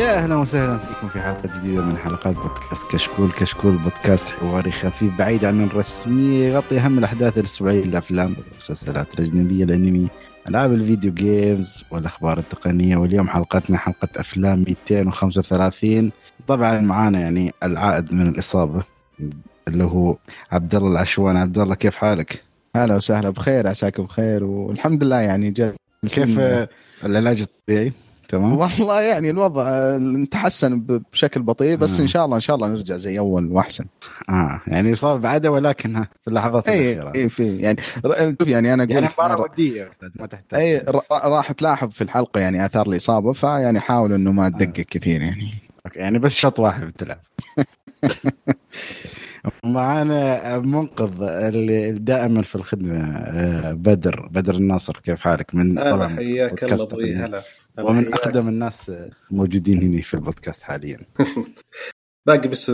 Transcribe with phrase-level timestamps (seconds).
[0.00, 3.32] يا أهلا وسهلا فيكم في حلقة جديدة من حلقات بودكاست كشكول.
[3.32, 10.08] كشكول بودكاست حواري خفيف بعيد عن الرسمية يغطي أهم الأحداث الأسبوعية الافلام والمسلسلات الأجنبية الأنمي
[10.48, 12.96] ألعاب الفيديو جيمز والأخبار التقنية.
[12.96, 16.10] واليوم حلقتنا حلقة أفلام 235
[16.46, 18.82] طبعا معانا يعني العائد من الإصابة
[19.68, 20.16] اللي هو
[20.52, 21.36] عبد الله العشوان.
[21.36, 22.42] عبد الله كيف حالك؟
[22.76, 25.74] هلا وسهلا بخير عساكم بخير والحمد لله يعني جاء
[26.08, 26.40] كيف
[27.04, 27.92] العلاج الطبيعي؟
[28.30, 30.80] تمام؟ والله يعني الوضع آه، تحسن
[31.12, 32.02] بشكل بطيء بس آه.
[32.02, 33.84] إن شاء الله إن شاء الله نرجع زي أول وأحسن.
[34.28, 37.12] آه يعني اصابه بعدها ولكن في اللحظات اي الأخيرة.
[37.14, 37.78] اي في يعني
[38.40, 40.60] شوف يعني أنا أقول يعني مباراه ودية يا أستاذ ما تحتاج.
[40.60, 40.78] اي
[41.12, 45.54] راح تلاحظ في الحلقة يعني آثار الإصابة فيعني حاول إنه ما تدقق كثير يعني.
[45.86, 47.20] okay، يعني بس شوط واحد بتلعب
[49.64, 56.64] معانا منقذ اللي دائما في الخدمة آه، بدر بدر الناصر كيف حالك؟ من هلا حياك
[56.64, 57.42] الله أبوي هلا.
[57.78, 58.14] ومن حياك.
[58.14, 58.92] أقدم الناس
[59.30, 60.98] موجودين هنا في البودكاست حاليا
[62.26, 62.70] باقي بس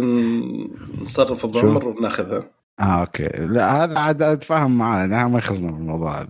[1.02, 5.70] نصرف ابو شو؟ عمر وناخذها آه okay لا هذا عاد أتفاهم معنا نحن ما يخصنا
[5.70, 6.28] بالموضوع هذا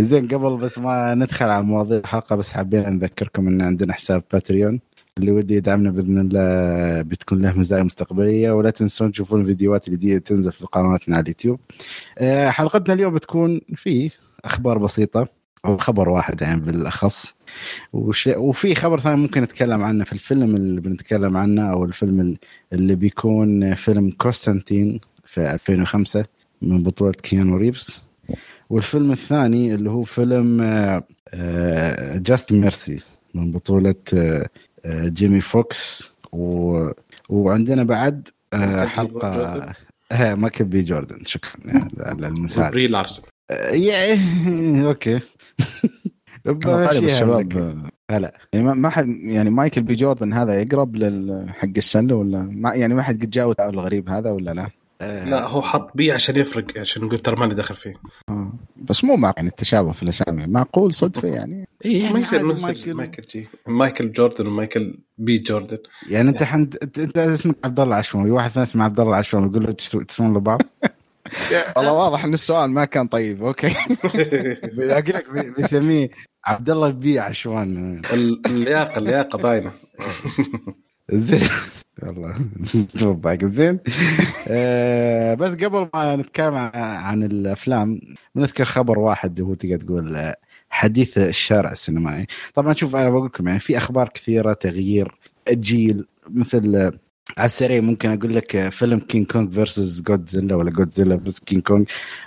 [0.10, 4.80] زين قبل بس ما ندخل على مواضيع الحلقة بس حابين نذكركم إن عندنا حساب Patreon
[5.18, 10.52] اللي ودي يدعمنا بإذن الله بتكون له مزايا مستقبلية ولا تنسون تشوفون الفيديوهات اللي تنزل
[10.52, 11.60] في قناتنا على اليوتيوب.
[12.18, 14.10] آه، حلقتنا اليوم بتكون في
[14.44, 15.28] أخبار بسيطة
[15.66, 17.36] أو خبر واحد يعني بالأخص.
[17.92, 18.26] وش...
[18.26, 22.36] وفي خبر ثاني ممكن نتكلم عنه في الفيلم اللي بنتكلم عنه أو الفيلم
[22.72, 26.24] اللي بيكون فيلم كونستانتين في 2005
[26.62, 28.02] من بطولة كيانو ريفز
[28.70, 30.62] والفيلم الثاني اللي هو فيلم
[32.22, 33.00] Just Mercy
[33.34, 34.48] من بطولة آه،
[34.84, 36.88] آه، جيمي فوكس و...
[37.28, 39.72] وعندنا بعد آه، Michael B حلقة Jordan.
[40.12, 40.82] آه، Michael B.
[40.82, 41.24] Jordan.
[41.24, 42.70] شكرا يعني على المساعدة.
[42.70, 43.22] Brie Larson.
[43.50, 44.18] آه، يا-
[44.88, 45.20] okay.
[47.04, 48.34] الشباب هلا.
[48.52, 49.94] يعني ما- ما حد يعني Michael B.
[49.94, 54.30] Jordan هذا يقرب لل- حق السله ولا ما يعني ما حد قد جاء الغريب هذا
[54.30, 57.94] ولا لا؟ آه، لا هو حط B عشان يفرق عشان يقول ترى ماني داخل فيه.
[58.28, 58.52] آه.
[58.76, 62.94] بس مو مع يعني التشابه في الأسامي معقول صدفة يعني؟ إي يعني ما يصير Michael.
[62.94, 63.48] Michael J.
[63.68, 65.38] Michael Jordan و Michael B.
[65.38, 65.78] Jordan.
[66.10, 66.76] يعني أنت حند...
[66.82, 70.02] انت انت اسمك عبد الله عشوان واحد ثاني اسمه عبد الله عشوان يقول له تسو-
[70.02, 70.60] تسوون لبعض؟
[71.76, 73.68] والله واضح إن السؤال ما كان طيب okay.
[74.78, 76.10] أقول لك بي- بيسميه
[76.44, 78.00] عبد الله ال B عشوان.
[78.12, 79.72] ال- اللياقة اللياقة باينة.
[81.12, 81.48] زين.
[82.02, 82.34] والله
[82.98, 83.78] توضحك زين.
[84.48, 88.00] آه بس قبل ما نتكلم عن- الأفلام
[88.34, 90.32] بنذكر خبر واحد هو تقدر تقول
[90.70, 92.26] حديث الشارع السينمائي.
[92.54, 95.14] طبعا شوف أنا بقول لكم يعني في أخبار كثيرة تغيير
[95.48, 96.92] الجيل مثل
[97.38, 101.62] على السريع ممكن أقول لك آه، فيلم King Kong versus Godzilla ولا Godzilla versus King
[101.62, 101.86] Kong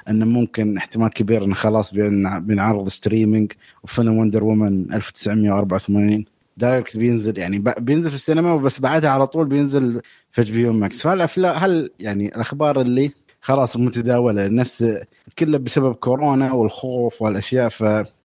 [0.10, 3.52] إنه ممكن احتمال كبير إنه خلاص بين- بينعرض streaming
[3.84, 6.26] وفيلم Wonder Woman 1984
[6.58, 10.02] direct بينزل يعني بينزل في السينما وبس بعدها على طول بينزل
[10.32, 13.12] في HBO Max فالافلام هل يعني الأخبار اللي
[13.42, 14.98] خلاص متداولة نفس
[15.40, 17.84] كله بسبب كورونا والخوف والأشياء ف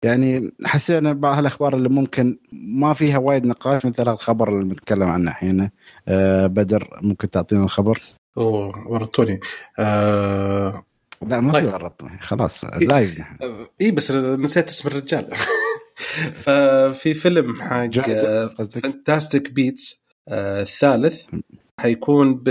[0.02, 5.30] يعني حسينا بعض الأخبار اللي ممكن ما فيها وايد نقاش مثل الخبر اللي بنتكلم عنه
[5.30, 5.70] الحين
[6.08, 8.02] أه بدر ممكن تعطينا الخبر؟
[8.36, 9.40] أوه ورطوني
[9.78, 10.84] آه...
[11.26, 12.20] لا ما في طيب.
[12.20, 13.36] خلاص live نحن
[13.80, 15.30] إي بس نسيت اسم الرجال
[16.42, 18.00] ففي فيلم حق؟
[18.62, 21.26] Fantastic Beasts آه الثالث
[21.80, 22.42] حيكون.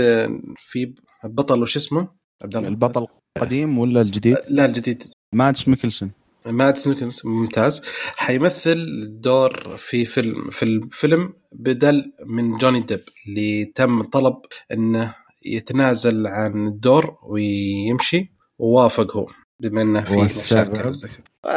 [0.56, 0.94] في
[1.24, 2.08] بطل وش اسمه؟
[2.42, 3.06] عبد الله البطل
[3.38, 6.10] القديم ولا الجديد؟ لا الجديد Mads Mikkelsen
[6.46, 7.82] Mads Mikkelsen ممتاز
[8.16, 14.36] حيمثل دور في فيلم في الفيلم بدل من Johnny Depp اللي تم طلب
[14.72, 15.14] إنه
[15.44, 19.26] يتنازل عن الدور ويمشي ووافق هو
[19.60, 20.92] بما إنه في؟ مشاكل.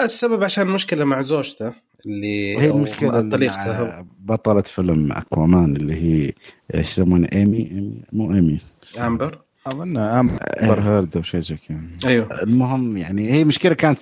[0.03, 1.73] السبب عشان مشكلة مع زوجته
[2.05, 6.33] اللي هي المشكلة طليقته بطلة فيلم أكوامان اللي هي
[6.75, 8.59] إيش يسمونها إيمي؟ مو إيمي.
[8.99, 9.42] آمبر.
[9.67, 11.77] أظن امبر هيرد أو شيء زي كذا.
[12.05, 12.43] أيوه.
[12.43, 13.99] المهم يعني هي مشكلة كانت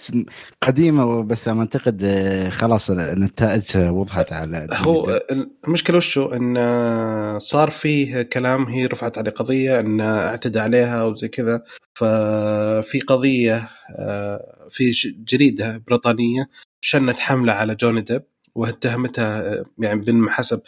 [0.62, 5.20] قديمة بس أعتقد آه، خلاص النتائج وضحت على هو
[5.68, 11.64] المشكلة وشو إن صار فيه كلام هي رفعت عليه قضية إن اعتدى عليها وزي كذا.
[11.94, 14.92] ففي قضية آه، في
[15.28, 16.50] جريدة بريطانية
[16.82, 18.24] شنت حملة على Johnny Depp
[18.56, 20.62] واتهمته آه، يعني بالحسب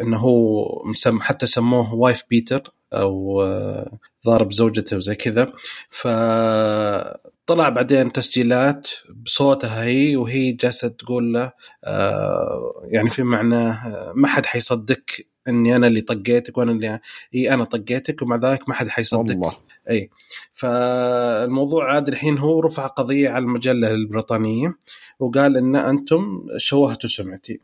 [0.00, 2.72] إنه هو مسم حتى سموه wife beater.
[2.92, 3.42] أو
[4.26, 5.52] ضارب زوجته وزي كذا.
[5.90, 8.88] فطلع بعدين تسجيلات
[9.24, 11.52] بصوتها هي وهي جالسة تقول له
[11.84, 15.02] آه، يعني في معناه ما حد حيصدق
[15.48, 17.00] إني أنا اللي طقيتك وأنا اللي
[17.34, 19.20] إي أنا طقيتك ومع ذلك ما حد حيصدق.
[19.34, 19.56] والله
[19.90, 20.10] أي.
[20.52, 24.74] فالموضوع عاد الحين هو رفع قضية على المجلة البريطانية
[25.18, 27.60] وقال إن أنتم شوهتوا سمعتي.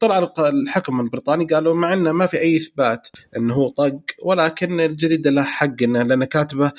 [0.00, 5.30] طلع الحكم البريطاني قالوا مع إنه ما في أي إثبات إنه هو طق ولكن الجريدة
[5.30, 6.72] لها حق إنه لأن كاتبه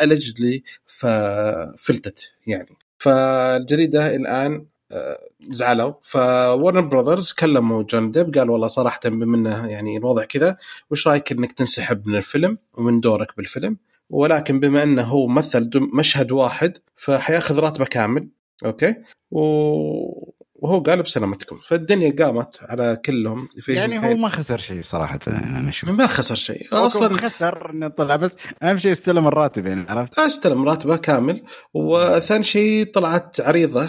[0.00, 2.76] الجلي ففلتت يعني.
[2.98, 5.18] فالجريدة الآن آه،
[5.50, 5.92] زعلوا.
[6.02, 10.56] فورن براذرز كلموا جون ديب قال والله صراحة بما إنه يعني الوضع كذا
[10.90, 13.76] وش رأيك إنك تنسحب من الفيلم ومن دورك بالفيلم؟
[14.10, 18.28] ولكن بما إنه هو مثل مشهد واحد فحياخذ راتبه كامل.
[18.64, 18.94] أوكي؟
[19.30, 20.35] و...
[20.58, 25.68] وهو قال بسلامتكم فالدنيا قامت على كلهم في يعني هو ما خسر شيء صراحة أنا
[25.68, 25.90] أشوف.
[25.90, 26.66] ما خسر شيء.
[26.72, 31.42] أصلا خسر إنه طلع بس أهم شيء استلم الراتب يعني عرفت؟ استلم راتبه كامل.
[31.74, 33.88] وثاني شيء طلعت عريضة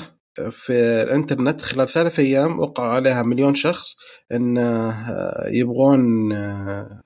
[0.52, 3.96] في الإنترنت خلال ثلاث أيام وقعوا عليها مليون شخص
[4.31, 6.31] إن آه، يبغون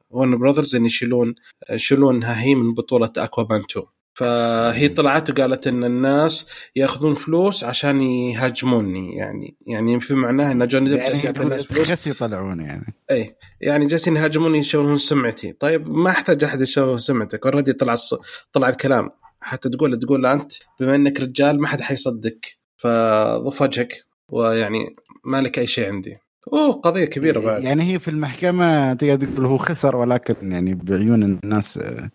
[0.09, 1.35] Warner Brothers إن يشيلون
[1.69, 3.85] يشيلونها هي من بطولة Aquaman 2
[4.21, 10.89] فهي طلعت وقالت إن الناس يأخذون فلوس عشان يهاجموني يعني يعني في معناها إن Johnny
[10.89, 11.91] Depp جالس يعطي الناس يعني فلوس.
[11.91, 12.93] خس يطلعون يعني.
[13.11, 15.51] اي يعني جالسين يهاجموني يشوهون سمعتي.
[15.51, 17.45] طيب ما أحتاج أحد يشوه سمعتك.
[17.45, 18.13] already طلع الص...
[18.53, 19.09] طلع الكلام.
[19.41, 22.37] حتى تقول تقول أنت بما إنك رجال ما حد حيصدق
[22.77, 26.17] فضف وجهك ويعني ما لك أي شيء عندي.
[26.53, 27.63] أوه قضية كبيرة بعد.
[27.63, 32.09] يعني هي في المحكمة تقدر تقول هو خسر ولكن يعني بعيون الناس آه،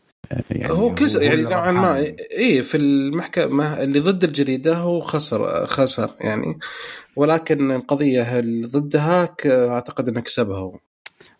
[0.50, 2.05] يعني هو كسر يعني نوعا ما.
[2.38, 6.58] اي في المحكمة اللي ضد الجريدة هو خسر خسر يعني.
[7.17, 10.78] ولكن القضية اللي ضدها؟ أعتقد إنه كسبها هو.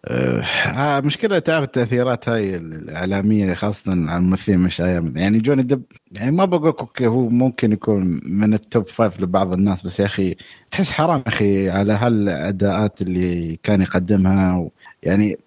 [0.09, 0.41] آه،
[0.77, 5.83] آه، مشكلة تعرف التأثيرات هاي الإعلامية خاصة على الممثلين مش يعني جوني دب
[6.13, 10.37] يعني ما بقول هو ممكن يكون من ال top five لبعض الناس بس يا أخي
[10.71, 14.71] تحس حرام أخي على هالأداءات اللي كان يقدمها.
[15.03, 15.39] يعني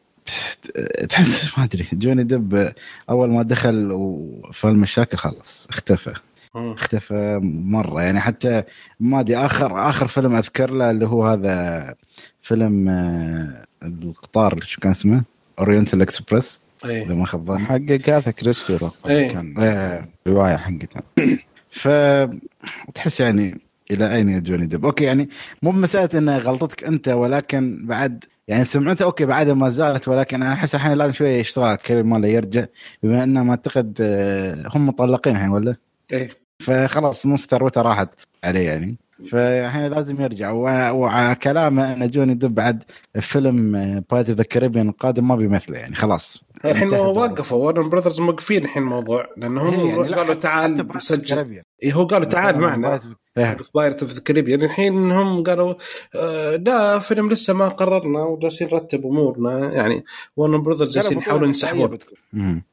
[1.10, 1.88] تحس ما أدري.
[1.94, 2.74] Johnny Depp
[3.10, 6.14] أول ما دخل وفي المشاكل خلص اختفى.
[6.56, 8.02] اختفى مرة.
[8.02, 8.64] يعني حتى
[9.00, 11.96] ما أدري آخر آخر فيلم أذكر له اللي هو هذا
[12.42, 15.24] فيلم آه، القطار شو كان اسمه؟
[15.60, 17.66] Oriental Express إذا اي ما خاب ظني.
[17.66, 19.32] حق أجاثا كريستي إيه.
[19.32, 19.56] كان.
[19.58, 21.02] آه، رواية حقتها
[21.72, 21.88] ف
[22.94, 23.62] تحس يعني
[23.92, 25.30] إلى أين يا جوني ديب؟ أوكي يعني
[25.62, 30.54] مو بمسألة انه غلطتك أنت ولكن بعد يعني سمعته أوكي بعدها ما زالت ولكن أنا
[30.54, 32.66] أحس الحين لازم شوية يشتغل على ال career ماله يرجع
[33.04, 35.76] بما انه ما أعتقد آه، هم مطلقين الحين ولا؟
[36.14, 36.30] اي
[36.60, 38.10] فخلاص نص ثروته راحت
[38.44, 38.98] عليه يعني
[39.28, 42.84] فالحين لازم يرجع وعلى كلامه ان جوني ديب بعد
[43.20, 43.72] فيلم
[44.12, 46.94] Pirates of the Caribbean القادم ما بيمثله يعني خلاص الحين.
[46.94, 51.62] وقفوا وارنر براذرز موقفين الحين الموضوع لأنه إيه هم يعني لا، قالوا تعال سجل.
[51.84, 53.00] إيه هو قالوا تعال معنا
[53.38, 53.58] إيه.
[53.76, 55.74] Pirates of the Caribbean الحين هم قالوا
[56.16, 60.04] آه لا فيلم لسه ما قررنا وجالسين نرتب أمورنا يعني
[60.38, 62.18] وارنر براذرز جالسين يحاولون بطولة ينسحبون بتكون.
[62.34, 62.64] مم.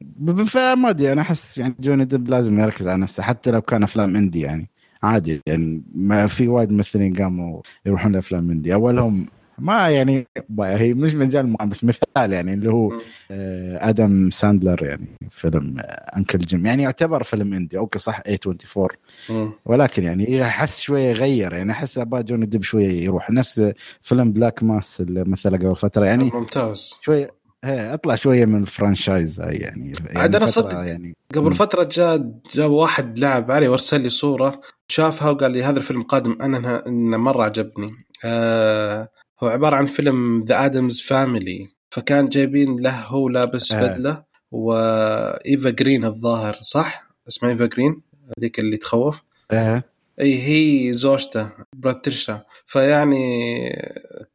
[0.00, 3.60] ب- ب- فما أدري أنا أحس يعني جوني ديب لازم يركز على نفسه حتى لو
[3.62, 4.70] كان أفلام indie يعني
[5.02, 9.26] عادي يعني ما في وايد ممثلين قاموا يروحون لأفلام indie أولهم
[9.58, 10.26] ما يعني
[10.60, 13.00] هي مش مجال بس مثال يعني اللي هو.
[13.30, 15.82] آه، آدم ساندلر يعني فيلم آه،
[16.16, 16.66] Uncut Gems.
[16.66, 17.78] يعني يعتبر فيلم indie.
[17.78, 18.88] أوكي صح A24
[19.30, 19.52] مم.
[19.64, 23.30] ولكن يعني احس شوية يغير يعني أحس أبغى جوني ديب شوية يروح.
[23.30, 26.94] نفس فيلم Black Mass اللي مثله قبل فترة يعني ممتاز.
[27.02, 27.30] شوية
[27.64, 31.52] هي أطلع شوية من ال franchise هاي يعني عاد أنا فترة صدق يعني قبل مم.
[31.52, 36.38] فترة جاء جاء واحد لعب علي وارسل لي صورة شافها وقال لي هذا الفيلم قادم
[36.42, 37.92] أنا إنه مرة عجبني
[38.24, 39.08] آه
[39.42, 43.86] هو عبارة عن فيلم The Addams Family فكان جايبين له هو لابس آه.
[43.86, 48.02] بدلة وإيفا جرين الظاهر صح؟ اسمها إيفا جرين
[48.38, 49.84] هذيك اللي تخوف آه.
[50.20, 53.68] إي هي زوجته مورتيشا فيعني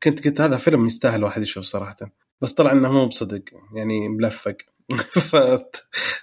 [0.03, 1.95] كنت قلت هذا فيلم يستاهل واحد يشوف صراحة
[2.41, 3.41] بس طلع إنه مو بصدق
[3.75, 4.55] يعني ملفق.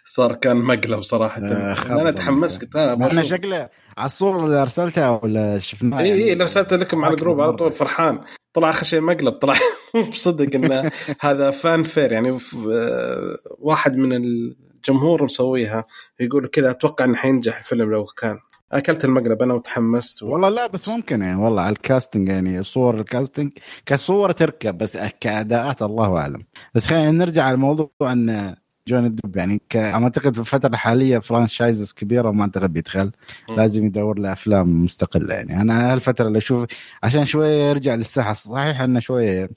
[0.04, 1.42] فصار كان مقلب صراحة.
[1.42, 3.68] آه، أنا تحمست قلت إحنا أبغى شكله
[3.99, 7.52] على الصورة اللي أرسلتها ولا شفناها؟ اي يعني اي اللي ارسلت لكم على الجروب على.
[7.52, 8.21] طول فرحان.
[8.52, 9.54] طلع آخر شيء مقلب طلع
[9.94, 10.90] مو بصدق إنه
[11.21, 12.12] هذا fan made.
[12.12, 15.85] يعني ف- آه، واحد من الجمهور مسويها
[16.21, 18.38] يقول كذا أتوقع إنه حينجح الفيلم لو كان.
[18.75, 20.28] أكلت المقلب أنا وتحمست و...
[20.28, 23.50] والله لا بس ممكن يعني والله على ال casting يعني صور ال casting
[23.87, 26.43] كصور تركب بس كأداءات الله أعلم
[26.75, 28.54] بس خلينا نرجع على الموضوع إن
[28.88, 29.76] جوني ديب يعني ك...
[29.76, 33.12] أعتقد في الفترة الحالية franchises كبيرة ما اعتقد بيدخل.
[33.57, 36.66] لازم يدور له أفلام مستقلة يعني أنا هالفترة اللي أشوف
[37.02, 39.50] عشان شوية يرجع للساحة صحيح إنه شوية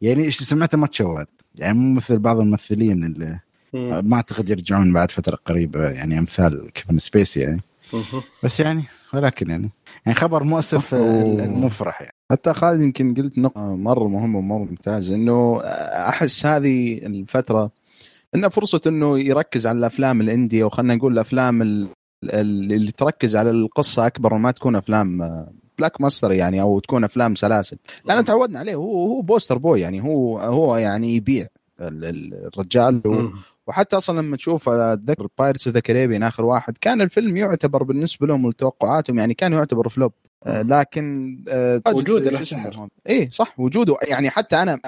[0.00, 3.40] يعني إيش سمعته ما تشوهت يعني مو مثل بعض الممثلين اللي.
[4.02, 7.60] ما أعتقد يرجعون بعد فترة قريبة يعني أمثال كيفن سبيسي يعني.
[8.42, 9.70] بس يعني ولكن يعني
[10.06, 11.22] يعني خبر مؤسف أوه.
[11.22, 12.14] المفرح يعني.
[12.32, 15.60] حتى خالد يمكن قلت نقطة مرة مهمة ومرة ممتازة إنه
[16.08, 17.70] أحس هذه الفترة
[18.34, 21.88] إنه فرصة إنه يركز على الأفلام ال indie وخلنا نقول الأفلام ال-
[22.24, 25.18] ال- اللي تركز على القصة أكبر وما تكون أفلام
[25.78, 27.76] blockbuster يعني أو تكون أفلام سلاسل.
[28.04, 31.46] لأن تعودنا عليه هو هو poster boy يعني هو هو يعني يبيع
[31.80, 33.02] الرجال
[33.70, 38.26] وحتى أصلا لما تشوف اتذكر Pirates of the Caribbean آخر واحد كان الفيلم يعتبر بالنسبة
[38.26, 40.12] لهم ولتوقعاتهم يعني كان يعتبر flop
[40.46, 43.96] آه، لكن آه وجود له سحر اي صح وجوده.
[44.08, 44.80] يعني حتى أنا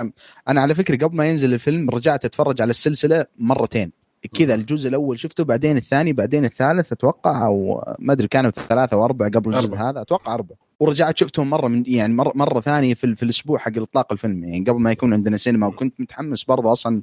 [0.49, 4.02] أنا على فكرة قبل ما ينزل الفيلم رجعت أتفرج على السلسلة مرتين.
[4.29, 9.05] كذا الجزء الأول شفته بعدين الثاني بعدين الثالث أتوقع أو ما أدري كانوا ثلاثة أو
[9.05, 10.57] أربعة قبل الجزء هذا أتوقع أربعة.
[10.81, 14.65] ورجعت شفتهم مرة من يعني مرة, مرة ثانية في, في الأسبوع حق إطلاق الفيلم يعني
[14.71, 17.03] قبل ما يكون عندنا سينما وكنت متحمس برضه أصلا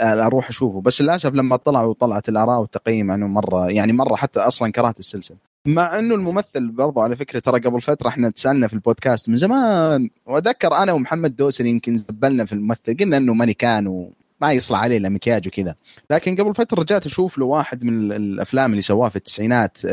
[0.00, 0.80] أروح أشوفه.
[0.80, 5.36] بس للأسف لما طلعوا وطلعت الآراء والتقييم عنه مرة يعني مرة حتى أصلا كرهت السلسلة.
[5.66, 10.10] مع إنه الممثل برضه على فكرة ترى قبل فترة إحنا تسألنا في البودكاست من زمان
[10.26, 14.10] وأتذكر أنا ومحمد دوسري يمكن زبلنا في الممثل قلنا إنه ماني كان
[14.44, 15.74] ما يصلح عليه إلا مكياج وكذا.
[16.10, 19.84] لكن قبل فترة رجعت أشوف له واحد من الأفلام اللي سواها في التسعينات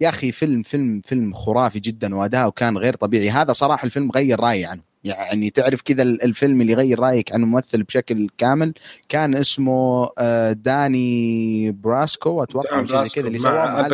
[0.00, 3.30] يا أخي فيلم فيلم فيلم خرافي جدا واداؤه كان غير طبيعي.
[3.30, 4.82] هذا صراحة الفيلم غير رأيي عنه.
[5.04, 8.74] يعني تعرف كذا الفيلم اللي يغير رأيك عن الممثل بشكل كامل
[9.08, 13.88] كان اسمه آه، داني براسكو أتوقع زي كذا اللي سواه مع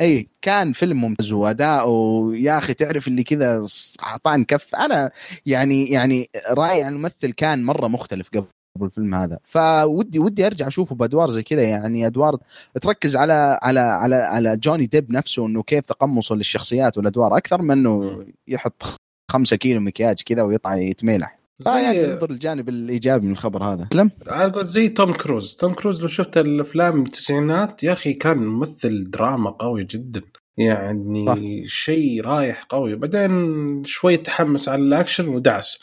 [0.00, 3.66] اي كان فيلم ممتاز واداؤه يا أخي تعرف اللي كذا
[4.02, 4.74] أعطاني كف.
[4.74, 5.10] أنا
[5.46, 8.46] يعني يعني رأيي عن الممثل كان مرة مختلف قبل.
[8.82, 9.38] الفيلم هذا.
[9.44, 11.62] فودي، ودي أرجع أشوفه بأدوار زي كذا.
[11.62, 12.38] يعني أدوار
[12.82, 17.36] تركز على على على على جوني ديب نفسه إنه كيف تقمصه للشخصيات والأدوار.
[17.36, 18.82] أكثر من إنه يحط
[19.30, 23.88] خمسة كيلو مكياج كذا ويطلع يتميلح يعني انظر الجانب الإيجابي من الخبر هذا.
[24.26, 25.56] أقول زي توم كروز.
[25.56, 30.22] توم كروز لو شفت الأفلام التسعينات يا أخي كان ممثل دراما قوي جدا.
[30.56, 32.96] يعني شيء رايح قوي.
[32.96, 35.78] بعدين شوي تحمس على الأكشن ودعس.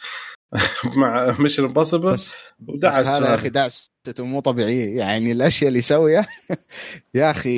[0.95, 6.27] مع Mission Impossible بس, بس هذا يا أخي دعسته مو طبيعيه يعني الأشياء اللي يسويها
[7.13, 7.55] يا أخي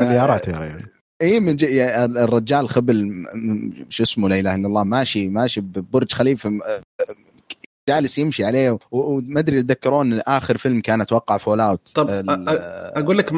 [0.00, 0.84] مليارات يعني
[1.22, 3.24] اي من جي الرجال خبل
[3.88, 6.60] شو اسمه لا إله إلا الله ماشي ماشي ببرج خليفة
[7.88, 12.06] جالس يمشي عليه وما أدري تذكرون آخر فيلم كان أتوقع Fallout طب
[12.96, 13.30] أقول لك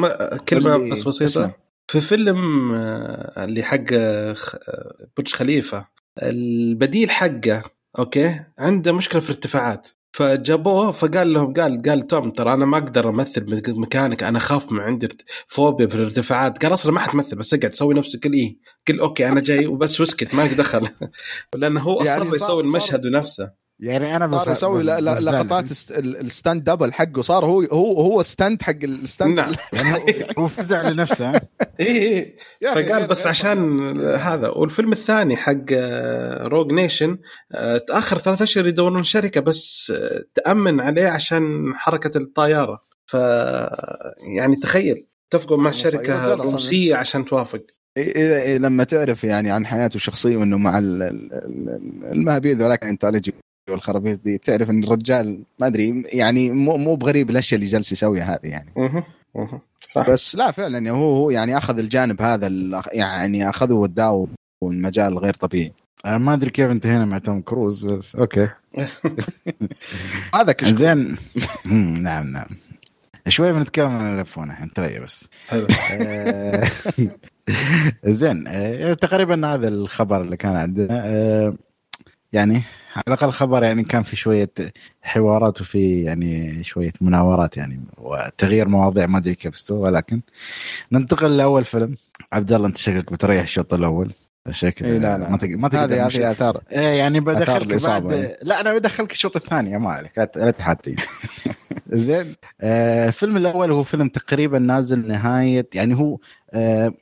[0.49, 1.51] كلمة بس بسيطة.
[1.87, 4.35] في فيلم آه، اللي حق آه،
[5.17, 5.85] برج خليفة
[6.23, 7.63] البديل حقه
[7.99, 9.87] أوكي؟ عنده مشكلة في الارتفاعات.
[10.15, 14.79] فجابوه فقال لهم قال قال توم ترى أنا ما أقدر أمثل مكانك أنا أخاف من
[14.79, 15.07] عندي
[15.47, 16.63] فوبيا في الارتفاعات.
[16.63, 18.57] قال أصلا ما حتمثل بس اقعد سوي نفسك قل إيه.
[18.87, 20.89] قل أوكي أنا جاي وبس واسكت ما دخل.
[21.55, 23.62] لأنه هو أصلا يعني يسوي المشهد بنفسه.
[23.79, 27.21] يعني أنا صار يسوي لقطات ال stunt double حقه.
[27.21, 29.53] صار هو هو هو stunt حق ال stunt نعم.
[29.73, 31.39] يعني هو فزع لنفسه اي
[31.79, 34.49] اي فقال بس عشان هذا.
[34.49, 35.73] والفيلم الثاني حق
[36.41, 37.17] Rogue Nation
[37.87, 42.83] تاخر ثلاث أشهر يدورون شركة بس آه، تأمن عليه عشان حركة الطيارة.
[43.05, 43.13] ف
[44.37, 47.61] يعني تخيل اتفقوا مع شركة روسية عشان توافق.
[47.97, 50.79] إيه لما تعرف يعني عن حياته الشخصية وإنه مع
[52.11, 53.33] المهابيل ذولاك Scientology
[53.69, 54.37] والخرابيط دي.
[54.37, 58.71] تعرف إن الرجال ما أدري يعني مو مو بغريب الأشياء اللي جالس يسويها هذه يعني.
[58.77, 59.03] أها
[59.35, 60.09] أها صح.
[60.09, 62.51] بس لا فعلا يعني هو هو يعني أخذ الجانب هذا
[62.93, 64.27] يعني أخذه وداه
[64.61, 65.73] والمجال غير طبيعي.
[66.05, 68.49] أنا ما أدري كيف انتهينا مع توم كروز بس أوكي.
[70.35, 70.77] هذا كشكو.
[70.77, 71.17] زين.
[72.01, 72.47] نعم نعم.
[73.27, 75.27] شوي بنتكلم عن الايفون الحين ترى بس.
[75.47, 75.67] حلو.
[75.91, 76.67] آه،
[78.05, 81.01] زين آه، تقريبا هذا الخبر اللي كان عندنا.
[81.05, 81.53] آه،
[82.33, 82.63] يعني
[82.95, 84.51] على الأقل خبر يعني كان في شوية
[85.01, 90.21] حوارات وفي يعني شوية مناورات يعني وتغيير مواضيع ما أدري كيف استوى ولكن
[90.91, 91.95] ننتقل لأول فيلم.
[92.33, 94.11] عبد الله أنت شكلك بتريح الشوط الأول.
[94.49, 95.29] شكل إيه لا لا.
[95.29, 96.61] ما تقدر ما تقدر هذه آثار.
[96.71, 98.37] إيه يعني بدخلك بعد يعني.
[98.41, 100.95] لا أنا بدخلك الشوط الثاني ما عليك لا تحدي.
[101.87, 102.35] زين.
[102.61, 106.17] آه الفيلم الأول هو فيلم تقريبا نازل نهاية يعني هو
[106.53, 106.93] آه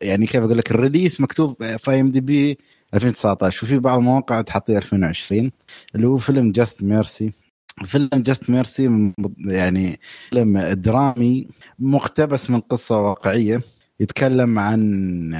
[0.00, 2.58] يعني كيف أقول لك الريليس مكتوب في ام دي بي
[2.94, 5.50] 2019 وفي بعض المواقع تحطيه 2020
[5.94, 7.32] اللي هو فيلم Just Mercy
[7.84, 13.60] فيلم Just Mercy يعني فيلم درامي مقتبس من قصة واقعية
[14.00, 15.32] يتكلم عن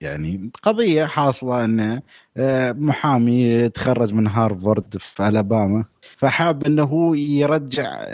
[0.00, 2.00] يعني قضية حاصلة إن
[2.36, 5.84] آه، محامي تخرج من هارفارد في ألاباما
[6.16, 8.06] فحاب إنه يرجع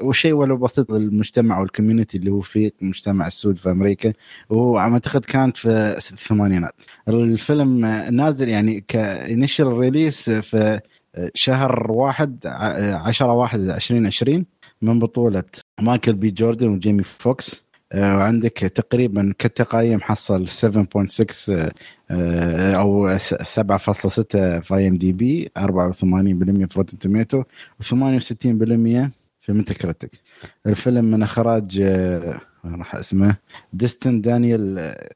[0.00, 4.12] وشيء ولو بسيط للمجتمع وال community اللي هو فيه المجتمع السود في أمريكا
[4.50, 6.74] وعم أعتقد كانت في الثمانينات.
[7.08, 10.80] الفيلم نازل يعني ك initial release في
[11.34, 14.46] شهر واحد 10 واحد 2020
[14.82, 15.44] من بطولة
[15.80, 17.66] مايكل بي جوردن وجيمي فوكس.
[17.94, 21.70] وعندك تقريبا كتقييم حصل 7.6
[22.10, 27.42] أو 7.6 في IMDb 84% في Rotten Tomatoes
[27.82, 29.08] و68%
[29.46, 30.10] في Metacritic
[30.66, 33.36] الفيلم من إخراج آه، راح أسمه
[33.72, 35.10] ديستن دانيال آه،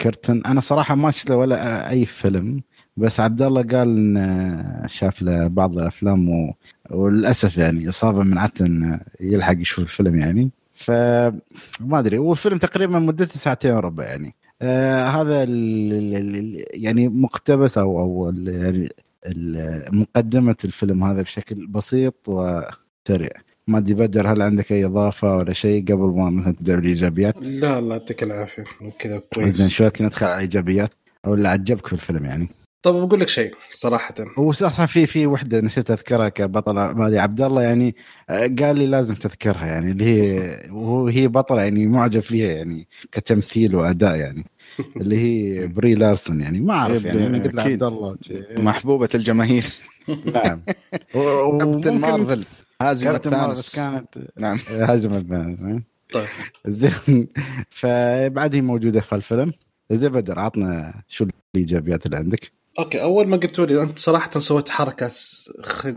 [0.00, 2.62] كرتن أنا صراحة ما شفت ولا أي فيلم
[2.96, 6.54] بس عبد الله قال إن شاف له بعض الأفلام و...
[6.90, 10.50] وللأسف يعني إصابة من عدن يلحق يشوف الفيلم يعني.
[10.74, 10.90] ف
[11.80, 12.18] ما أدري.
[12.18, 14.34] هو الفيلم تقريبا مدته ساعتين وربع يعني.
[14.62, 15.92] آه هذا ال...
[16.16, 16.64] ال...
[16.84, 18.32] يعني مقتبس أو أو.
[18.46, 18.88] يعني
[19.92, 23.45] مقدمة الفيلم هذا بشكل بسيط وسريع.
[23.68, 27.78] ما أدري بدر هل عندك أي إضافة ولا شيء قبل ما مثلا تبدا بالايجابيات؟ لا
[27.78, 28.64] الله يعطيك العافية.
[28.98, 29.54] كذا كويس.
[29.54, 30.90] زين شوي ندخل على الإيجابيات.
[31.26, 32.48] أو اللي عجبك في الفيلم يعني.
[32.82, 34.14] طب بقول لك شيء صراحة.
[34.38, 36.92] هو أصلا في في وحدة نسيت أذكرها كبطلة.
[36.92, 37.96] ما أدري عبد الله يعني
[38.30, 42.88] آه، قال لي لازم تذكرها يعني اللي هي وهو هي بطلة يعني معجب فيها يعني
[43.12, 44.44] كتمثيل وأداء يعني.
[45.00, 46.60] اللي هي بري لارسون يعني.
[46.60, 48.16] ما أعرف يعني أنا قلت عبد الله.
[48.58, 49.66] محبوبة الجماهير.
[50.08, 50.60] نعم.
[51.58, 52.44] كابتن مارفل.
[52.82, 54.58] هازمة Thanos كانت نعم.
[54.88, 56.28] هازمة Thanos طيب.
[56.66, 57.28] زين.
[57.80, 59.52] فبعد هي موجودة في الفيلم
[59.90, 62.52] زين بدر عطنا شو الإيجابيات اللي عندك.
[62.78, 65.10] أوكي أول ما قلتوا لي أنت صراحة سويت حركة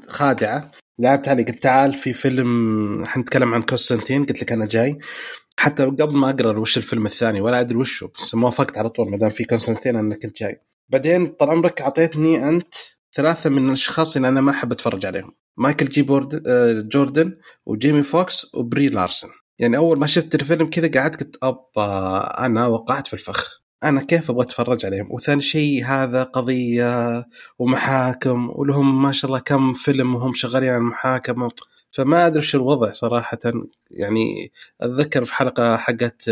[0.07, 0.71] خادعة.
[0.99, 4.25] لعبت علي قلت تعال في فيلم حنتكلم عن كونستانتين.
[4.25, 4.99] قلت لك أنا جاي.
[5.59, 9.11] حتى قبل ما أقرأ وش الفيلم الثاني ولا أدري وشه بس ما وافقت على طول
[9.11, 10.61] ما دام في كونستانتين أنا كنت جاي.
[10.89, 12.73] بعدين طال عمرك أعطيتني أنت
[13.13, 15.31] ثلاثة من الأشخاص اللي أنا ما أحب أتفرج عليهم.
[15.59, 21.01] مايكل بي جورد آه، جوردن وجيمي فوكس وبري لارسن يعني أول ما شفت الفيلم كذا
[21.01, 23.61] قعدت قلت أبد أنا وقعت في الفخ.
[23.83, 27.25] أنا كيف أبغى أتفرج عليهم؟ وثاني شيء هذا قضية
[27.59, 31.49] ومحاكم ولهم ما شاء الله كم فيلم وهم شغالين على المحاكمة.
[31.91, 33.39] فما أدري وش الوضع صراحة.
[33.91, 36.29] يعني أتذكر في حلقة حقت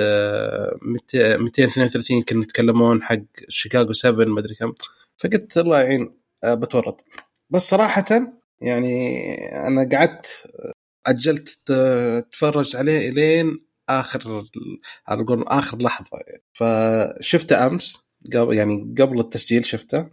[0.82, 4.74] 232 آه، كانوا يتكلمون حق شيكاغو 7 ما أدري كم.
[5.18, 7.06] فقلت الله يعين آه، بتورط.
[7.50, 8.06] بس صراحة
[8.62, 9.36] يعني
[9.68, 10.26] أنا قعدت
[11.08, 14.44] أجلت أتفرج عليه إلين آخر
[15.08, 16.44] على قول آخر لحظة يعني.
[16.54, 20.10] فشفته أمس قبل يعني قبل التسجيل شفته.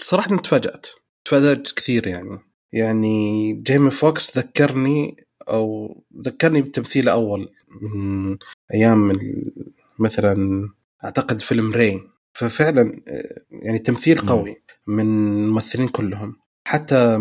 [0.00, 0.86] صراحة تفاجأت
[1.24, 2.38] تفاجأت كثير يعني.
[2.72, 7.52] يعني جيمي فوكس ذكرني أو ذكرني بتمثيله أول
[7.82, 8.36] من
[8.74, 9.12] أيام
[9.98, 10.68] مثلا
[11.04, 12.10] أعتقد فيلم رين.
[12.32, 13.02] ففعلا
[13.50, 16.36] يعني تمثيل قوي من الممثلين كلهم.
[16.64, 17.18] حتى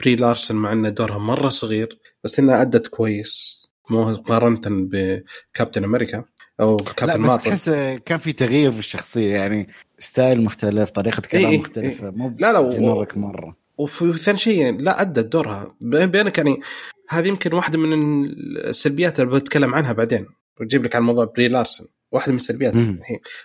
[0.00, 3.60] بري لارسن مع إنه دورها مرة صغير بس انها أدت كويس.
[3.90, 6.24] مقارنة بكابتن أمريكا
[6.60, 7.50] أو Captain Marvel.
[7.50, 7.68] تحس
[8.04, 12.12] كان في تغيير في الشخصية يعني style مختلف طريقة كلام إيه مختلفة إيه.
[12.12, 13.06] مو لا لا و...
[13.16, 13.56] مرة.
[13.78, 15.74] وفي ثاني شيء لا أدت دورها.
[15.80, 16.60] بينك يعني
[17.08, 18.24] هذه يمكن واحدة من
[18.56, 20.26] السلبيات اللي بتكلم عنها بعدين.
[20.60, 21.86] بجيب لك عن موضوع بري لارسن.
[22.12, 22.74] واحدة من السلبيات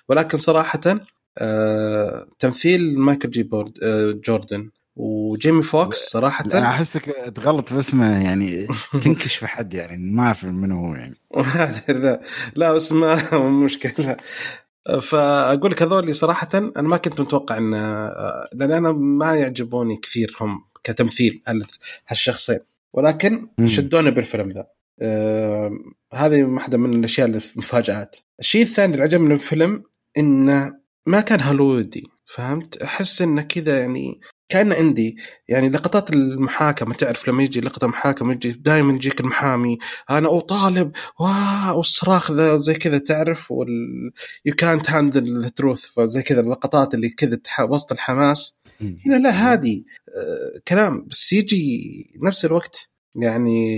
[0.10, 0.81] ولكن صراحة
[1.38, 6.45] آه تمثيل مايكل بي جورد آه جوردن وجيمي فوكس صراحة.
[6.45, 7.05] أنا أحسك
[7.36, 8.67] تغلط باسمه يعني
[9.03, 11.15] تنكش في حد يعني ما أعرف من هو يعني.
[11.89, 12.21] لا
[12.55, 14.17] لا بس ما مشكلة.
[15.01, 17.71] فأقول لك هذول صراحة أنا ما كنت متوقع أن
[18.53, 21.41] لأن أنا ما يعجبوني كثير هم كتمثيل
[22.08, 22.60] هالشخصين.
[22.93, 24.67] ولكن شدوني بالفيلم ذا.
[25.01, 25.71] آه
[26.13, 29.84] هذه واحدة من الأشياء المفاجآت الشيء الثاني اللي عجبني في الفيلم
[30.17, 30.73] إنه
[31.05, 37.43] ما كان هوليوودي فهمت؟ أحس إنه كذا يعني كانه عندي يعني لقطات المحاكمة تعرف لما
[37.43, 39.77] يجي لقطة محاكمة يجي دائما يجيك المحامي
[40.10, 40.91] أنا أطالب
[41.75, 44.12] والصراخ ذا زي كذا تعرف؟ وال
[44.45, 48.58] يو كانت هاندل ذا تروث فزي كذا اللقطات اللي كذا وسط الحماس.
[49.05, 53.75] هنا لا هادي آه كلام بس يجي نفس الوقت يعني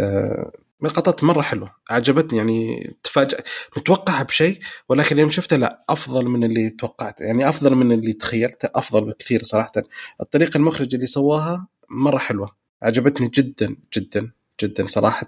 [0.00, 3.38] آه لقطات مرة حلوة عجبتني يعني تفاجأ
[3.76, 8.68] متوقعها بشيء ولكن يوم شفته لا أفضل من اللي توقعت يعني أفضل من اللي تخيلته
[8.74, 9.72] أفضل بكثير صراحة.
[10.20, 15.26] الطريقة المخرج اللي سواها مرة حلوة عجبتني جدا جدا جدا صراحة.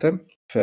[0.49, 0.59] في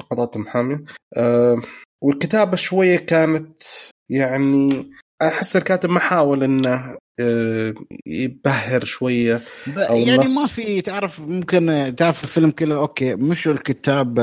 [0.00, 0.84] لقطات المحاميه
[1.16, 1.62] أه
[2.00, 3.62] والكتابة شوية كانت
[4.10, 4.90] يعني
[5.22, 7.74] أحس الكاتب ما حاول إنه آه،
[8.06, 9.42] يبهر شوية
[9.76, 10.38] أو يعني النص.
[10.38, 14.20] ما في تعرف ممكن تعرف الفيلم كله okay مش الكتاب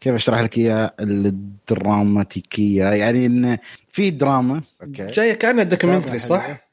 [0.00, 3.58] كيف أشرح لك إياه الدراماتيكية يعني انه
[3.92, 6.65] في دراما okay جاية كأنها documentary صح؟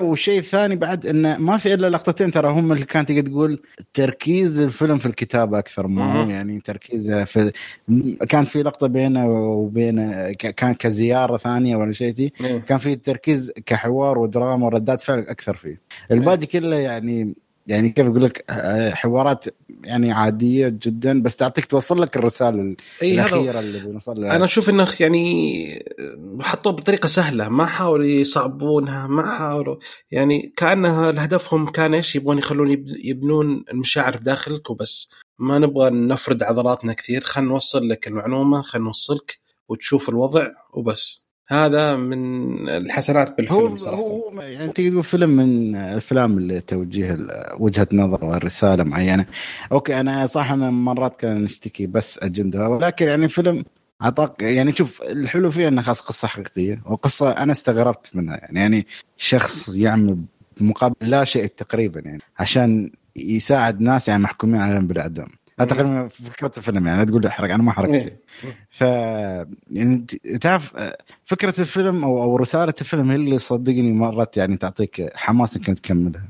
[0.00, 3.62] والشيء الثاني بعد انه ما في إلا لقطتين ترى هم اللي كانت تقدر تقول
[3.94, 7.52] تركيز الفيلم في الكتابة أكثر ما هو يعني تركيزه في
[8.28, 12.30] كان في لقطة بينه وبين كان كزيارة ثانية ولا شيء
[12.66, 15.80] كان في تركيز كحوار ودراما وردات فعل أكثر فيه.
[16.10, 17.34] الباقي كله يعني
[17.66, 18.44] يعني كيف أقول لك
[18.94, 19.44] حوارات
[19.84, 24.36] يعني عادية جدا بس تعطيك توصل لك الرسالة أي الأخيرة اللي بنوصل لها.
[24.36, 25.84] أنا أشوف إنه يعني
[26.40, 29.76] حطوه بطريقة سهلة ما حاولوا يصعبونها ما حاولوا
[30.10, 35.10] يعني كانها هدفهم كان إيش؟ يبغون يخلون يبنون المشاعر في داخلك وبس.
[35.38, 41.25] ما نبغى نفرد عضلاتنا كثير خلينا نوصل لك المعلومة خلينا نوصلك وتشوف الوضع وبس.
[41.48, 44.02] هذا من الحسنات بالفيلم هو صراحة.
[44.02, 47.18] هو يعني تقدر تقول فيلم من الأفلام اللي توجيه
[47.58, 49.26] وجهة نظر ورسالة معينة.
[49.72, 53.64] أوكي أنا صح أنا مرات كان نشتكي بس أجندة ولكن يعني فيلم
[54.02, 58.36] اعطاك يعني شوف الحلو فيه إنه خاص قصة حقيقية وقصة أنا استغربت منها.
[58.36, 60.18] يعني يعني شخص يعمل
[60.60, 65.28] مقابل لا شيء تقريبا يعني عشان يساعد ناس يعني محكومين عليهم بالاعدام
[65.64, 68.66] تقريبا فكره الفيلم يعني لا تقول لي أحرق أنا ما حرقت شيء إيه.
[68.70, 68.80] ف
[69.70, 70.06] يعني
[70.40, 70.72] تعرف
[71.24, 76.28] فكرة الفيلم أو أو رسالة الفيلم هي اللي صدقني مرات يعني تعطيك حماس إنك تكملها.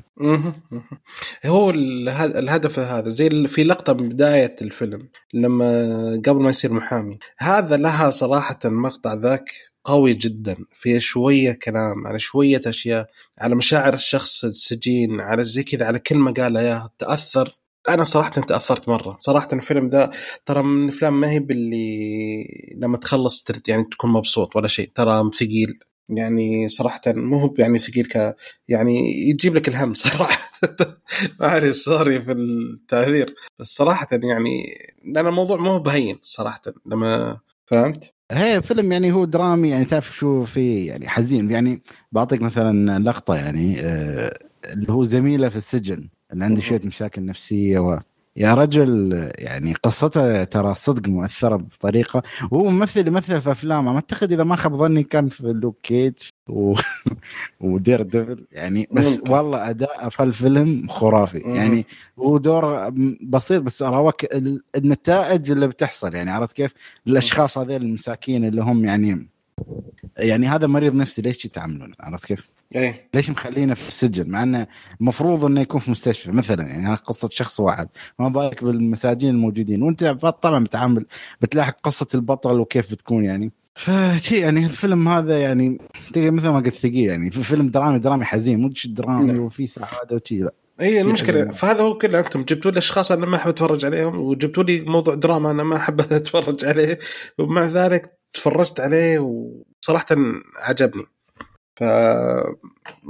[1.46, 7.18] هو اله- الهدف هذا زي في لقطة من بداية الفيلم لما قبل ما يصير محامي
[7.38, 9.50] هذا لها صراحة المقطع ذاك
[9.84, 13.06] قوي جدا فيه شوية كلام على شوية أشياء
[13.40, 17.52] على مشاعر الشخص السجين على زي كذا على كلمة قالها تأثر
[17.88, 19.16] أنا صراحة تاثرت مرة.
[19.20, 20.10] صراحة الفيلم ذا
[20.46, 24.90] ترى من الأفلام ما هي باللي لما تخلص يعني تكون مبسوط ولا شيء.
[24.94, 25.74] ترى ثقيل.
[26.08, 28.36] يعني صراحة مو هو يعني ثقيل ك
[28.68, 30.50] يعني يجيب لك الهم صراحة.
[31.40, 33.34] معلي سوري في التعبير.
[33.58, 36.62] بس صراحة يعني لأن الموضوع مو بهين صراحة.
[36.86, 41.50] لما فهمت؟ هي فيلم يعني هو درامي يعني تعرف شو في يعني حزين.
[41.50, 46.08] يعني بعطيك مثلا لقطة يعني آه، اللي هو زميلة في السجن.
[46.32, 46.60] اللي عنده.
[46.60, 47.98] شوية مشاكل نفسية و
[48.36, 54.44] يا رجل يعني قصته ترى صدق مؤثرة بطريقة وهو ممثل يمثل في افلام أعتقد إذا
[54.44, 56.12] ما خاب ظني كان في Luke Cage
[56.48, 56.74] و...
[57.60, 59.30] و Daredevil يعني بس ممكن.
[59.30, 61.38] والله أداء في الفيلم خرافي.
[61.38, 61.86] يعني
[62.18, 62.90] هو دور
[63.22, 66.72] بسيط بس هو ك- ال- النتائج اللي بتحصل يعني عرفت كيف؟
[67.06, 69.28] الأشخاص هذول المساكين اللي هم يعني
[70.18, 73.08] يعني هذا مريض نفسي ليش يتعاملون عرفت كيف؟ إيه.
[73.14, 74.66] ليش مخلينه في السجن؟ مع إنه
[75.00, 77.88] المفروض إنه يكون في مستشفى مثلا يعني قصة شخص واحد.
[78.18, 80.04] ما بالك بالمساجين الموجودين؟ وأنت
[80.42, 81.06] طبعا بتعامل
[81.40, 83.52] بتلاحق قصة البطل وكيف بتكون يعني.
[83.74, 85.78] فشي يعني الفيلم هذا يعني
[86.16, 87.30] مثل ما قلت ثقيل يعني.
[87.30, 89.40] في فيلم درامي درامي حزين مو درامي نعم.
[89.40, 90.52] وفي سعادة وشي لا.
[90.80, 91.52] اي المشكلة حزن.
[91.52, 95.14] فهذا هو كله أنتم جبتوا لي أشخاص أنا ما أحب أتفرج عليهم وجبتوا لي موضوع
[95.14, 96.98] دراما أنا ما أحب أتفرج عليه
[97.38, 100.16] ومع ذلك تفرجت عليه وصراحه
[100.56, 101.04] عجبني.
[101.76, 101.80] ف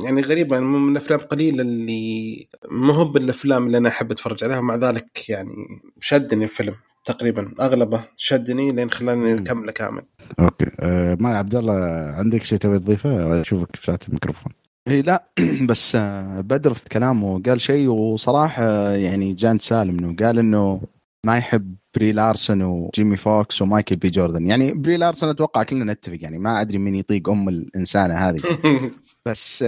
[0.05, 4.59] يعني غريبة يعني من الأفلام قليلة اللي ما هو بالأفلام اللي أنا أحب أتفرج عليها
[4.59, 6.74] ومع ذلك يعني شدني الفيلم
[7.05, 9.35] تقريبا أغلبه شدني لين خلاني.
[9.35, 10.02] أكمله كامل.
[10.40, 10.66] Okay.
[10.81, 11.74] أه ما عبد الله
[12.18, 14.52] عندك شيء تبي تضيفه؟ أشوفك فتحت الميكروفون.
[14.88, 15.24] اي لا
[15.68, 20.81] بس آه، بدر في كلامه قال شيء وصراحة آه، يعني جان سالم إنه قال إنه
[21.26, 24.46] ما يحب بري لارسون وجيمي فوكس ومايكل بي جوردن.
[24.46, 28.40] يعني بري لارسون أتوقع كلنا نتفق يعني ما أدري مين يطيق أم الإنسانة هذه.
[29.26, 29.64] بس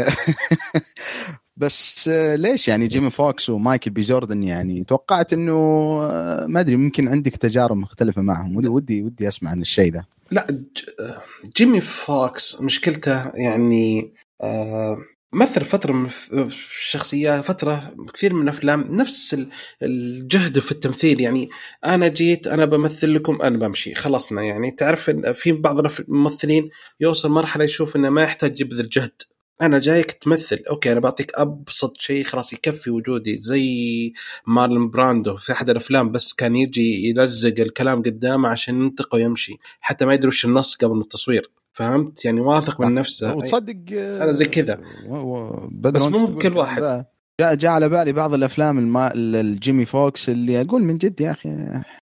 [1.57, 5.55] بس ليش يعني جيمي فوكس ومايكل بي جوردن؟ يعني توقعت إنه
[6.47, 8.57] ما أدري ممكن عندك تجارب مختلفة معهم.
[8.57, 10.47] ودي ودي ودي أسمع عن الشيء ذا لا
[11.57, 14.99] جيمي فوكس مشكلته يعني آه،
[15.33, 19.49] مثل فترة من الشخصية فترة كثير من الأفلام نفس ال-
[19.83, 21.21] الجهد في التمثيل.
[21.21, 21.49] يعني
[21.85, 23.95] أنا جيت أنا بمثل لكم أنا بمشي.
[23.95, 24.43] خلصنا.
[24.43, 29.13] يعني تعرف في بعض الممثلين يوصل مرحلة يشوف إنه ما يحتاج يبذل جهد.
[29.63, 30.63] أنا جايك تمثل.
[30.71, 33.39] okay أنا بعطيك أبسط شيء خلاص يكفي وجودي.
[33.41, 34.13] زي
[34.47, 39.57] مارلون براندو في أحد الأفلام بس كان يجي يلزق الكلام قدامه عشان ينطق ويمشي.
[39.81, 43.35] حتى ما يدري وش النص قبل التطوير فهمت؟ يعني واثق من نفسه.
[43.35, 44.81] وتصدق أنا زي كذا.
[45.71, 47.05] بس مو بكل واحد.
[47.41, 51.49] جاء جاء على بالي بعض الأفلام الما الجيمي فوكس اللي أقول من جد يا أخي.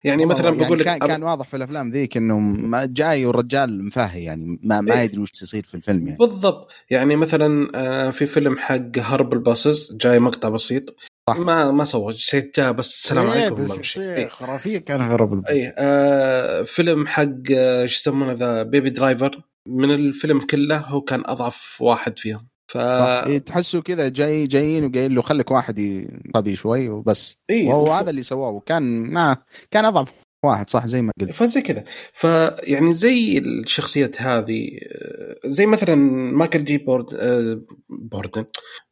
[0.04, 4.22] يعني مثلا والله بقول لك كان, كان واضح في الأفلام ذيك انه جاي والرجال مفاهي
[4.22, 5.00] يعني ما, ما إيه.
[5.00, 6.18] يدري وش تصير في الفيلم يعني.
[6.18, 6.72] بالضبط.
[6.90, 10.96] يعني مثلا آه، في فيلم حق Horrible Bosses جاي مقطع بسيط.
[11.30, 11.36] صح.
[11.36, 12.50] ما ما سوى شيء.
[12.56, 14.28] جاء بس السلام إيه، عليكم بس إيه.
[14.28, 15.46] خرافية كان Horrible.
[15.46, 19.42] أي آه فيلم حق آه، شو يسمونه ذا Baby Driver.
[19.68, 22.48] من الفيلم كله هو كان أضعف واحد فيهم.
[22.72, 22.76] ف.
[22.76, 27.36] إيه، تحسه كذا جاي جايين وقايل له خليك واحد ي- طبي شوي وبس.
[27.50, 28.50] إيه، وهو ف- هذا اللي سواه.
[28.50, 29.36] وكان ما
[29.70, 30.12] كان أضعف
[30.44, 31.30] واحد صح؟ زي ما قلت.
[31.30, 31.84] فزي كذا.
[32.12, 35.94] فيعني زي الشخصيات هذه آه، زي مثلا
[36.34, 38.44] مايكل جي بورد آه، جوردن.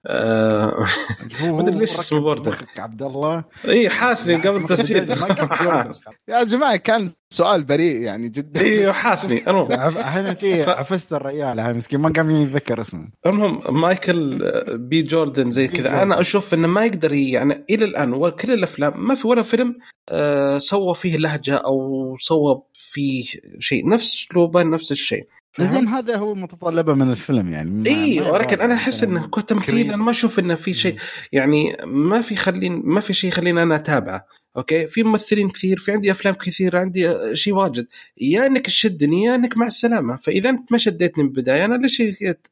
[1.42, 2.34] ما أدري ليش اسمه.
[2.34, 3.44] مخك عبد الله.
[3.68, 5.10] إي حاسني قبل التسجيل.
[6.28, 8.60] يا جماعة كان سؤال بريء يعني جدا.
[8.60, 9.50] أيوه حاسني.
[9.50, 13.08] المهم إحنا شيء عفست الرجال مسكين ما قام يتذكر اسمه.
[13.26, 16.02] المهم مايكل آه، بي جوردن زي كذا.
[16.02, 19.74] أنا أشوف إنه ما يقدر يعني إلى الآن وكل الأفلام ما في ولا فيلم
[20.08, 23.24] آه، سوى فيه لهجة أو سوى فيه
[23.58, 23.88] شيء.
[23.88, 25.26] نفس أسلوبه نفس الشيء.
[25.60, 29.86] زين هذا هو متطلبة من الفيلم يعني اي ولكن أنا أحس إنه كتمثيل.
[29.86, 30.96] أنا ما أشوف إنه في شيء
[31.32, 34.26] يعني ما في خلين ما في شيء يخليني أنا أتابعه
[34.56, 37.86] okay؟ في ممثلين كثير في عندي أفلام كثير عندي شيء واجد.
[38.20, 40.16] يا إنك تشدني يا إنك مع السلامة.
[40.16, 42.02] فإذا أنت ما شديتني من البداية أنا ليش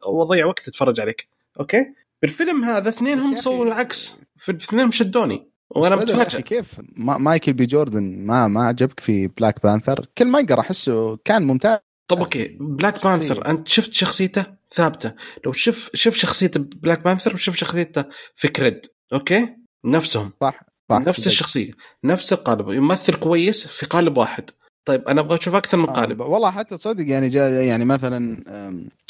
[0.05, 1.29] أضيع وقت أتفرج عليك؟
[1.61, 4.17] okay؟ بالفيلم هذا اثنينهم سووا العكس.
[4.37, 6.43] في اثنينهم شدوني وأنا متفاجئ.
[6.43, 11.79] كيف؟ ما مايكل بي جوردن ما ما عجبك في Black Panther كيلمونجر أحسه كان ممتاز.
[12.11, 13.05] طب okay Black.
[13.05, 15.13] Panther أنت شفت شخصيته؟ ثابتة.
[15.45, 19.49] لو شوف شوف شخصية Black Panther وشوف شخصيته في Creed okay؟
[19.85, 20.33] نفسهم.
[20.41, 21.27] صح صح نفس.
[21.27, 21.73] الشخصية
[22.05, 24.51] نفس القالب يمثل كويس في قالب واحد.
[24.85, 26.21] طيب أنا أبغى أشوف أكثر من آه، قالب.
[26.21, 28.43] والله حتى تصدق يعني جا يعني مثلا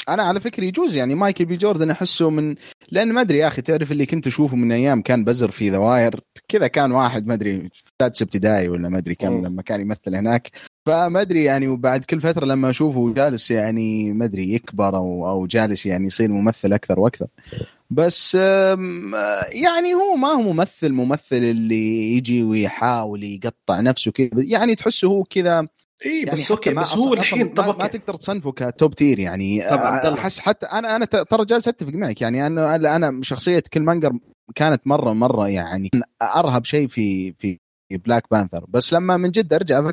[0.09, 2.55] أنا على فكرة يجوز يعني مايكل بي جوردن أحسه من
[2.91, 5.90] لأن ما أدري يا أخي تعرف اللي كنت أشوفه من أيام كان بزر في The
[5.90, 7.69] Wire كذا كان واحد ما أدري
[8.01, 9.45] سادس ابتدائي ولا ما أدري كم.
[9.45, 10.51] لما كان يمثل هناك.
[10.85, 15.45] فما أدري يعني وبعد كل فترة لما أشوفه جالس يعني ما أدري يكبر أو أو
[15.45, 17.27] جالس يعني يصير ممثل أكثر وأكثر.
[17.89, 25.07] بس يعني هو ما هو ممثل ممثل اللي يجي ويحاول يقطع نفسه كذا يعني تحسه
[25.07, 25.67] هو كذا
[26.05, 28.95] اي يعني بس حتى okay ما بس هو الحين ما, ما تقدر تصنفه ك top
[28.95, 30.13] tier يعني الله.
[30.13, 34.11] أحس حتى أنا أنا ترى جالس أتفق معك يعني أنا أنا شخصية كيلمونجر
[34.55, 39.91] كانت مرة مره يعني أرهب شيء في في Black Panther بس لما من جد أرجع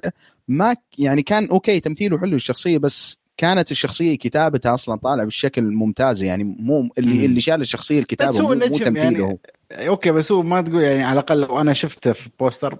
[0.48, 6.22] ما يعني كان okay تمثيله حلو الشخصية بس كانت الشخصية كتابتها أصلا طالع بالشكل ممتاز
[6.22, 7.24] يعني مو اللي مم.
[7.24, 9.36] اللي شال الشخصية الكتابة بس هو مو, مو نجم تمثيله يعني هو.
[9.72, 12.78] okay بس هو ما تقول يعني على الأقل لو أنا شفته في بوستر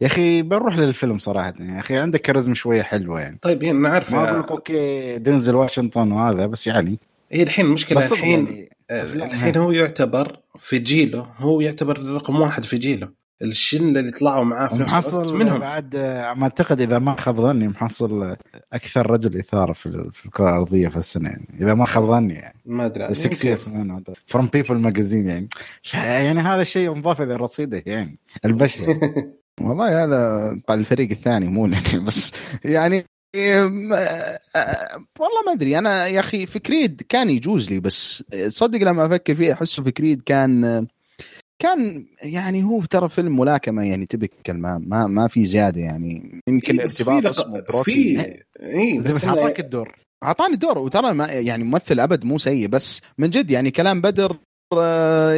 [0.00, 1.52] يا أخي بنروح للفيلم صراحة.
[1.58, 3.38] يعني يا أخي عندك كاريزما شوية حلوة يعني.
[3.42, 6.98] طيب يعني أنا عارف ما أقول لك okay دينزل واشنطن وهذا بس يعني.
[7.32, 8.70] هي الحين المشكلة الحين يعني.
[8.90, 13.20] آه، أفلام- الحين هو يعتبر في جيله هو يعتبر رقم واحد في جيله.
[13.42, 15.58] الشلة اللي طلعوا معاه في نفس الوقت منهم.
[15.58, 18.36] بعد آه، ما أعتقد إذا ما خاب ظني محصل آه،
[18.72, 21.48] أكثر رجل إثارة في في الكرة الأرضية في السنة يعني.
[21.60, 22.60] إذا ما خاب ظني يعني.
[22.66, 23.70] ما أدري sexiest
[24.26, 25.48] from People Magazine يعني.
[25.94, 28.82] يعني هذا الشيء انضاف إلى رصيده يعني البشر
[29.60, 31.68] والله هذا طبعا الفريق الثاني مو
[32.06, 32.32] بس
[32.64, 33.04] يعني
[35.18, 35.78] والله ما أدري.
[35.78, 39.90] أنا يا أخي في كريد كان يجوز لي بس صدق لما أفكر فيه احسه في
[39.90, 40.86] كريد كان
[41.62, 46.40] كان يعني هو ترى فيلم ملاكمة يعني تبكل ما ما ما في زيادة يعني.
[46.48, 48.20] يمكن إيه، ارتباط اسمه في
[48.62, 49.94] اي بس بس أعطاك الدور.
[50.24, 54.36] أعطاني دور وترى ما يعني ممثل أبد مو سيء بس من جد يعني كلام بدر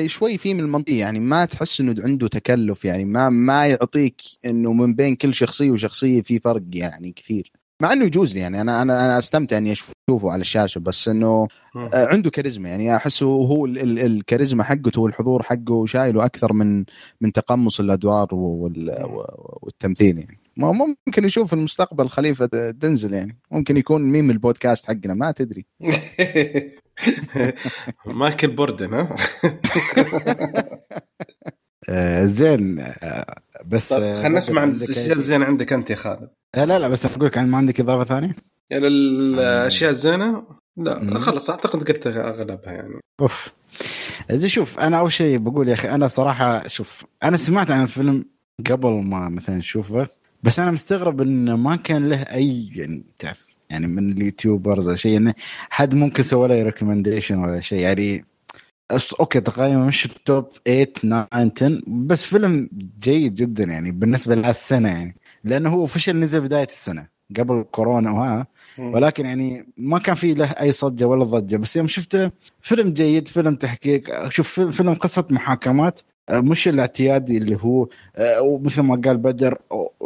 [0.06, 4.72] شوي فيه من المنطقة يعني ما تحس إنه عنده تكلف يعني ما ما يعطيك إنه
[4.72, 7.52] من بين كل شخصية وشخصية في فرق يعني كثير.
[7.82, 11.48] مع إنه يجوز لي يعني أنا أنا أنا أستمتع إني أشوفه على الشاشة بس إنه.
[11.76, 16.84] آه، عنده كاريزما يعني أحسه هو ال- ال- الكاريزما حقته والحضور حقه شايله أكثر من
[17.20, 19.06] من تقمص الأدوار وال-
[19.62, 20.38] والتمثيل يعني.
[20.56, 20.72] ما
[21.06, 23.38] ممكن يشوف المستقبل خليفة دنزل يعني.
[23.50, 25.66] ممكن يكون ميم البودكاست حقنا ما تدري.
[28.06, 29.16] مايكل بوردن ها؟
[31.88, 36.30] آه زين آه بس طيب آه، خلينا نسمع عن الأشياء الزينة عندك أنت يا خالد.
[36.56, 38.36] لا لا بس أقول لك عن- ما عندك إضافة ثانية؟
[38.70, 40.44] يعني الأشياء الزينة؟
[40.76, 40.84] مم.
[40.84, 43.00] لا خلص أعتقد قلت أغلبها يعني.
[43.20, 43.48] أوف.
[44.30, 48.24] زين شوف أنا أول شيء بقول يا أخي أنا صراحة شوف أنا سمعت عن الفيلم
[48.70, 50.08] قبل ما مثلا اشوفه
[50.42, 54.96] بس أنا مستغرب انه ما كان له أي يعني تعرف يعني من ال YouTubers ولا
[54.96, 55.34] شيء انه
[55.70, 57.78] حد ممكن سوى له recommendation ولا شيء.
[57.78, 58.24] يعني
[59.20, 64.88] okay تقريبا مش ال top 8 9 10 بس فيلم جيد جدا يعني بالنسبة لهالسنة
[64.88, 65.16] يعني.
[65.44, 67.08] لأنه هو فشل نزل بداية السنة
[67.38, 68.46] قبل كورونا وها.
[68.78, 71.56] ولكن يعني ما كان في له أي صجه ولا ضجة.
[71.56, 72.30] بس يوم شفته
[72.60, 76.00] فيلم جيد فيلم تحقيق شوف فيلم- قصة محاكمات.
[76.30, 79.58] مش الاعتيادي اللي هو آه، ومثل ما قال بدر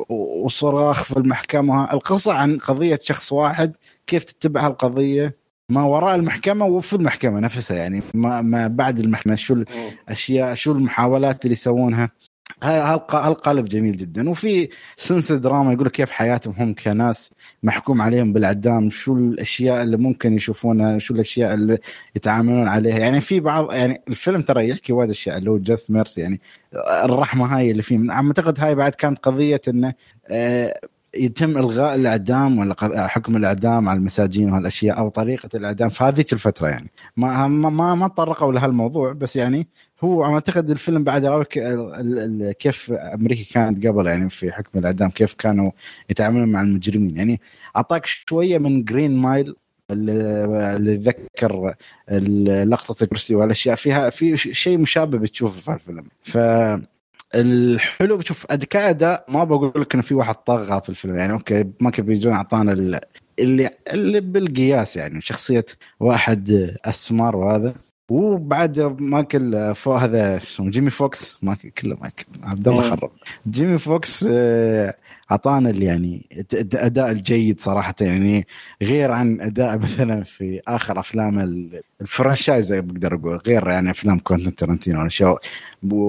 [0.08, 1.92] وصراخ في المحكمة.
[1.92, 3.76] القصة عن قضية شخص واحد
[4.06, 5.36] كيف تتبع هالقضية؟
[5.68, 11.44] ما وراء المحكمة وفي المحكمة نفسها يعني ما, ما بعد المحكمة شو الاشياء شو المحاولات
[11.44, 12.10] اللي يسوونها.
[12.62, 14.30] هالقالب جميل جدا.
[14.30, 17.30] وفي sense drama يقول كيف حياتهم هم كناس
[17.62, 21.78] محكوم عليهم بالأعدام شو الأشياء اللي ممكن يشوفونها شو الأشياء اللي
[22.16, 22.98] يتعاملون عليها.
[22.98, 26.40] يعني في بعض يعني الفيلم ترى يحكي وايد أشياء اللي هو Just Mercy يعني
[27.04, 28.00] الرحمة هاي اللي فيه.
[28.10, 29.94] أعتقد هاي بعد كانت قضية إنه
[30.28, 30.80] آه،
[31.14, 35.88] يتم إلغاء الأعدام ولا حكم الأعدام على المساجين وهالأشياء أو طريقة الأعدام.
[35.88, 36.90] في هذيك الفترة يعني.
[37.16, 39.68] ما ما ما, ما تطرقوا لهالموضوع بس يعني
[40.04, 41.58] هو أعتقد الفيلم بعد يراويك
[42.58, 45.70] كيف أمريكا كانت قبل يعني في حكم الإعدام كيف كانوا
[46.10, 47.16] يتعاملون مع المجرمين.
[47.16, 47.40] يعني
[47.76, 49.54] أعطاك شوية من Green Mile
[49.90, 50.96] اللي
[52.10, 53.76] ال- لقطة الكرسي والأشياء.
[53.76, 56.04] فيها في شيء مشابه بتشوفه في الفيلم.
[56.22, 56.38] ف
[57.34, 61.16] الحلو بشوف كاداء ما بقول لك إنه في واحد طغى في الفيلم.
[61.16, 63.00] يعني okay ما كان أعطانا ال-
[63.38, 65.64] اللي اللي بالقياس يعني شخصية
[66.00, 67.74] واحد أسمر وهذا.
[68.08, 72.90] وبعد مايكل فو هذا اسمه جيمي فوكس مايكل كله مايكل عبد الله مم.
[72.90, 73.10] خرب.
[73.48, 74.94] جيمي فوكس آه،
[75.30, 78.46] أعطانا يعني الاداء الجيد صراحة يعني
[78.82, 84.18] غير عن أداء مثلا في آخر أفلام ال- ال franchise بقدر أقول غير يعني أفلام
[84.18, 85.38] Quentin Tarantino والاشياء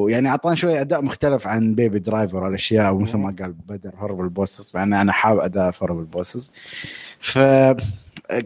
[0.08, 4.76] يعني أعطانا شوية أداء مختلف عن Baby Driver والاشياء ومثل ما قال بدر Horrible Bosses
[4.76, 6.52] مع إن أنا حاب أداء Horrible Bosses
[7.20, 7.40] ف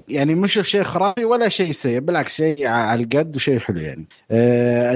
[0.09, 4.05] يعني مش شيء خرافي ولا شيء سيء بالعكس شيء على القد وشيء حلو يعني.
[4.31, 4.95] آه،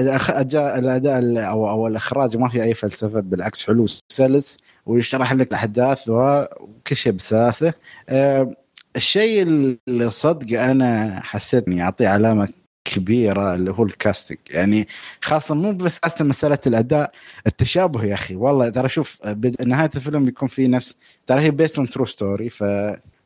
[0.78, 6.08] الأداء ال- أو أو الإخراج ما في أي فلسفة بالعكس حلو سلس ويشرح لك الأحداث
[6.08, 7.72] وكل شيء بسلاسه
[8.08, 8.54] آه،
[8.96, 12.48] الشيء اللي صدق أنا حسيت إني أعطيه علامة
[12.84, 14.38] كبيرة اللي هو الكاستنج.
[14.50, 14.88] يعني
[15.22, 17.12] خاصة مو بس أصلا مسألة الأداء.
[17.46, 19.18] التشابه يا أخي والله ترى شوف
[19.66, 20.94] نهاية الفيلم بيكون في نفس
[21.26, 22.64] ترى هي based on true story ف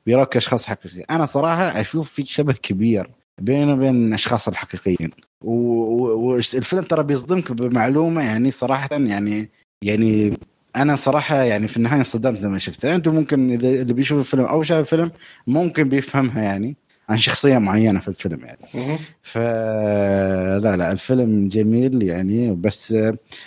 [0.06, 1.04] بيروك أشخاص حقيقيين.
[1.10, 3.10] أنا صراحة أشوف في شبه كبير
[3.40, 5.10] بينه وبين الاشخاص الحقيقيين.
[5.40, 9.50] والفيلم ترى بيصدمك بمعلومة يعني صراحة يعني
[9.82, 10.38] يعني
[10.76, 14.62] أنا صراحة يعني في النهاية انصدمت لما شفتها أنتم ممكن اذا اللي بيشوف الفيلم أو
[14.62, 15.10] شاف الفيلم
[15.46, 16.76] ممكن بيفهمها يعني
[17.08, 18.98] عن شخصية معينة في الفيلم يعني.
[19.22, 22.54] فلا لا الفيلم جميل يعني.
[22.54, 22.96] بس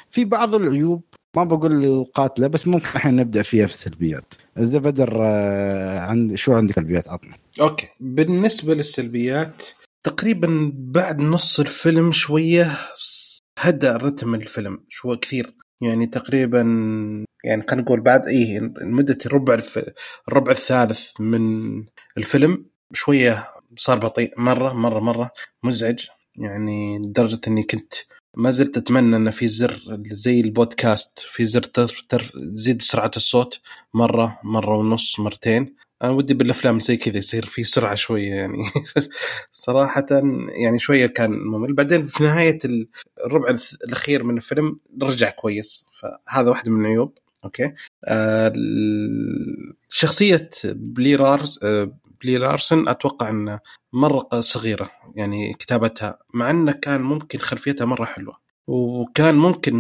[0.10, 1.02] في بعض العيوب
[1.36, 4.34] ما بقول القاتلة بس ممكن الحين نبدأ فيها في السلبيات.
[4.58, 7.88] إذا بدر آه، عند شو عندك سلبيات عطنا أوكي.
[8.00, 9.64] بالنسبة للسلبيات
[10.04, 12.78] تقريبا بعد نص الفيلم شوية
[13.60, 15.56] هدأ رتم الفيلم شوي كثير.
[15.82, 16.60] يعني تقريبا
[17.44, 19.18] يعني خلينا نقول بعد إيه مده
[19.54, 19.92] الف...
[20.28, 21.74] الربع الثالث من
[22.18, 24.34] الفيلم شوية صار بطيء.
[24.38, 25.32] مرة مرة مرة
[25.64, 26.08] مزعج.
[26.36, 27.94] يعني لدرجة إني كنت
[28.38, 29.80] ما زلت أتمنى أن في زر
[30.12, 33.60] زي البودكاست في زر ترف ترف زيد سرعة الصوت
[33.94, 35.76] مرة مرة ونص مرتين.
[36.04, 38.58] أنا ودي بالأفلام زي كذا يصير في سرعة شوية يعني.
[39.52, 40.06] صراحة
[40.64, 41.74] يعني شوية كان ممل.
[41.74, 42.60] بعدين في نهاية
[43.26, 45.86] الربع الأخير من الفيلم رجع كويس.
[46.02, 47.18] فهذا واحدة من العيوب.
[47.46, 47.74] أوكي.
[48.08, 48.54] آه
[49.90, 53.60] شخصية بلي رارس آه بلي لارسن أتوقع انه
[53.94, 58.44] مرة صغيرة يعني كتابتها مع إنه كان ممكن خلفيتها مرة حلوة.
[58.68, 59.74] وكان ممكن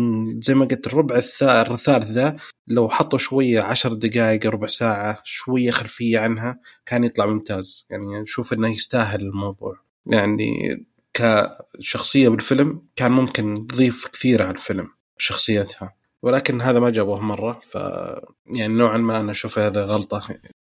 [0.44, 2.36] زي ما قلت الربع الثا- الثالث ذا
[2.68, 7.88] لو حطوا شوية عشر دقائق ربع ساعة شوية خلفية عنها كان يطلع ممتاز.
[7.90, 9.80] يعني نشوف إنه يستاهل الموضوع.
[10.06, 15.94] يعني كشخصية بالفيلم كان ممكن تضيف كثير على الفيلم شخصيتها.
[16.22, 17.76] ولكن هذا ما جابوه مرة ف
[18.46, 20.20] يعني نوعا ما أنا أشوف هذا غلطة.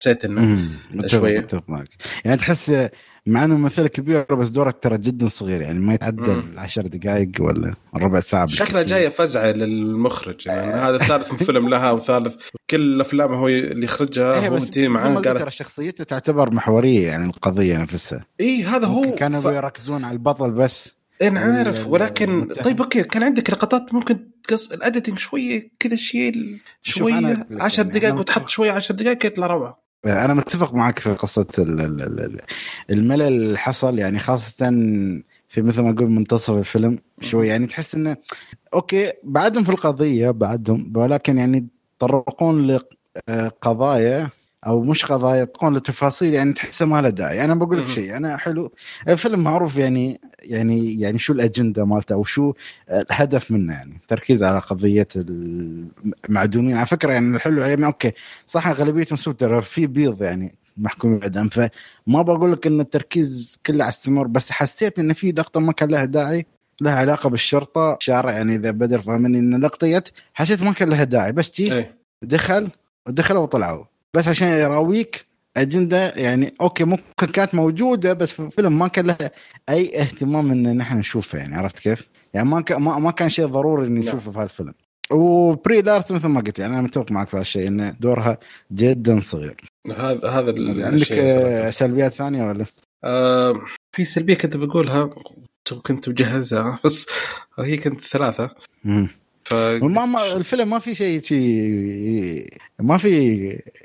[0.01, 0.69] حسيت إنه
[1.07, 1.39] شوية.
[1.39, 1.89] متفق معك.
[2.25, 2.89] يعني تحس
[3.25, 6.31] مع إنه ممثله كبيره بس دورك ترى جدا صغير يعني ما يتعدى.
[6.31, 8.83] العشر دقائق ولا ربع ساعة شكلها.
[8.83, 12.35] جاية فزعة للمخرج يعني هذا ثالث فيلم لها وثالث
[12.69, 17.25] كل الافلام هو اللي يخرجها إيه هو متي معاه قال ترى شخصيته تعتبر محورية يعني
[17.25, 19.45] القضية نفسها اي هذا هو كانوا ف...
[19.45, 22.47] يركزون على البطل بس أنا عارف ولكن.
[22.47, 27.61] طيب okay كان عندك لقطات ممكن تقص ال editing شوية كذا أنا شوية أقول لك
[27.61, 28.49] 10 يعني دقائق وتحط.
[28.49, 32.41] شوية 10 دقائق يطلع روعة أنا متفق معك في قصة ال- ال- ال- ال-
[32.89, 34.69] الملل اللي حصل يعني خاصة
[35.49, 37.47] في مثل ما أقول منتصف الفيلم شوي.
[37.47, 38.17] يعني تحس إنه
[38.73, 42.79] okay بعدهم في القضية بعدهم ولكن يعني يتطرقون
[43.29, 44.29] لقضايا
[44.65, 47.43] أو مش قضايا يتطرقون لتفاصيل يعني تحسها ما لها داعي.
[47.43, 47.87] أنا بقول لك.
[47.87, 48.71] شيء أنا حلو.
[49.07, 52.53] الفيلم معروف يعني يعني يعني شو الأجندة مالته أو شو
[52.91, 54.01] الهدف منه يعني.
[54.07, 55.07] تركيز على قضية
[56.29, 56.77] المعدومين.
[56.77, 58.11] على فكرة يعني الحلو يعني okay
[58.47, 63.83] صح غالبيتهم سود ترى في بيض يعني محكومين بالاعدام فما بقول لك إن التركيز كله
[63.83, 66.45] على السمر بس حسيت إن في لقطة ما كان لها داعي
[66.81, 71.31] لها علاقة بالشرطة شارع يعني إذا بدر فاهمني إن لقطة حسيت ما كان لها داعي.
[71.31, 71.97] بس جي إيه.
[72.21, 72.69] دخل
[73.07, 73.85] ودخلوا وطلعوا.
[74.15, 75.25] بس عشان يراويك
[75.57, 79.31] أجندة يعني أوكي ممكن كانت موجودة بس في الفيلم ما كان لها
[79.69, 83.45] أي اهتمام إن نحن نشوفها يعني عرفت كيف؟ يعني ما كان ما, ما كان شيء
[83.45, 83.99] ضروري إني.
[83.99, 84.73] نشوفه في هالفيلم
[85.11, 88.37] وبري لارس مثل ما قلت يعني أنا متفق معك في هالشيء إن دورها
[88.71, 89.55] جدا صغير
[89.97, 90.53] هذا هذا
[90.85, 91.69] عندك صراحة.
[91.69, 92.65] سلبيات ثانية ولا؟
[93.03, 93.53] آه
[93.95, 95.09] في سلبية كنت بقولها
[95.83, 97.05] كنت مجهزها بس
[97.59, 98.49] هي كانت ثلاثة
[98.83, 99.09] مم.
[99.45, 102.47] ف ما ما الفيلم ما في شيء شيء
[102.79, 103.37] ما في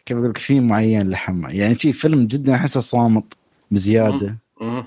[0.07, 1.49] كيف أقول لك ثيم معين لحم.
[1.51, 3.25] يعني شيء فيلم جدا أحسه صامت
[3.71, 4.39] بزيادة.
[4.61, 4.85] ما.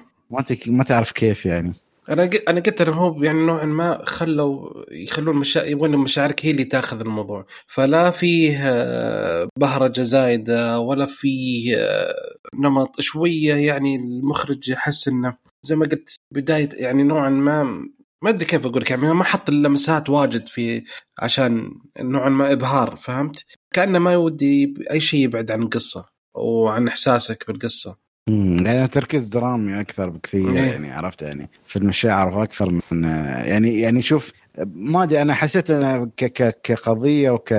[0.68, 1.74] ما تعرف كيف يعني.
[2.10, 5.64] أنا أنا قلت إنه هو يعني نوعا ما خلوا يخلون مشا...
[5.64, 7.46] يبغون مشاعرك هي اللي تاخذ الموضوع.
[7.68, 12.16] فلا فيه آه، بهرجه زايده ولا فيه آه،
[12.56, 13.02] نمط.
[13.02, 17.88] شوية يعني المخرج يحس إنه زي ما قلت بداية يعني نوعا ما
[18.24, 20.84] ما أدري كيف أقول لك يعني ما حط اللمسات واجد في
[21.20, 26.06] عشان نوعا ما إبهار فهمت؟ كأنه ما يودي أي شيء يبعد عن القصة
[26.36, 27.98] وعن إحساسك بالقصة
[28.30, 30.72] امم يعني تركيز درامي أكثر بكثير إيه.
[30.72, 33.04] يعني عرفت يعني في المشاعر أكثر من
[33.46, 34.32] يعني يعني شوف
[34.66, 37.54] ما أدري أنا حسيت أنا ك ك كقضية وك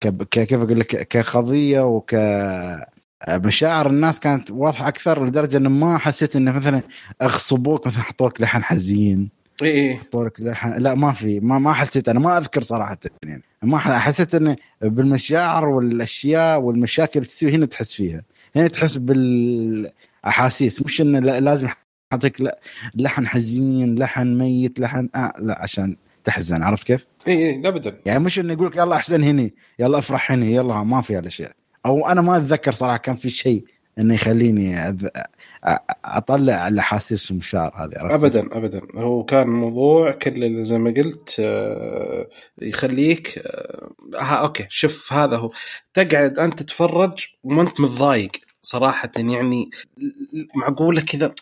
[0.00, 2.14] ك ك- كيف أقول لك كقضية وك
[3.28, 6.82] مشاعر الناس كانت واضحة أكثر لدرجة إنه ما حسيت إنه مثلا
[7.22, 9.28] أغصبوك مثلا حطوك لحن حزين.
[9.62, 9.96] إي إي.
[9.96, 13.78] حطوا لك لحن لا ما في ما ما حسيت أنا ما أذكر صراحة يعني ما
[13.78, 18.22] حسيت انه بالمشاعر والأشياء والمشاكل اللي تسوي هنا تحس فيها.
[18.56, 21.68] هنا تحس بالأحاسيس مش إنه لا- لازم
[22.12, 22.42] حطيك
[22.94, 27.98] لحن حزين لحن ميت لحن آه لا عشان تحزن عرفت كيف؟ إي إي لا ابدا.
[28.06, 31.52] يعني مش إنه يقول لك يلا أحزن هني يلا أفرح هني يلا ما في هالأشياء.
[31.86, 33.64] أو أنا ما أتذكر صراحة كان في شيء
[33.98, 35.06] إنه يخليني أذ...
[36.04, 38.80] أطلع الاحاسيس والمشاعر هذه عرفت؟ ابدا ابدا.
[38.94, 42.28] هو كان موضوع كل زي ما قلت آه،
[42.62, 45.50] يخليك آه، ها okay شوف هذا هو.
[45.94, 48.30] تقعد أنت تتفرج وما انت متضايق
[48.62, 49.70] صراحة يعني
[50.54, 51.34] معقولة كذا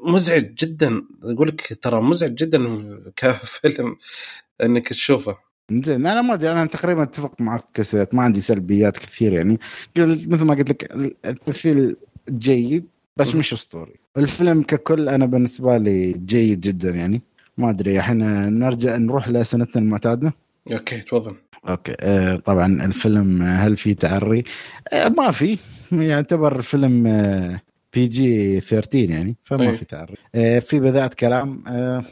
[0.00, 1.02] مزعج جدا.
[1.22, 3.96] أقول لك ترى مزعج جدا كفيلم
[4.62, 5.45] إنك تشوفه.
[5.70, 9.58] زين أنا ما أدري أنا تقريبا أتفق معك ك cast ما عندي سلبيات كثير يعني.
[9.98, 10.92] مثل ما قلت لك
[11.26, 11.96] التمثيل
[12.30, 12.86] جيد
[13.16, 13.92] بس مش أسطوري.
[14.16, 17.22] الفيلم ككل أنا بالنسبة لي جيد جدا يعني.
[17.58, 20.34] ما أدري إحنا نرجع نروح لأسئلتنا المعتادة؟
[20.72, 21.34] okay تفضل.
[21.68, 24.44] okay آه طبعا الفيلم آه، هل في تعري؟
[24.92, 25.58] آه ما في.
[25.92, 27.60] يعتبر فيلم آه
[27.94, 29.72] PG 13 يعني فما أي.
[29.74, 30.14] في تعري.
[30.34, 32.04] آه في بذاءة كلام آه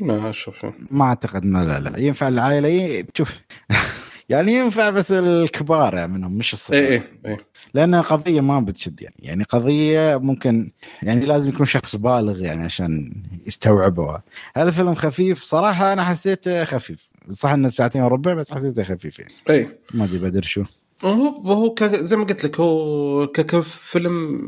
[0.00, 0.66] ما أشوف.
[0.90, 1.98] ما أعتقد ما لا لا.
[1.98, 3.40] ينفع العائلة شوف.
[4.28, 6.80] يعني ينفع بس الكبار يعني منهم مش الصغار.
[6.82, 7.36] اي اي اي
[7.74, 9.14] لأن قضية ما بتشد يعني.
[9.18, 10.70] يعني قضية ممكن
[11.02, 14.22] يعني لازم يكون شخص بالغ يعني عشان يستوعبها.
[14.56, 15.42] هذا الفيلم خفيف.
[15.42, 17.10] صراحة أنا حسيته خفيف.
[17.30, 19.32] صح إنه ساعتين وربع بس حسيته خفيف يعني.
[19.50, 20.62] اي ما أدري بدر شو.
[21.02, 21.84] وهو ك...
[21.84, 24.40] زي ما قلت لك هو ك- كفيلم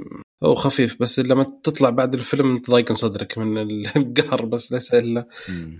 [0.42, 3.58] هو خفيف بس لما تطلع بعد الفيلم تضايق صدرك من
[3.96, 5.26] القهر بس ليس إلا.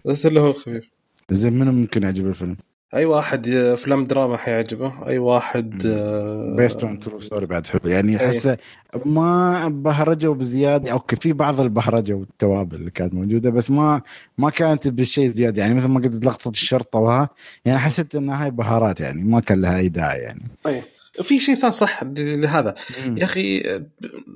[0.04, 0.90] بس إلا هو خفيف.
[1.30, 2.56] زين منو ممكن يعجب الفيلم؟
[2.94, 5.06] أي واحد افلام دراما حيعجبه.
[5.06, 7.80] أي واحد آه، based on true story بعد حلو.
[7.84, 8.26] يعني أي.
[8.26, 8.56] احس
[9.04, 10.92] ما بهرجوا بزيادة.
[10.92, 14.02] okay في بعض البهرجة والتوابل اللي كانت موجودة بس ما
[14.38, 15.62] ما كانت بالشيء زيادة.
[15.62, 17.28] يعني مثل ما قلت لقطة الشرطة وها
[17.64, 20.42] يعني حسيت إنها هاي بهارات يعني ما كان لها أي داعي يعني.
[20.66, 20.82] أي.
[21.22, 22.74] في شيء ثاني صح لهذا.
[23.16, 23.86] يا أخي آه،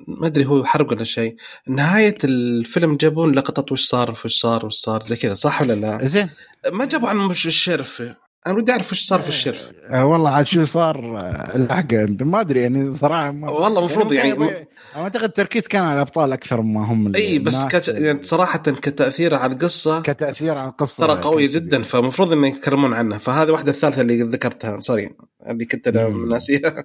[0.08, 1.36] ما أدري هو حرق ولا شيء.
[1.68, 6.04] نهاية الفيلم جابون لقطه وش صار وش صار وش صار زي كذا صح ولا لا؟
[6.04, 6.30] زين.
[6.72, 8.02] ما جابوا عن مش الشرف
[8.46, 9.70] أنا ودي أعرف وش صار في الشرف.
[9.90, 12.22] آه والله عاد شو صار آه، الحق أنت.
[12.22, 14.66] ما أدري يعني صراحة ما والله المفروض يعني أنا
[14.96, 17.88] أعتقد التركيز كان على الأبطال أكثر ما هم إي بس كت...
[17.88, 23.18] يعني صراحة كتأثير على القصة كتأثير على القصة ترى قويه جدا فمفروض إنه يتكلمون عنها
[23.18, 24.80] فهذه واحدة الثالثة اللي ذكرتها.
[24.80, 25.10] سوري
[25.46, 26.08] اللي كنت أنا.
[26.08, 26.84] ناسيها.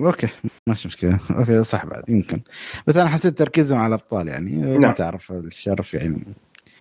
[0.00, 0.28] okay
[0.66, 1.18] مش مشكلة.
[1.30, 2.40] okay صح بعد يمكن.
[2.86, 4.50] بس أنا حسيت تركيزهم على الأبطال يعني.
[4.56, 4.92] ما نعم.
[4.92, 6.22] تعرف الشرف يعني.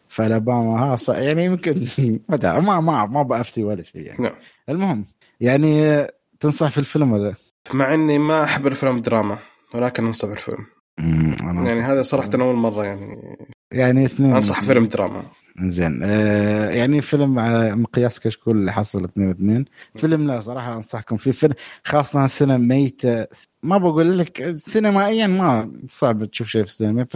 [0.09, 1.85] فالاباما ها ص- يعني يمكن
[2.29, 4.23] ما تعرف ما ما ما بأفتي ولا شيء يعني.
[4.23, 4.33] نعم.
[4.69, 5.05] المهم
[5.41, 6.05] يعني
[6.39, 7.33] تنصح في الفيلم ولا؟
[7.73, 9.37] مع إني ما أحب الافلام الدراما
[9.73, 10.65] ولكن انصح بالفيلم
[10.99, 11.79] أمم، أنا يعني.
[11.79, 13.37] هذا صراحة أول مرة يعني
[13.71, 14.35] يعني اثنين.
[14.35, 15.23] أنصح فيلم دراما.
[15.61, 15.99] زين.
[16.03, 19.65] آه يعني فيلم على مقياس كشكول اللي حصل اثنين واثنين.
[19.95, 21.31] فيلم لا صراحة أنصحكم فيه.
[21.31, 21.53] فيلم
[21.83, 23.25] خاصة السنة ميته
[23.63, 27.07] ما بقول لك سينمائيا ما صعب تشوف شيء في السينما.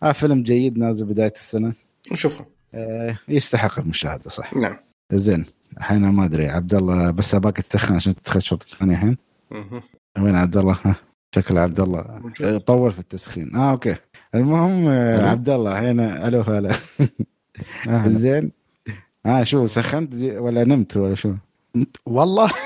[0.00, 1.72] ففيلم جيد نازل بداية السنة.
[2.12, 2.46] نشوفه.
[2.74, 4.54] آه يستحق المشاهدة صح.
[4.54, 4.76] نعم.
[5.12, 5.44] زين.
[5.78, 9.16] الحين ما أدري عبد الله بس أباك تسخن عشان تدخل الشوط الثاني الحين.
[10.18, 10.96] وين عبد الله؟ ها.
[11.34, 12.20] شكل عبد الله.
[12.42, 13.96] آه، طول في التسخين آه أوكي
[14.34, 15.30] المهم آه.
[15.30, 16.72] عبد الله هنا ألو هلا
[18.08, 18.52] زين
[19.26, 21.32] آه شو سخنت زي ولا نمت ولا شو؟
[22.06, 22.50] والله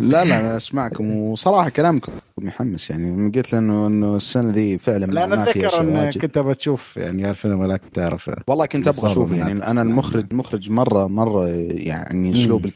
[0.00, 5.06] لا لا أنا أسمعكم وصراحة كلامكم محمس يعني قلت له إنه إنه السنة ذي فعلا
[5.06, 9.06] لا أنا اتذكر شيء ان واجد كنت بشوف يعني الفيلم ولكن تعرف والله كنت أبغى
[9.06, 9.66] أشوفه يعني.
[9.66, 12.66] أنا المخرج مخرج مرة مرة يعني أسلوب مم.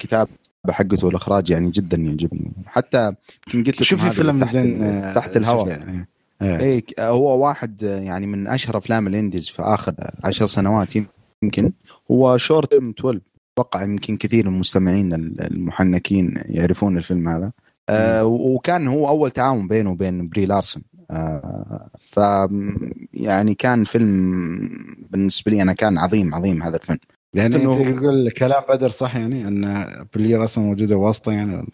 [0.71, 2.53] حقته والإخراج يعني جدا يعجبني.
[2.67, 3.13] حتى
[3.55, 5.69] يمكن قلت لكم شوف في هذا فيلم تحت زين آه، تحت الهواء.
[5.69, 6.09] يعني.
[6.43, 6.85] إيه.
[7.01, 9.95] هو واحد يعني من أشهر أفلام ال indies في آخر
[10.25, 10.97] عشر سنوات
[11.43, 11.73] يمكن.
[12.11, 13.21] هو شورت 12
[13.53, 17.53] أتوقع يمكن كثير من المستمعين المحنكين يعرفون الفيلم هذا.
[17.89, 20.83] آه وكان هو أول تعاون بينه وبين Brie Larson.
[21.11, 22.21] آه ف
[23.15, 24.71] يعني كان فيلم
[25.11, 26.99] بالنسبة لي أنا كان عظيم عظيم هذا الفيلم.
[27.35, 31.67] يعني انت تقول كلام بدر صح يعني ان بلير أصلا موجوده واسطه يعني؟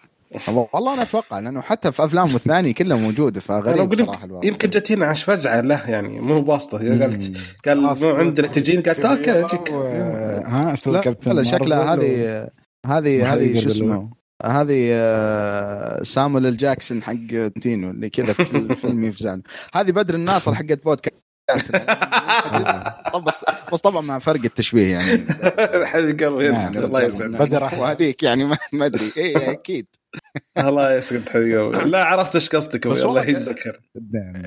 [0.49, 4.49] والله أنا أتوقع لأنه حتى في افلامه الثانية كلها موجوده فغريب صراحة الوضع.
[4.49, 6.81] يمكن جت هنا عش فزعة له يعني مو بواسطة.
[6.81, 7.37] هي قالت.
[7.67, 9.71] قال مو عندنا تجين قالت okay أجيك.
[9.71, 12.49] ها استوى لا كابتن لا شكلها هذه
[12.87, 14.11] هذه هذه شو اسمه؟
[14.45, 19.43] هذه آه، Samuel ال Jackson حق تينو اللي كذا في الفيلم يفزعنا
[19.75, 21.26] هذه بدر الناصر حقت بودكاست.
[23.13, 25.27] طب بس بس طبعا مع فرق التشبيه يعني.
[25.87, 26.67] حبيب قلبي نعم.
[26.67, 27.39] أنت، الله يسعدك.
[27.41, 29.13] بدر وهذيك يعني ما ما أدري.
[29.17, 29.87] اي أكيد.
[30.59, 31.91] الله يسعدك حبيب قلبي.
[31.91, 33.47] لا عرفت إيش قصدك بس الله
[34.13, 34.43] نعم.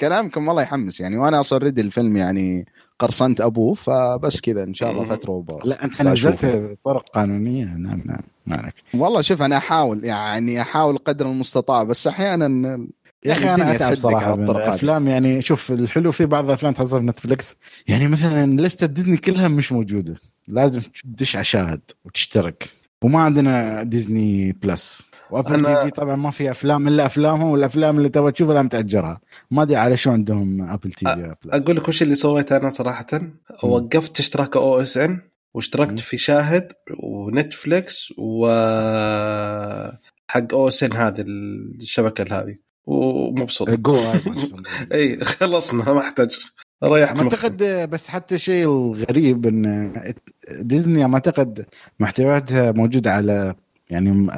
[0.00, 1.16] كلامكم والله يحمس يعني.
[1.18, 2.66] وأنا أصلا ريدي الفيلم يعني
[2.98, 5.04] قرصنت أبوه فبس كذا إن شاء الله.
[5.04, 6.12] فترة وبا لا أنت بشوفه.
[6.12, 7.64] نزلت طرق قانونية.
[7.64, 8.20] نعم نعم.
[8.46, 8.74] ما عليك.
[8.94, 12.86] والله شوف أنا أحاول يعني أحاول قدر المستطاع بس أحيانا
[13.24, 14.50] يا أخي يعني أنا الدنيا أتعب صراحة من.
[14.50, 17.56] الافلام يعني شوف الحلو في بعض الافلام تحصل في Netflix
[17.88, 20.16] يعني مثلا لسته ديزني كلها مش موجودة.
[20.48, 22.68] لازم تدش على شاهد وتشترك.
[23.02, 25.10] وما عندنا Disney Plus.
[25.30, 28.68] و Apple أنا- TV طبعا ما في أفلام إلا أفلامهم والأفلام اللي تبغى تشوفها لازم
[28.68, 29.20] تأجرها.
[29.50, 31.54] ما أدري على شو عندهم Apple TV Plus.
[31.62, 33.06] أقول لك وش اللي سويته أنا صراحة.
[33.62, 35.20] وقفت اشتراك OSN.
[35.54, 38.46] واشتركت في شاهد و Netflix و
[40.28, 41.20] حق OSN هذه
[41.80, 42.69] الشبكة هذه.
[42.86, 43.70] ومبسوط.
[43.86, 43.96] جو
[44.92, 46.38] إي خلصنا ما احتاج.
[46.84, 47.20] ريحت.
[47.20, 49.92] أعتقد بس حتى شيء الغريب إن
[50.60, 51.66] ديزني ما أعتقد
[52.00, 53.54] محتوياتها موجوده على
[53.90, 54.28] يعني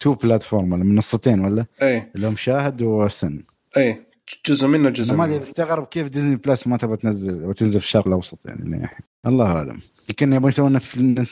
[0.00, 2.10] two platform ولا منصتين ولا؟ إي.
[2.14, 3.42] اللي هم شاهد و OSN
[3.76, 4.06] إي
[4.46, 7.80] جزء منه جزء أنا ما أدري منه بستغرب كيف Disney Plus ما تبغى تنزل وتنزل
[7.80, 8.88] في الشرق الأوسط يعني؟
[9.26, 9.80] الله أعلم.
[10.08, 10.78] يمكن يبغون يسوون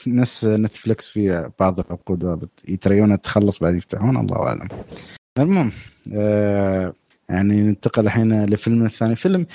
[0.06, 4.68] نفس Netflix في بعض العقود يتريونها تخلص بعد يفتحون الله أعلم.
[5.38, 5.72] المهم
[6.14, 6.92] آه
[7.28, 9.16] يعني ننتقل الحين لفيلم الثاني.
[9.16, 9.46] فيلم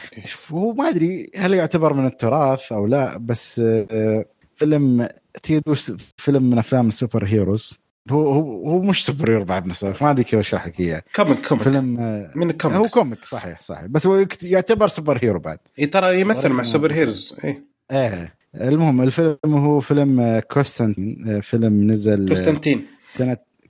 [0.51, 4.25] هو ما أدري هل يعتبر من التراث أو لا بس آه
[4.55, 5.07] فيلم
[5.43, 5.73] تيدو
[6.17, 7.83] فيلم من أفلام ال super heroes.
[8.11, 11.03] هو هو هو مش super hero بعد ما أدري كيف أشرح لك إياه.
[11.15, 11.63] comic comic.
[11.63, 13.85] فيلم آه، من هو ال comics comic صحيح صحيح.
[13.85, 15.57] بس هو يعتبر super hero بعد.
[15.79, 16.99] اي ترى يمثل مع ورقم سوبر واحد.
[16.99, 17.35] heroes.
[17.43, 18.33] اي إيه.
[18.61, 22.85] المهم الفيلم هو فيلم آه، كوستانتين آه، فيلم نزل آه، Constantine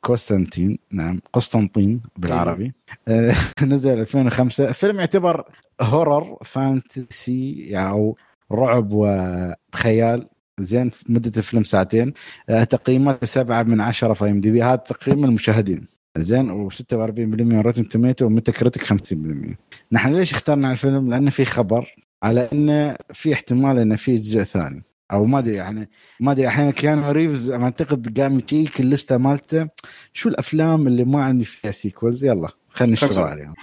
[0.03, 2.73] Constantine نعم قسطنطين بالعربي.
[3.07, 5.43] آه، نزل 2005 فيلم يعتبر
[5.81, 8.17] horror fantasy أو
[8.51, 10.27] رعب وخيال.
[10.59, 12.13] زين مدة الفيلم ساعتين.
[12.49, 15.87] آه، تقييمات سبعة من عشرة في IMDb هذا تقييم المشاهدين.
[16.17, 19.57] زين و46% Rotten Tomato و Metacritic 50%
[19.91, 24.83] نحن ليش اخترنا الفيلم؟ لأنه في خبر على إنه في احتمال إنه في جزء ثاني.
[25.11, 25.89] أو ما أدري يعني
[26.19, 29.67] ما أدري أحيانا كيانو ريفز أعتقد قام ي check اللسته مالته.
[30.13, 33.23] شو الأفلام اللي ما عندي فيها sequels يلا خلينا نشتغل.
[33.27, 33.53] عليهم.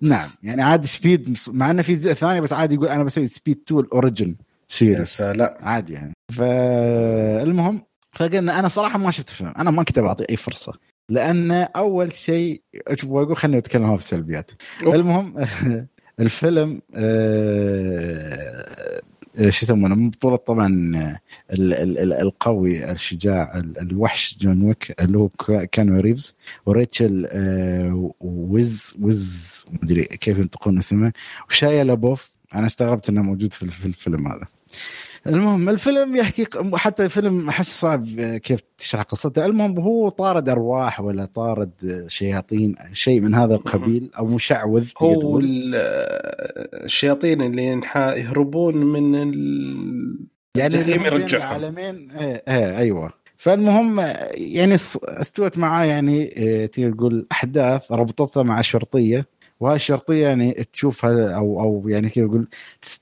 [0.00, 3.60] نعم يعني عادي Speed مع إنه في جزء ثاني بس عادي يقول أنا بسوي Speed
[3.66, 4.36] 2 ال origin
[4.68, 5.50] series سلام.
[5.60, 6.12] عادي يعني.
[6.32, 9.52] فالمهم فقلنا أنا صراحة ما شفت الفيلم.
[9.58, 10.72] أنا ما كنت بعطي أي فرصة
[11.08, 12.62] لأن أول شيء
[12.94, 14.50] شوف بقول خليني اتكلم السلبيات.
[14.82, 15.34] المهم
[16.20, 19.01] الفيلم آه،
[19.40, 21.18] شو يسمونه من بطولة طبعا آه،
[21.54, 27.26] ال- ال- ال- القوي الشجاع ال- الوحش جون ويك اللي هو كا- كانو ريفز وريتشل
[27.30, 31.12] آه، ويز ويز مدري كيف ينطقون اسمه
[31.48, 32.30] وشايا لابوف.
[32.54, 34.46] أنا استغربت إنه موجود في الفيلم هذا.
[35.26, 39.46] المهم الفيلم يحكي حتى الفيلم أحس صعب كيف تشرح قصته.
[39.46, 45.40] المهم هو طارد أرواح ولا طارد شياطين شيء من هذا القبيل أو مشعوذ هو
[46.84, 50.32] الشياطين اللي يهربون من ال...
[50.56, 51.42] يعني يرجعهم.
[51.42, 52.10] العالمين.
[52.10, 53.12] إيه, إيه أيوه.
[53.36, 54.00] فالمهم
[54.34, 59.26] يعني استوت معاه يعني إيه تقول أحداث ربطتها مع شرطية.
[59.62, 62.48] وهاي الشرطية يعني تشوفها أو أو يعني كيف أقول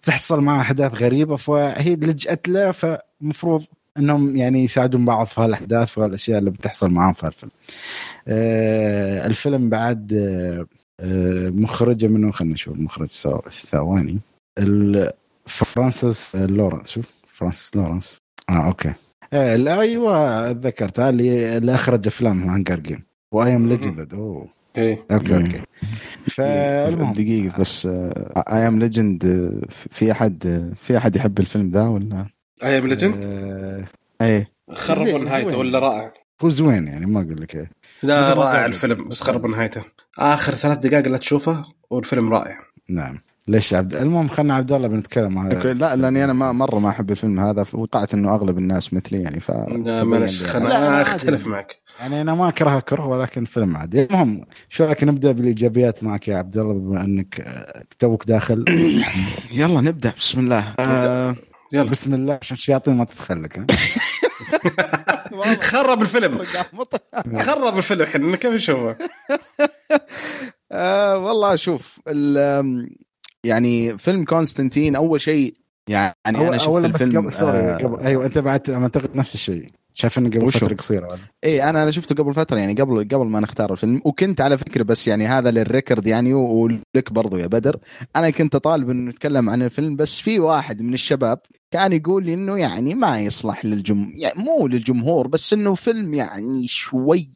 [0.02, 3.64] تحصل معها أحداث غريبة فهي لجأت له فمفروض
[3.96, 7.52] إنهم يعني يساعدون بعض في هالأحداث والاشياء اللي بتحصل معاهم في الفيلم.
[8.28, 10.12] آه الفيلم بعد
[11.00, 13.10] آه مخرجة منه خلينا نشوف المخرج
[13.50, 14.18] ثواني.
[15.46, 18.18] فرانسيس لورنس فرانسيس لورنس.
[18.50, 18.92] آه okay.
[19.32, 23.02] آه أيوه تذكرت اللي اللي أخرج افلام Hunger Game
[23.32, 24.59] و I Am Legend أوه.
[24.76, 25.04] إيه.
[25.10, 25.36] okay.
[25.36, 25.60] okay.
[26.30, 27.12] فالمهم.
[27.12, 27.86] دقيقة بس
[28.36, 29.24] I Am Legend
[29.90, 32.26] في أحد آه، في أحد يحب الفيلم ذا ولا؟
[32.64, 33.24] I Am Legend
[34.22, 34.52] إيه.
[34.70, 35.58] خربوا نهايته.
[35.58, 36.12] ولا رائع؟
[36.42, 37.70] هو زوين يعني ما أقول لك إيه.
[38.02, 38.66] لا رائع.
[38.66, 39.82] الفيلم بس خربوا نهايته.
[40.18, 42.58] آخر ثلاث دقائق لا تشوفه والفيلم رائع.
[42.88, 43.20] نعم.
[43.48, 46.88] ليش عبد؟ المهم خلنا عبد الله بنتكلم عن okay، لا لأني أنا ما مرة ما
[46.88, 51.02] أحب الفيلم هذا وقعت إنه أغلب الناس مثلي يعني ف لا معلش لا، خلنا.
[51.02, 51.76] أختلف معك.
[52.00, 54.02] يعني أنا ما أكرهه كره ولكن فيلم عادي.
[54.02, 58.64] المهم شو رأيك نبدأ بالإيجابيات معك يا عبد الله بما أنك آه، توك داخل؟
[59.52, 60.12] يلا نبدأ.
[60.18, 60.74] بسم الله.
[60.78, 61.36] آه
[61.72, 61.90] يلا.
[61.90, 63.66] بسم الله عشان الشياطين ما تدخلك ها؟
[65.70, 66.42] خرب الفيلم.
[67.46, 68.96] خرب الفيلم الحين كيف نشوفه؟
[70.72, 72.00] آه والله شوف
[73.44, 75.54] يعني فيلم كونستانتين أول شيء
[75.88, 79.34] يعني أنا أول شفت بس الفيلم قبل sorry آه قبل أيوه أنت بعد اعتقد نفس
[79.34, 79.79] الشيء.
[80.00, 83.40] شايف إنه قبل؟ فترة قصيرة اي أنا أنا شفته قبل فترة يعني قبل قبل ما
[83.40, 87.78] نختار الفيلم وكنت على فكرة بس يعني هذا لل record يعني ولك برضو يا بدر
[88.16, 91.38] أنا كنت طالب إنه نتكلم عن الفيلم بس في واحد من الشباب
[91.70, 96.66] كان يقول لي إنه يعني ما يصلح للجم يعني مو للجمهور بس إنه فيلم يعني
[96.66, 97.28] شوي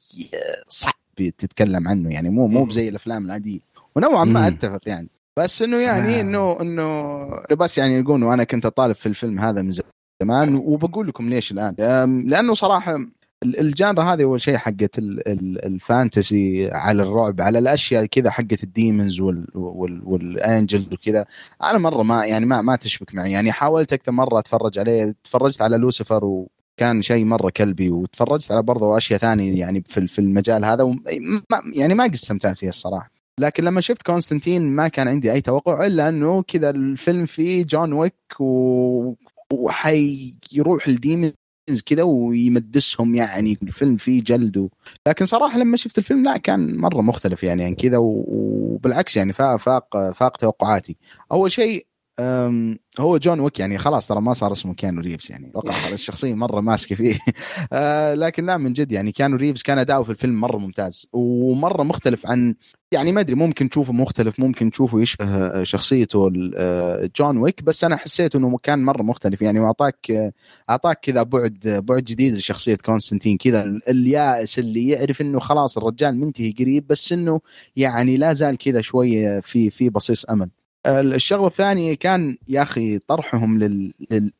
[0.69, 2.71] صعب تتكلم عنه يعني مو مو.
[2.71, 3.61] زي الأفلام العادية
[3.97, 4.49] ونوعا ما.
[4.49, 5.09] أتفق يعني
[5.39, 6.21] بس إنه يعني آه.
[6.21, 9.71] انه إنه بس يعني يقول انه أنا كنت اطالب في الفيلم هذا من
[10.23, 11.75] زمان وبقول لكم ليش الآن.
[12.27, 12.97] لأنه صراحة
[13.43, 18.05] ال- ال genre هذه أول شيء حقت ال- ال- ال fantasy على الرعب على الأشياء
[18.07, 21.27] كذا حقت ال demons وال وال وال angel وكذا.
[21.63, 23.33] أنا مرة ما يعني ما ما تشبك معي.
[23.33, 25.15] يعني حاولت أكثر مرة أتفرج عليه.
[25.25, 30.19] تفرجت على لوسيفر وكان شيء مرة كلبي وتفرجت على برضه أشياء ثانية يعني في في
[30.19, 30.83] المجال هذا.
[30.83, 31.01] وما
[31.73, 33.11] يعني ما قد استمتعت فيها الصراحة.
[33.41, 37.93] لكن لما شفت كونستانتين ما كان عندي أي توقع إلا أنه كذا الفيلم فيه جون
[37.93, 39.15] ويك و...
[39.61, 41.35] وحيروح ال demons
[41.87, 44.69] كذا ويمدسهم يعني الفيلم فيه جلد.
[45.09, 48.25] لكن صراحة لما شفت الفيلم لا كان مرة مختلف يعني عن كذا و...
[48.29, 49.57] وبالعكس يعني فاق
[50.11, 50.97] فاق, توقعاتي
[51.33, 51.87] أول شيء
[53.01, 55.47] هو جون ويك يعني خلاص ترى ما صار اسمه كيانو ريفز يعني.
[55.51, 57.19] أتوقع الشخصية مرة ماسكة فيه.
[57.73, 61.07] آه، لكن لا من جد يعني كيانو ريفز كان أداؤه في الفيلم مرة ممتاز.
[61.13, 62.55] ومرة مختلف عن
[62.93, 67.63] يعني ما أدري ممكن تشوفه مختلف ممكن تشوفه يشبه شخصيته ال- آه، جون ويك.
[67.63, 69.61] بس أنا حسيت إنه كان مرة مختلف يعني.
[69.61, 70.33] وأعطاك
[70.71, 76.17] أعطاك كذا بعد بعد جديد لشخصية كونستانتين كذا ال- اليائس اللي يعرف إنه خلاص الرجال
[76.21, 77.41] منتهي قريب بس إنه
[77.77, 80.51] يعني لا زال كذا شوية في في بصيص أمل.
[80.87, 83.93] الشغلة الثانية كان يا أخي طرحهم لل-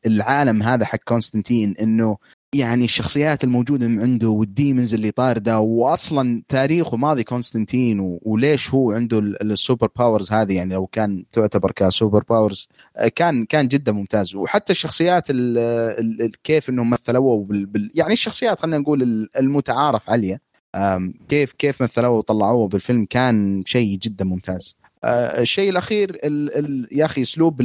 [0.05, 2.17] للعالم هذا حق كونستانتين إنه
[2.55, 8.91] يعني الشخصيات الموجودة من عنده وال demons اللي طاردة واصلا تاريخه ماضي كونستانتين وليش هو
[8.91, 12.67] عنده ال- ال super powers هذه؟ يعني لو كان تعتبر ك super powers
[12.97, 14.35] آه، كان كان جدا ممتاز.
[14.35, 15.57] وحتى الشخصيات ال-
[15.99, 17.47] ال- ال- كيف إنهم مثلوه
[17.95, 20.39] يعني الشخصيات خلينا نقول ال- المتعارف عليها
[21.29, 24.75] كيف كيف مثلوه وطلعوه بالفيلم كان شيء جدا ممتاز.
[25.05, 27.61] الشيء الأخير ال ال يا أخي أسلوب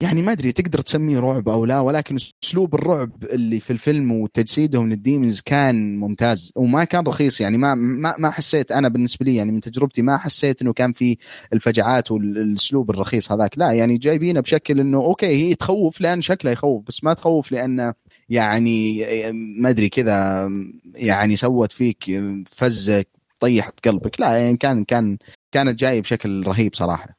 [0.00, 4.88] يعني ما أدري تقدر تسميه رعب أو لا ولكن أسلوب الرعب اللي في الفيلم وتجسيدهم
[4.88, 9.52] للديمونز كان ممتاز وما كان رخيص يعني ما ما ما حسيت أنا بالنسبة لي يعني
[9.52, 11.16] من تجربتي ما حسيت إنه كان في
[11.52, 16.84] الفجعات والأسلوب الرخيص هذاك لا يعني جايبينه بشكل إنه okay هي تخوف لأن شكلها يخوف
[16.86, 17.92] بس ما تخوف لأن
[18.28, 20.50] يعني ما أدري كذا
[20.94, 23.04] يعني سوت فيك فزه
[23.40, 24.20] طيحت قلبك.
[24.20, 25.18] لا يعني كان كان
[25.52, 27.18] كانت جاية بشكل رهيب صراحة.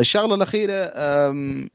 [0.00, 0.92] الشغلة الأخيرة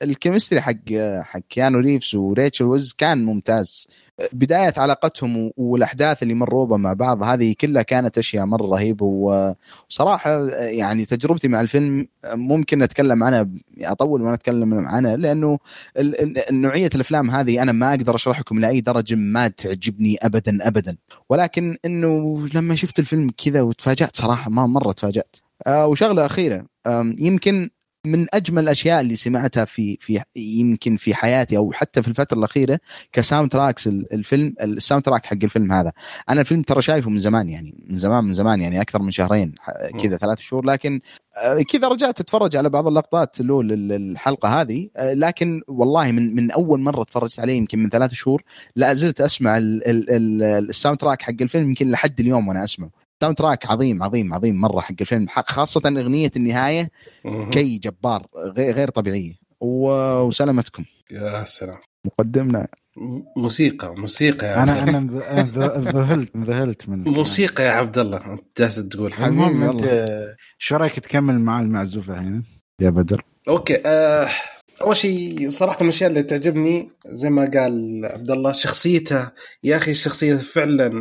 [0.01, 3.87] ال chemistry حق حق كيانو ريفز وريتشل ويز كان ممتاز.
[4.33, 10.47] بداية علاقتهم والأحداث اللي مروا بها مع بعض هذه كلها كانت أشياء مرة رهيبة وصراحة
[10.59, 13.49] يعني تجربتي مع الفيلم ممكن نتكلم عنها
[13.81, 15.59] أطول ما نتكلم عنها لأنه
[16.51, 20.97] نوعية الأفلام هذه أنا ما أقدر اشرح لكم لأي درجة ما تعجبني ابدا ابدا.
[21.29, 25.35] ولكن إنه لما شفت الفيلم كذا وتفاجأت صراحة ما مرة تفاجأت.
[25.67, 26.65] آه وشغلة أخيرة
[27.17, 27.69] يمكن
[28.11, 32.79] من أجمل الأشياء اللي سمعتها في في يمكن في حياتي أو حتى في الفترة الأخيرة
[33.13, 35.91] ك soundtracks ال- الفيلم ال soundtrack حق الفيلم هذا.
[36.29, 39.55] أنا الفيلم ترى شايفه من زمان يعني من زمان من زمان يعني أكثر من شهرين
[40.03, 40.65] كذا ثلاث شهور.
[40.65, 41.01] لكن
[41.43, 44.89] آه، كذا رجعت أتفرج على بعض اللقطات له لل- الحلقة هذه.
[44.95, 48.43] آه، لكن والله من من أول مرة تفرجت عليه يمكن من ثلاث شهور
[48.75, 53.06] لا زلت أسمع ال- ال- ال- ال soundtrack حق الفيلم يمكن لحد اليوم وأنا أسمعه.
[53.21, 55.29] soundtrack عظيم عظيم عظيم مرة حق الفيلم.
[55.29, 56.91] حق- خاصة أغنية النهاية.
[57.53, 59.33] شيء جبار غير غير طبيعية.
[59.59, 60.85] وسلامتكم.
[61.11, 61.77] يا سلام.
[62.05, 62.67] مقدمنا.
[63.37, 68.17] موسيقى موسيقى يا أنا أنا انذهلت انذهلت من موسيقى يا عبد الله.
[68.33, 69.13] انت جالس تقول.
[69.13, 70.07] المهم أنت.
[70.57, 72.43] شو رأيك تكمل مع المعزوف الحين؟
[72.81, 74.29] يا بدر؟ أوكي آه
[74.81, 79.31] أول شيء صراحة من الأشياء اللي تعجبني زي ما قال عبد الله شخصيته.
[79.63, 80.91] يا أخي الشخصية فعلا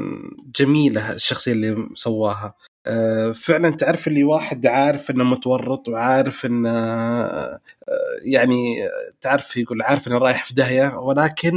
[0.56, 2.54] جميلة الشخصية اللي سواها
[2.86, 7.60] آه فعلا تعرف اللي واحد عارف إنه متورط وعارف إنه آه
[8.24, 8.76] يعني
[9.20, 11.54] تعرف يقول عارف إنه رايح في داهية ولكن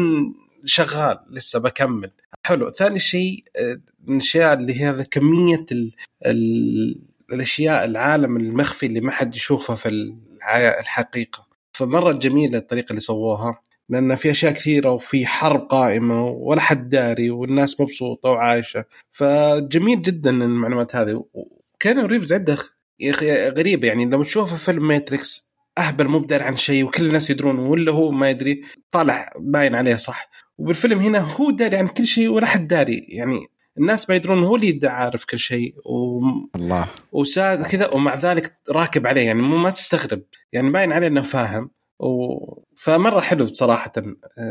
[0.66, 2.12] شغال لسه بكمل.
[2.46, 2.70] حلو.
[2.72, 5.92] ثاني شيء آه، من الأشياء اللي هي كمية ال
[6.26, 7.02] ال
[7.34, 10.14] الأشياء العالم المخفي اللي ما حد يشوفها في
[10.80, 11.49] الحقيقة.
[11.80, 17.32] فمرة جميلة الطريقة اللي سووها لأن في أشياء كثيرة وفي حرب قائمة ولا حد داري
[17.32, 18.86] والناس مبسوطة وعايشة.
[19.12, 21.24] فجميل جدا المعلومات هذه.
[21.34, 22.58] وكيانو ريفز عنده
[23.00, 27.60] يا أخي غريبه يعني لما تشوفه فيلم Matrix أهبل مو عن شيء وكل الناس يدرون
[27.60, 28.62] ولا هو ما يدري
[28.92, 30.30] طالع باين عليه صح.
[30.58, 33.06] وبالفيلم هنا هو داري عن كل شيء ولا حد داري.
[33.10, 33.48] يعني
[33.80, 36.20] الناس ما يدرون هو اللي عارف كل شيء و...
[36.56, 36.88] الله.
[37.12, 40.22] وساد كذا ومع ذلك راكب عليه يعني مو ما تستغرب
[40.54, 41.70] يعني باين عليه إنه فاهم.
[42.00, 42.36] و...
[42.76, 43.92] فمرة حلو صراحة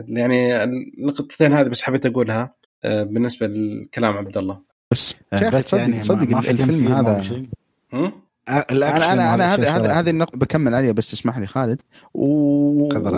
[0.08, 2.54] يعني النقطتين هذه بس حبيت أقولها
[2.84, 4.60] آه، بالنسبة لكلام عبد الله.
[4.90, 7.46] بس يا أخي صدق يعني صدق ما- الفيلم ما هذا؟
[7.94, 8.12] آه،
[8.48, 9.90] أنا أنا أنا شغال.
[9.90, 11.82] هذه النقطة بكمل عليها بس اسمح لي خالد.
[12.14, 12.26] و...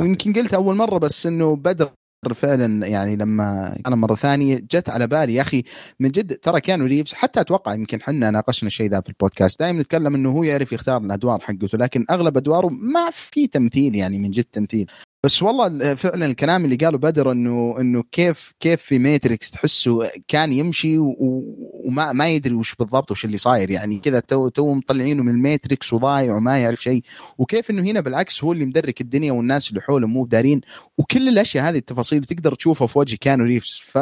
[0.00, 1.90] ويمكن قلت أول مرة بس إنه بدر
[2.28, 5.62] فعلا يعني لما أنا مرة ثانية جت على بالي يا أخي
[6.00, 9.60] من جد ترى كيانو ريفز حتى أتوقع يمكن حنا ناقشنا الشيء ذا في البودكاست.
[9.60, 14.18] دائما نتكلم إنه هو يعرف يختار الأدوار حقته لكن أغلب أدواره ما في تمثيل يعني
[14.18, 14.86] من جد تمثيل.
[15.24, 20.52] بس والله فعلا الكلام اللي قاله بدر انه إنه كيف كيف في Matrix تحسه كان
[20.52, 23.70] يمشي وما ما يدري وش بالضبط وش اللي صاير.
[23.70, 27.02] يعني كذا تو تو مطلعينه من ال Matrix وضايع وما يعرف شيء.
[27.38, 30.60] وكيف إنه هنا بالعكس هو اللي مدرك الدنيا والناس اللي حوله مو دارين.
[30.98, 33.98] وكل الأشياء هذه التفاصيل تقدر تشوفها في وجه كيانو ريفز ف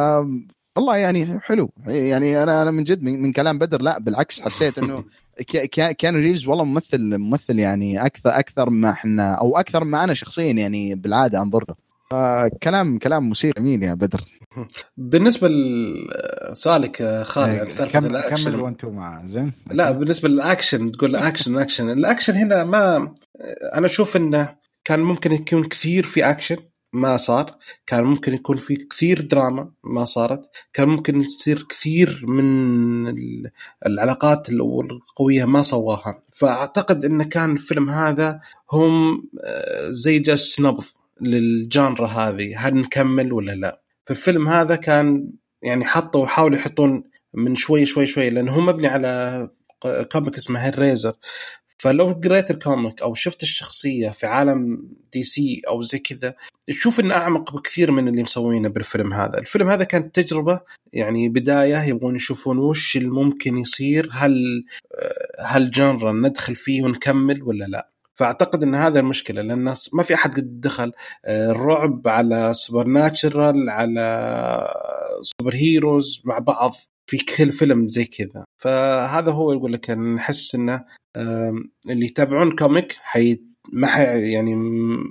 [0.76, 1.70] والله يعني حلو.
[1.86, 4.96] يعني أنا أنا من جد من, من كلام بدر لا بالعكس حسيت إنه
[5.46, 10.04] كا- كا- كيانو ريفز والله ممثل ممثل يعني أكثر أكثر ما إحنا أو أكثر ما
[10.04, 11.74] أنا شخصيا يعني بالعادة انظر له
[12.10, 14.20] فكلام كلام موسيقى جميل يا بدر.
[14.96, 18.60] بالنسبة لسؤالك خالد عن إيه، سالفة كمل كمل الأكشن.
[18.60, 19.52] 1 2 مع زين.
[19.70, 21.90] لا بالنسبة للأكشن تقول action action.
[21.90, 23.14] الأكشن هنا ما
[23.74, 26.56] أنا أشوف إنه كان ممكن يكون كثير في أكشن.
[26.92, 27.56] ما صار.
[27.86, 30.50] كان ممكن يكون في كثير دراما ما صارت.
[30.72, 33.50] كان ممكن يصير كثير من ال-
[33.86, 36.22] العلاقات القوية ما سواها.
[36.32, 38.40] فأعتقد أنه كان الفيلم هذا
[38.72, 40.84] هم آه، زي جالس نبض
[41.20, 42.54] لل genre هذه.
[42.68, 45.30] هل نكمل ولا لا؟ فالفيلم هذا كان
[45.62, 49.48] يعني حطوا حاولوا يحطون من شوي شوي شوي لأنه هو مبني على
[50.12, 51.12] comic اسمه Hellblazer
[51.78, 56.34] فلو قريت ال comic أو شفت الشخصية في عالم DC أو زي كذا
[56.66, 60.60] تشوف إنه أعمق بكثير من اللي مسوينه بالفيلم هذا، الفيلم هذا كانت تجربة
[60.92, 64.64] يعني بداية يبغون يشوفون وش اللي ممكن يصير هل
[64.94, 70.02] آه، هل genre ندخل فيه ونكمل ولا لا؟ فأعتقد إن هذا المشكلة لأن الناس ما
[70.02, 70.92] في أحد قد دخل
[71.24, 74.04] آه، الرعب على supernatural على
[75.22, 76.74] superheroes مع بعض
[77.08, 78.44] في كل فيلم زي كذا.
[78.56, 80.84] فهذا هو يقول لك نحس إنه
[81.90, 83.40] اللي يتابعون comic حي
[83.72, 84.56] ما حي يعني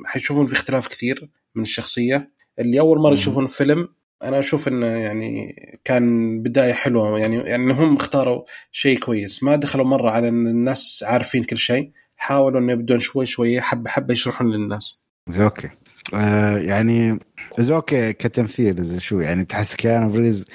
[0.05, 2.31] حيشوفون في اختلاف كثير من الشخصية.
[2.59, 3.13] اللي أول مرة.
[3.13, 3.87] يشوفون فيلم
[4.23, 7.19] أنا أشوف إنه يعني كان بداية حلوة.
[7.19, 9.43] يعني يعني هم اختاروا شيء كويس.
[9.43, 11.91] ما دخلوا مرة على إن الناس عارفين كل شيء.
[12.15, 15.05] حاولوا إنه يبدون شوي شوي حبة حبة يشرحون للناس.
[15.29, 15.69] زوكي
[16.13, 17.19] آه يعني
[17.59, 20.45] زوكي كتمثيل زي شو يعني تحس كان بريز.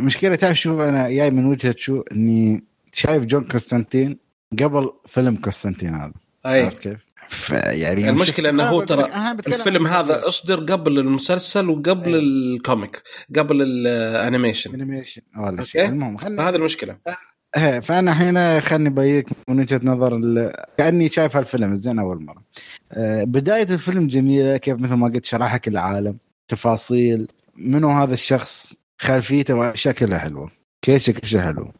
[0.00, 4.18] مشكلة تعرف شو أنا جاي من وجهة شو إني شايف جون كونستانتين
[4.62, 6.12] قبل فيلم كونستانتين هذا.
[6.46, 6.64] أي.
[6.64, 9.04] عرفت كيف؟ فيعني يوم المشكلة إنه هو ترى
[9.46, 12.20] الفيلم هذا أصدر قبل المسلسل وقبل أي.
[12.20, 13.02] الكوميك
[13.36, 15.64] قبل الانيميشن انيميشن ولا.
[15.64, 16.98] شيء المهم خلينا هذا المشكلة.
[17.06, 17.16] إيه،
[17.82, 20.20] فأنا هنا خلني بيك من وجهة نظر
[20.78, 22.42] كأني شايف هالفيلم زين أول مرة.
[22.92, 26.18] آه، بداية الفيلم جميلة كيف مثل ما قلت شرحك العالم
[26.48, 30.50] تفاصيل منو هذا الشخص خلفيته شكلها حلوة.
[30.84, 31.72] كل شيء حلو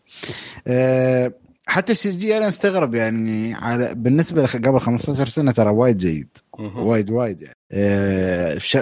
[0.66, 1.32] آه،
[1.66, 6.28] حتى ال CG أنا مستغرب يعني على بالنسبة قبل 15 سنة ترى وايد جيد.
[6.58, 7.57] وايد وايد يعني.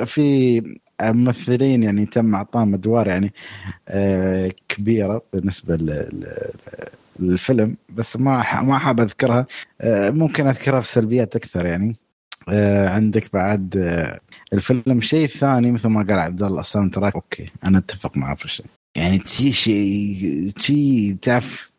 [0.06, 0.62] في
[1.02, 3.32] ممثلين يعني تم اعطاهم ادوار يعني
[3.88, 5.76] آه، كبيرة بالنسبة
[7.18, 9.46] للفيلم بس ما ما حاب اذكرها.
[9.80, 11.96] آه، ممكن اذكرها في سلبيات أكثر يعني.
[12.48, 14.20] آه، عندك بعد آه،
[14.52, 17.14] الفيلم شيء ثاني مثل ما قال عبد الله ال soundtrack.
[17.14, 18.66] okay أنا أتفق معه في الشيء.
[18.96, 21.70] يعني تي شيء شيء تعرف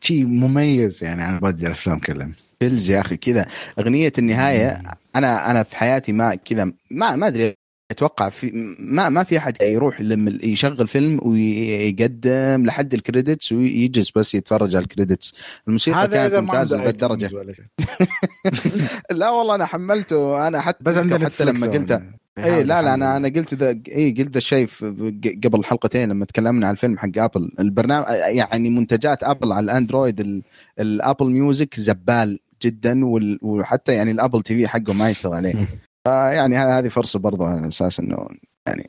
[0.00, 2.30] شيء مميز يعني عن باقي الأفلام كلها.
[2.60, 3.46] feels يا أخي كذا.
[3.78, 4.82] أغنية النهاية
[5.16, 7.54] أنا أنا في حياتي ما كذا ما ما أدري
[7.90, 10.00] أتوقع في ما ما في أحد يروح
[10.42, 15.34] يشغل فيلم ويقدم لحد ال credits ويجلس بس يتفرج على ال credits.
[15.68, 17.26] الموسيقى كانت ممتازة لهالدرجة.
[19.10, 20.96] لا والله أنا حملته أنا حتى بس
[21.26, 21.90] حتى لما قلت
[22.38, 24.68] اي لا لا أنا أنا قلت ذا اي قلت ذا الشيء
[25.44, 30.20] قبل حلقتين لما تكلمنا عن الفيلم حق Apple البرنامج يعني منتجات Apple على ال Android
[30.20, 30.42] ال-
[30.80, 32.38] ال Apple Music زبال.
[32.62, 33.00] جدا
[33.42, 35.66] وحتى يعني ال Apple TV حقه ما يشتغل عليه.
[36.04, 38.28] فيعني هذه فرصة برضه على أساس إنه
[38.66, 38.88] يعني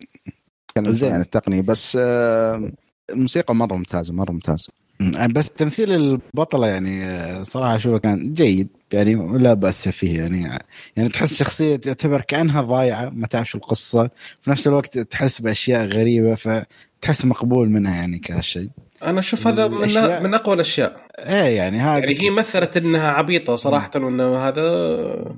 [0.78, 1.13] نتكلم زين.
[1.13, 1.61] عن التقنية.
[1.61, 2.72] بس آه،
[3.09, 4.68] الموسيقى مرة ممتازة مرة ممتازة.
[4.99, 5.34] مم.
[5.34, 8.68] بس تمثيل البطلة يعني آه، صراحة أشوفه كان جيد.
[8.93, 10.59] يعني لا بأس فيه يعني
[10.95, 14.09] يعني تحس شخصية تعتبر كأنها ضايعة ما تعرف شو القصة.
[14.41, 18.70] في نفس الوقت تحس بأشياء غريبة فتحس مقبول منها يعني كهالشيء.
[19.04, 21.02] أنا أشوف هذا من الأشياء- من أقوى الأشياء.
[21.20, 25.36] إيه يعني هذا يعني هي مثلت إنها عبيطة صراحة وإنه هذا.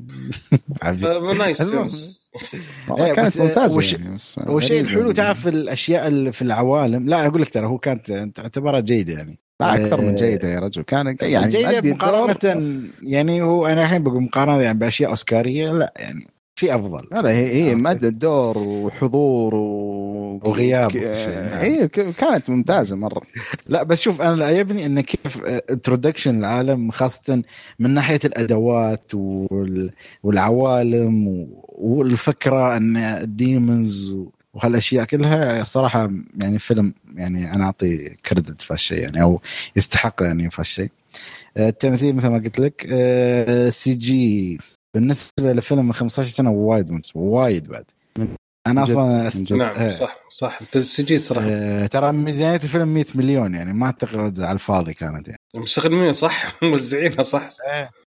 [1.37, 1.61] نايس.
[2.99, 5.13] إيه، كانت ممتازة وش- يعني والشيء الحلو يعني.
[5.13, 9.39] تعرف الأشياء اللي في العوالم؟ لا أقول لك ترى هو كانت تعتبرها جيدة يعني.
[9.61, 10.81] لا أكثر من جيدة يا رجل.
[10.81, 11.93] كان يعني جيدة.
[11.93, 16.27] مقارنة يعني هو أنا الحين بقول مقارنة يعني بأشياء أوسكارية لا يعني.
[16.59, 17.75] في أفضل لا هي هي.
[17.75, 20.39] مادة دور وحضور و...
[20.43, 20.95] وغياب ك-.
[21.59, 23.21] هي ك- كانت ممتازة مرة
[23.67, 25.41] لا بس شوف أنا اللي عجبني انه كيف
[25.71, 27.41] introduction العالم خاصة
[27.79, 29.91] من ناحية الأدوات وال-
[30.23, 34.13] والعوالم و- والفكرة إن ال demons
[34.53, 39.41] وهالأشياء كلها صراحة يعني فيلم يعني أنا أعطي credit في هالشيء يعني أو
[39.75, 40.89] يستحق يعني في هالشيء
[41.57, 42.81] آه، التمثيل مثل ما قلت لك
[43.69, 44.59] CG
[44.95, 47.85] بالنسبة لفيلم من 15 سنة وايد وايد بعد.
[48.67, 49.53] أنا جد، أصلا من جد.
[49.53, 49.89] نعم إيه.
[49.89, 50.61] صح صح.
[50.61, 51.47] التسجيل صراحة.
[51.49, 55.39] آه، ترى ميزانية الفيلم 100 مليون يعني ما أعتقد على الفاضي كانت يعني.
[55.55, 57.49] مستخدمين صح؟ موزعينها صح؟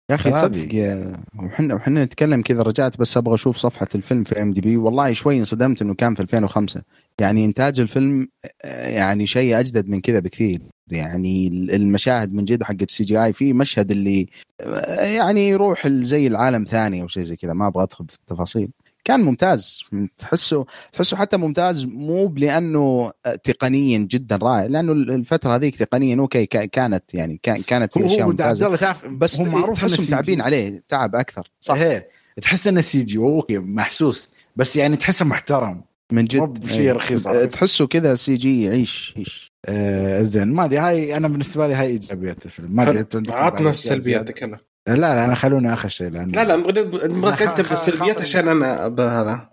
[0.10, 0.32] يا أخي.
[0.32, 1.12] تصدق.
[1.40, 4.78] وحنا وحنا نتكلم كذا رجعت بس أبغى أشوف صفحة الفيلم في MDB.
[4.78, 6.82] والله شوي انصدمت إنه كان في 2005
[7.22, 8.28] يعني إنتاج الفيلم
[8.64, 10.62] آه، يعني شيء أجدد من كذا بكثير.
[10.92, 14.28] يعني المشاهد من جد حقت ال CGI في مشهد اللي
[14.62, 18.70] آه، يعني يروح زي العالم ثاني أو شيء زي كذا ما أبغى ادخل في التفاصيل
[19.04, 19.84] كان ممتاز
[20.18, 23.12] تحسه تحسه حتى ممتاز مو لأنه
[23.44, 28.28] تقنيا جدا رائع لأنه الفترة هذيك تقنيا okay كا- كانت يعني كان- كانت في اشياء
[28.28, 30.42] ممتازه تعرف بس هو معروف تحسهم إنه تعبين.
[30.42, 32.10] عليه تعب أكثر صح إيه
[32.42, 36.40] تحس انه CG okay محسوس بس يعني تحسه محترم من جد.
[36.40, 36.92] بشيء إيه.
[36.92, 37.28] رخيص.
[37.28, 40.54] أه، تحسه كذا CG يعيش يعيش آه زين.
[40.54, 42.76] ما أدري هاي أنا بالنسبة لي هاي إيجابيات الفيلم.
[42.76, 46.56] ما أدري عطنا السلبيات زيادة؟ كلها لا لا أنا خلوني آخر شيء لأن لا لا
[46.56, 49.50] نبغى نقدم بالسلبيات خاطر- عشان أنا بهذا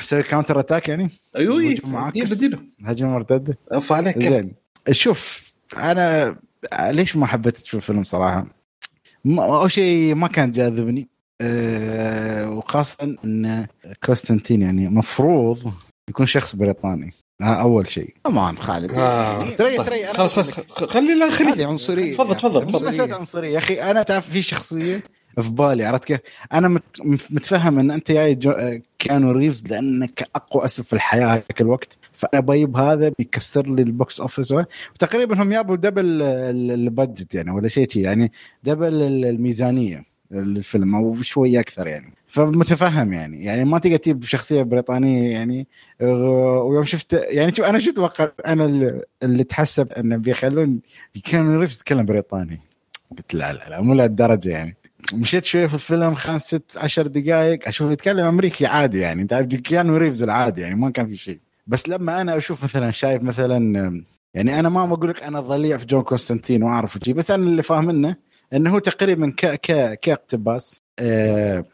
[0.00, 1.60] أسوي counter attack يعني؟ أيوه.
[1.60, 2.58] أيوه بديله.
[2.84, 4.18] هجمه مرتده أوف عليك.
[4.22, 4.52] زين.
[4.90, 6.36] شوف أنا
[6.90, 8.46] ليش ما حبيت أشوف الفيلم صراحة؟
[9.24, 11.08] ما- أول شيء ما كان جاذبني.
[11.40, 13.66] أه وخاصة إن
[14.04, 15.72] كونستانتين يعني مفروض
[16.08, 17.12] يكون شخص بريطاني.
[17.42, 18.14] هذا أول شيء.
[18.24, 18.90] كمان خالد.
[18.98, 19.38] آه.
[19.38, 19.82] ترى- طيب.
[19.86, 20.38] ترى أنا خلاص
[20.90, 21.48] خلي لا خلي.
[21.48, 22.12] هذه عنصرية.
[22.12, 22.64] تفضل تفضل.
[22.64, 22.86] مو تفضل.
[22.88, 23.50] مسألة عنصرية.
[23.52, 25.02] يا أخي أنا تعرف في شخصية
[25.40, 26.20] في بالي عرفت كيف؟
[27.04, 31.60] مف- متفهم أن أنت جاي جو- آه، كيانو ريفز لأنك أقوى أسم في الحياة هيك
[31.60, 31.98] الوقت.
[32.12, 34.52] فأنا بجيب هذا بيكسر لي ال box office.
[34.94, 38.32] وتقريبا هم جابوا double ال- ال budget يعني ولا شيء شي، يعني
[38.64, 42.14] double ال- الميزانية الفيلم أو شوية أكثر يعني.
[42.36, 43.44] فمتفهم يعني.
[43.44, 45.66] يعني ما تقدر تجيب شخصية بريطانية يعني
[46.00, 48.64] ويوم شفت يعني شوف أنا شو أتوقع؟ أنا
[49.22, 50.80] اللي, تحسب إنه بيخلون
[51.30, 52.60] كيانو ريفز يتكلم بريطاني.
[53.10, 54.76] قلت لا لا لا مو لهالدرجة يعني.
[55.12, 59.22] مشيت شوي في الفيلم خمس ست عشر دقائق أشوف يتكلم أمريكي عادي يعني.
[59.22, 61.38] انت كيانو ريفز العادي يعني ما كان في شيء.
[61.66, 64.02] بس لما أنا أشوف مثلا شايف مثلا
[64.34, 68.16] يعني أنا ما بقول لك أنا ضليع في جون كونستانتين وأعرف بس أنا اللي فاهم
[68.52, 71.64] إنه هو تقريبا ك ك كاقتباس آه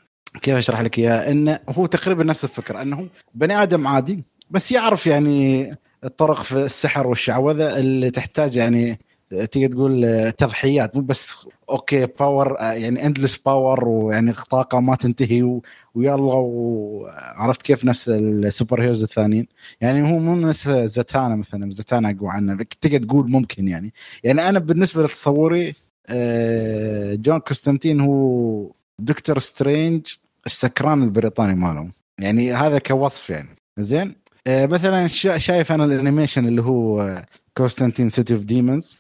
[0.40, 5.06] كيف أشرح لك إياه؟ انه هو تقريبا نفس الفكرة إنه بني آدم عادي بس يعرف
[5.06, 5.70] يعني
[6.04, 8.98] الطرق في السحر والشعوذة اللي تحتاج يعني
[9.30, 11.34] تقدر تقول تضحيات مو بس
[11.70, 15.60] okay power يعني endless power ويعني طاقة ما تنتهي
[15.94, 19.46] ويلا وعرفت كيف نفس ال super heroes الثانيين؟
[19.80, 23.92] يعني هو مو نفس زاتانا مثلا زاتانا أقوى عنه تقدر تقول ممكن يعني.
[24.24, 25.74] يعني أنا بالنسبة لتصوري
[26.06, 30.06] آه، جون كونستانتين هو دكتور سترينج
[30.46, 31.92] السكران البريطاني مالهم.
[32.18, 34.14] يعني هذا كوصف يعني زين؟
[34.46, 37.22] آه، مثلا شا- شايف أنا ال animation اللي هو
[37.56, 38.98] كونستانتين City of Demons.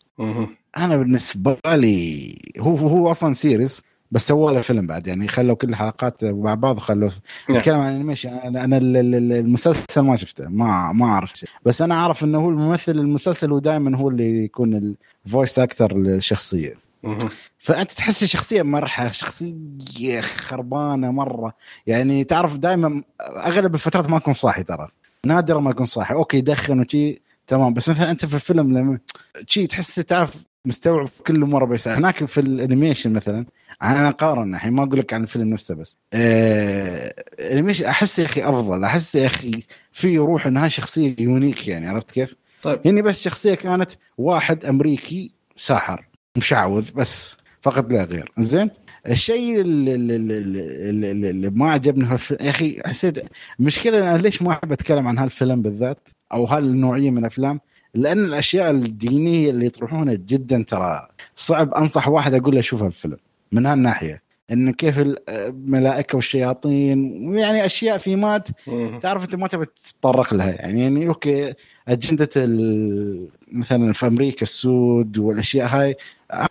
[0.76, 5.06] أنا بالنسبة لي هو هو أصلا series بس سووا له فيلم بعد.
[5.06, 7.10] يعني خلوا كل الحلقات مع بعض خلوا.
[7.50, 10.48] نتكلم عن ال animation أنا أنا ال- ال- ال- المسلسل ما شفته.
[10.48, 11.34] ما ما أعرف.
[11.34, 14.94] شيء بس أنا أعرف إنه هو الممثل المسلسل هو دائما هو اللي يكون
[15.26, 16.74] ال voice actor للشخصية.
[17.62, 21.52] فأنت تحس الشخصيه مرحة شخصية خربانة مرة.
[21.86, 24.88] يعني تعرف دائما أغلب الفترات ما اكون صاحي ترى.
[25.26, 26.14] نادرا ما اكون صاحي.
[26.14, 27.74] okay يدخن وشي تمام.
[27.74, 28.98] بس مثلا أنت في الفيلم لما
[29.46, 30.34] شي تحس تعرف
[30.64, 33.46] مستوعب كل مرة بس هناك في ال animation مثلا
[33.82, 35.98] أنا أقارن الحين ما أقول لك عن الفيلم نفسه بس.
[36.12, 38.84] آه ال animation أحس يا أخي أفضل.
[38.84, 42.80] أحس يا أخي في روح إنها شخصية unique يعني عرفت كيف؟ طيب.
[42.86, 47.41] هني بس شخصية كانت واحد أمريكي ساحر مشعوذ بس.
[47.62, 48.32] فقط لا غير.
[48.38, 48.70] زين؟
[49.06, 52.08] الشيء اللي, اللي, اللي, ما عجبني
[52.40, 53.24] يا أخي حسيت
[53.60, 57.60] المشكلة أنا ليش ما أحب أتكلم عن هالفيلم بالذات أو هالنوعية من الأفلام؟
[57.94, 61.74] لأن الأشياء الدينية اللي يطرحونها جدا ترى صعب.
[61.74, 63.16] أنصح واحد أقول له شوف هالفيلم
[63.52, 64.22] من هالناحية.
[64.52, 64.94] إن كيف
[65.28, 68.48] الملائكة والشياطين يعني أشياء في مات.
[69.02, 70.50] تعرف أنت ما تبي تتطرق لها.
[70.50, 71.54] يعني يعني أوكي
[71.88, 72.28] أجندة
[73.52, 75.96] مثلا في أمريكا السود والأشياء هاي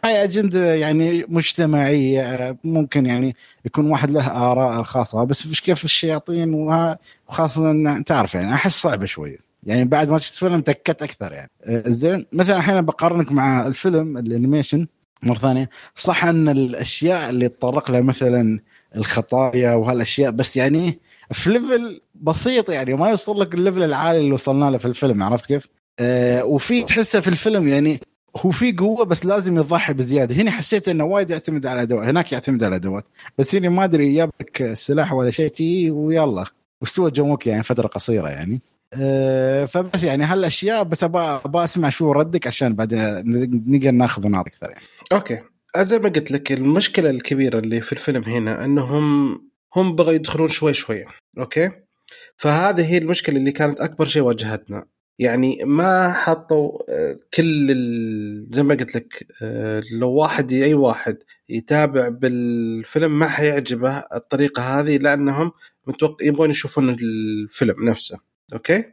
[0.06, 3.36] هاي أجندة يعني مجتمعية ممكن يعني
[3.66, 6.98] يكون واحد له آراء الخاصه بس مش كيف الشياطين وها-
[7.30, 9.38] وخاصة تعرف يعني أحس صعبة شوية.
[9.64, 11.50] يعني بعد ما شفت فيلم تكت أكثر يعني.
[11.64, 14.88] آه، زين مثلا الحين بقارنك مع الفيلم ال animation.
[15.24, 15.70] مرة ثانية.
[15.96, 18.60] صح أن الأشياء اللي تطرق لها مثلا
[18.96, 21.00] الخطايا وهالأشياء بس يعني
[21.32, 25.24] في level بسيط يعني ما يوصل لك ال level العالي اللي وصلنا له في الفيلم
[25.24, 25.68] عرفت كيف؟
[26.00, 28.00] آه وفي تحسه في الفيلم يعني
[28.38, 30.36] هو في قوة بس لازم يضحي بزيادة.
[30.36, 33.08] هنا حسيت إنه وايد يعتمد على أدوات هناك يعتمد على أدوات.
[33.38, 36.46] بس هنا ما أدري جاب لك سلاح ولا شيء تي ويلا.
[36.82, 38.62] واستوى جون ويك يعني فترة قصيرة يعني.
[38.94, 43.00] أه فبس يعني هالأشياء بس أبغى أسمع شو ردك عشان بعدين
[43.68, 44.82] نقدر ناخذ نار أكثر يعني
[45.14, 45.40] okay.
[45.78, 49.34] زي ما قلت لك المشكلة الكبيرة اللي في الفيلم هنا إنهم
[49.76, 51.06] هم بغوا يدخلون شوي شوي
[51.40, 51.72] okay؟
[52.38, 54.86] فهذه هي المشكلة اللي كانت أكبر شيء واجهتنا.
[55.20, 58.48] يعني ما حطوا آه، كل ال...
[58.52, 61.18] زي ما قلت لك آه، لو واحد أي واحد
[61.50, 65.52] يتابع بالفيلم ما حيعجبه الطريقة هذه لأنهم
[65.88, 68.20] متوقع يبغون يشوفون الفيلم نفسه
[68.54, 68.84] أوكي؟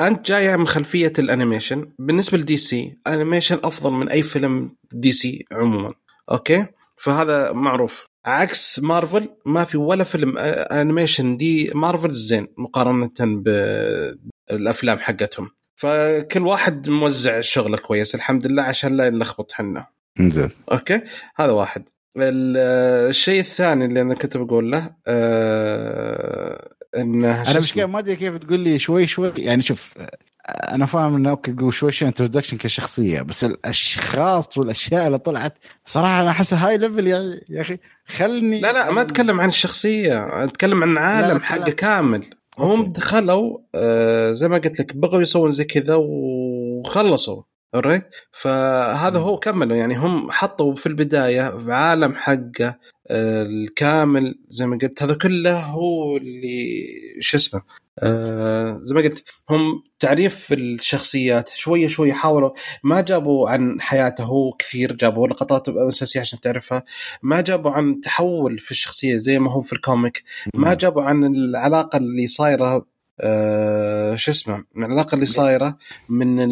[0.00, 1.92] فانت جاي من خلفية ال animation.
[1.98, 5.94] بالنسبة ل DC animation أفضل من أي فيلم DC عموما.
[6.30, 8.06] okay؟ فهذا معروف.
[8.26, 15.50] عكس مارفل ما في ولا فيلم animation دي مارفل زين مقارنة بالافلام حقتهم.
[15.76, 19.86] فكل واحد موزع شغله كويس الحمد لله عشان لا نلخبط حنا.
[20.20, 20.50] زين.
[20.72, 21.00] okay؟
[21.36, 21.88] هذا واحد.
[22.16, 28.60] الشيء الثاني اللي أنا كنت بقول له آه انه أنا مش ما أدري كيف تقول
[28.60, 29.94] لي شوي شوي يعني شوف
[30.48, 36.20] أنا فاهم إنه okay تقول شوي شوي introduction كشخصية بس الأشخاص والأشياء اللي طلعت صراحة
[36.20, 40.82] أنا احسها high level يا, يا أخي خلني لا لا ما أتكلم عن الشخصية أتكلم
[40.82, 42.24] عن عالم حقه كامل.
[42.58, 47.42] هم دخلوا آه زي ما قلت لك بغوا يسوون زي كذا وخلصوا
[47.74, 52.78] already فهذا هو كملوا يعني هم حطوا في البداية في عالم حقه
[53.10, 56.86] الكامل زي ما قلت هذا كله هو اللي
[57.20, 57.62] شو اسمه
[57.98, 62.50] آه زي ما قلت هم تعريف الشخصيات شوية شوية حاولوا
[62.84, 66.84] ما جابوا عن حياته هو كثير جابوا لقطات أساسية عشان تعرفها
[67.22, 70.22] ما جابوا عن تحول في الشخصية زي ما هو في ال comic
[70.54, 72.86] ما جابوا عن العلاقة اللي صايرة
[73.20, 76.48] آه شو اسمه العلاقة اللي صايرة من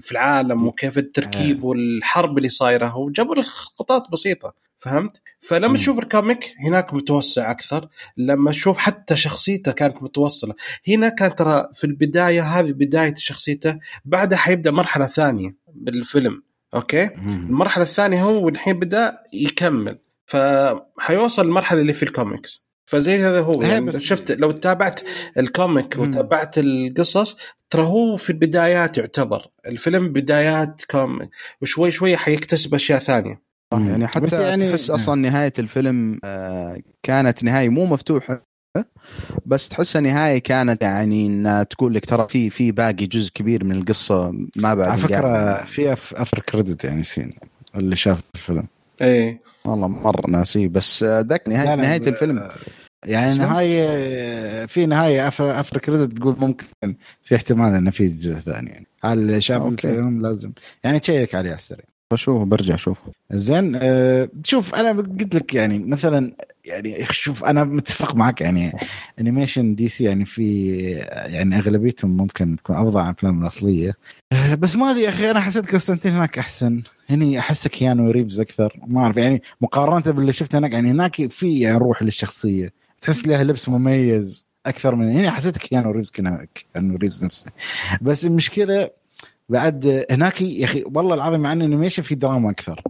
[0.00, 1.66] في العالم وكيف التركيب آه.
[1.66, 8.50] والحرب اللي صايرة وجابوا لقطات بسيطة فهمت؟ فلما تشوف ال comic هناك متوسع أكثر، لما
[8.50, 10.54] تشوف حتى شخصيته كانت متوصلة،
[10.88, 16.42] هنا كان ترى في البداية هذه بداية شخصيته، بعدها حيبدأ مرحلة ثانية بالفيلم،
[16.74, 22.64] okay؟ المرحلة الثانية هو الحين بدأ يكمل، فحيوصل المرحلة اللي في الكوميكس.
[22.86, 25.00] فزي هذا هو يعني شفت لو تابعت
[25.38, 27.36] ال comic وتابعت القصص
[27.70, 29.46] ترى هو في البدايات يعتبر.
[29.66, 31.30] الفيلم بدايات comic
[31.60, 33.51] وشوي شوي حيكتسب أشياء ثانية.
[33.80, 38.42] يعني حتى يعني تحس أصلا نهاية الفيلم آه، كانت نهاية مو مفتوحة
[39.46, 43.76] بس تحسها نهايه كانت يعني إنها تقول لك ترى في في باقي جزء كبير من
[43.76, 47.30] القصة ما بعد على فكرة في أفر كريدت يعني سين
[47.76, 48.66] اللي شاف الفيلم.
[49.02, 49.40] إيه.
[49.64, 52.48] والله مرة ناسي بس ذاك نهايه نهاية الفيلم.
[53.06, 56.66] يعني نهاية في نهاية افر كريدت تقول ممكن
[57.22, 58.86] في احتمال انه في جزء ثاني يعني.
[59.04, 60.52] هل اللي شاف الفيلم لازم
[60.84, 61.84] يعني تشيك عليه على السريع.
[62.12, 63.12] بشوفه برجع أشوفه.
[63.32, 66.32] زين أه شوف أنا قلت لك يعني مثلا
[66.64, 68.72] يعني شوف أنا متفق معك يعني
[69.20, 70.70] animation دي سي يعني في
[71.26, 73.94] يعني أغلبيتهم ممكن تكون أفضل عن الأفلام الأصلية.
[74.32, 76.82] أه بس ما أدري يا أخي أنا حسيت كونستانتين هناك أحسن.
[77.10, 78.80] هني احسه كيانو ريفز أكثر.
[78.86, 82.72] ما أعرف يعني مقارنة باللي شفته هناك يعني هناك في يعني روح للشخصية.
[83.00, 87.50] تحس لها لبس مميز أكثر من هنا حسيت كيانو ريفز كيانو ريفز نفسه.
[88.02, 88.90] بس المشكلة
[89.48, 92.82] بعد هناك يا أخي والله العظيم مع إنه animation في دراما أكثر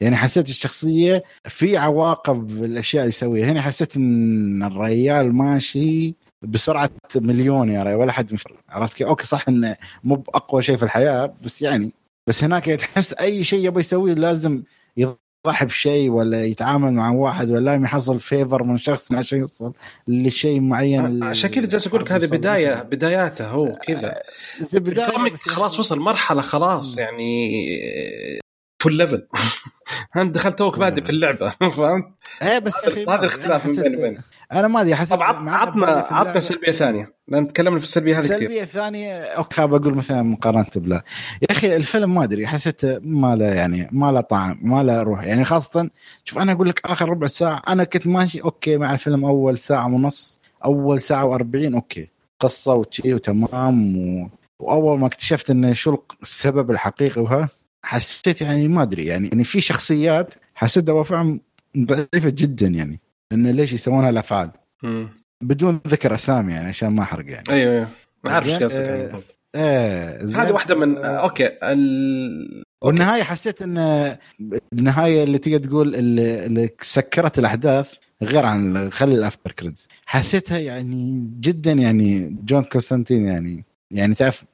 [0.00, 7.72] يعني حسيت الشخصية في عواقب الأشياء اللي يسويها هنا حسيت إن الريال ماشي بسرعة مليون
[7.72, 8.36] يا ريال ولا حد.
[8.68, 11.92] عرفت كيف؟ okay صح إنه مو بأقوى شيء في الحياة بس يعني
[12.26, 14.62] بس هناك تحس أي شيء يبغى يسويه لازم
[15.46, 19.72] يضحي بشيء ولا يتعامل مع واحد ولا يحصل favor من شخص عشان يوصل
[20.08, 24.14] لشيء معين عشان كذا جالس أقول لك هذه بدايه بداياته هو كذا.
[24.76, 27.50] ال comic خلاص وصل مرحلة خلاص يعني
[28.78, 29.26] full level
[30.16, 32.04] انت دخلت توك بادئ في اللعبة فهمت؟
[32.42, 32.74] إيه بس
[33.08, 34.20] هذا الاختلاف من بيني وبينك.
[34.52, 37.12] أنا ما أدري حسب طب عطنا عطنا سلبية ثانية.
[37.28, 38.36] لأن تكلمنا في السلبية هذه كثير.
[38.36, 41.02] السلبيه الثانية okay بقول مثلا مقارنة بلا.
[41.42, 45.24] يا أخي الفيلم ما أدري حسيت ما له يعني ما له طعم ما له روح.
[45.24, 45.90] يعني خاصة
[46.24, 49.86] شوف أنا أقول لك آخر ربع ساعة أنا كنت ماشي okay مع الفيلم أول ساعة
[49.86, 52.08] ونص أول ساعة و40 okay.
[52.40, 54.28] قصة وشي وتمام و...
[54.58, 57.48] وأول ما اكتشفت انه شو السبب الحقيقي وها
[57.86, 61.40] حسيت يعني ما أدري يعني يعني في شخصيات حسيت دوافعهم
[61.78, 63.00] ضعيفة جدا يعني
[63.32, 64.50] انه ليش يسوون هالافعال
[65.42, 67.44] بدون ذكر أسامي يعني عشان ما أحرق يعني.
[67.50, 67.88] أيوه أيوه.
[68.24, 69.22] عارف إيش قصدك
[69.54, 72.62] آه إيه هذه واحدة من آه okay ال...
[72.82, 74.16] والنهاية حسيت إن
[74.72, 80.58] النهاية اللي تقدر تقول اللي, اللي سكرت الأحداث غير عن خلي ال after credit حسيتها
[80.58, 84.44] يعني جدا يعني جون كونستانتين يعني يعني تعرف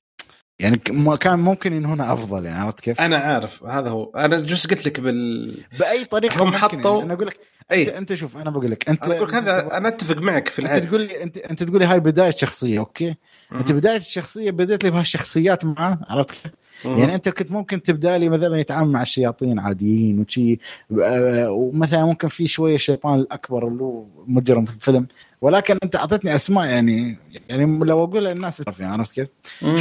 [0.63, 4.11] يعني م- كان ممكن ينهونها أفضل يعني عرفت كيف؟ أنا عارف هذا هو.
[4.17, 7.03] أنا جلست قلت لك بال بأي طريقة هم حطوا- يعني.
[7.05, 9.89] أنا أقول لك انت, اي أنت شوف أنا بقول لك أنت أنا أقول هذا أنا
[9.89, 13.15] أتفق معك في أنت العين تقول لي انت أنت تقول لي هاي بداية شخصية okay؟
[13.53, 16.53] أنت بداية الشخصية بديت لي بهالشخصيات معاه عرفت كيف؟
[16.85, 20.59] يعني أنت كنت ممكن تبدأ لي مثلا يتعامل مع الشياطين عاديين وشي
[21.03, 25.07] آه، ومثلا ممكن في شوية الشيطان الأكبر اللي هو مجرم في الفيلم
[25.41, 27.19] ولكن أنت اعطيتني أسماء يعني
[27.49, 29.29] يعني لو أقولها الناس بتعرف يعني عرفت كيف؟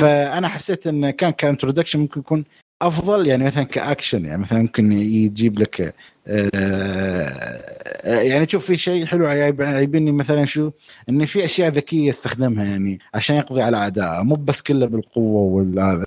[0.01, 2.45] فأنا حسيت انه كان ك introduction ممكن يكون
[2.81, 5.93] أفضل يعني مثلا كأكشن يعني مثلا ممكن يجيب لك
[6.27, 7.61] آه،
[8.05, 10.71] يعني تشوف في شيء حلو عيب- عيبني مثلا شو؟
[11.09, 16.05] ان في أشياء ذكية يستخدمها يعني عشان يقضي على اعدائه مو بس كله بالقوة والهذا.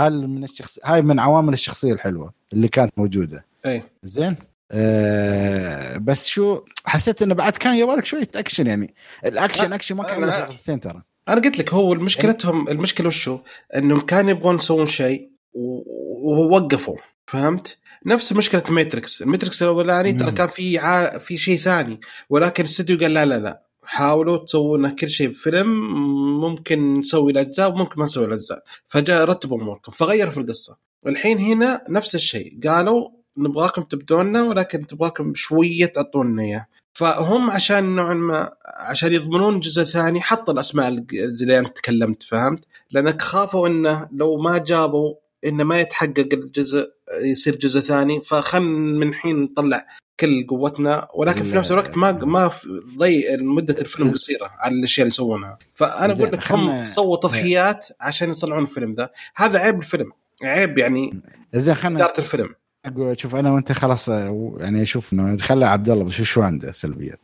[0.00, 3.44] هل من الشخص هاي من عوامل الشخصية الحلوة اللي كانت موجودة.
[3.66, 3.82] أي.
[4.02, 4.36] زين؟
[4.72, 8.94] آه بس شو؟ حسيت إنه بعد كان يبغالك شوية أكشن يعني.
[9.26, 11.02] الاكشن لا، أكشن ما كان ترى.
[11.28, 13.38] أنا قلت لك هو مشكلتهم المشكلة وشو؟
[13.76, 16.96] إنهم كانوا يبغون يسوون شيء ووقفوا
[17.26, 20.34] فهمت؟ نفس مشكلة ماتريكس، الماتريكس الأولاني ترى نعم.
[20.34, 21.18] كان في ع...
[21.18, 22.00] في شيء ثاني
[22.30, 25.68] ولكن الاستوديو قال لا لا لا حاولوا تسوون كل شيء بفيلم
[26.40, 31.84] ممكن نسوي الأجزاء وممكن ما نسوي الأجزاء فجاء رتبوا أموركم فغيروا في القصة الحين هنا
[31.88, 39.14] نفس الشيء قالوا نبغاكم تبدونا ولكن تبغاكم شوية تعطونا إياه فهم عشان نوعا ما عشان
[39.14, 45.14] يضمنون جزء ثاني حطوا الأسماء اللي أنت تكلمت فهمت؟ لأنك خافوا إنه لو ما جابوا
[45.44, 46.88] إنه ما يتحقق الجزء
[47.22, 49.86] يصير جزء ثاني فخل من الحين نطلع
[50.20, 51.56] كل قوتنا ولكن في.
[51.56, 52.68] نفس الوقت ما ما في-
[52.98, 55.58] ضي مدة الفيلم قصيرة على الأشياء اللي يسوونها.
[55.74, 59.10] فأنا أقول لك هم خلنا- سووا تضحيات عشان يطلعون الفيلم ذا.
[59.36, 60.12] هذا عيب الفيلم.
[60.42, 61.20] عيب يعني
[61.54, 62.48] زين خلينا إدارة الفيلم.
[62.88, 66.72] أقول- شوف أنا وأنت خلاص آه، يعني أشوف إنه خلى عبد الله شو شو عنده
[66.72, 67.20] سلبيات؟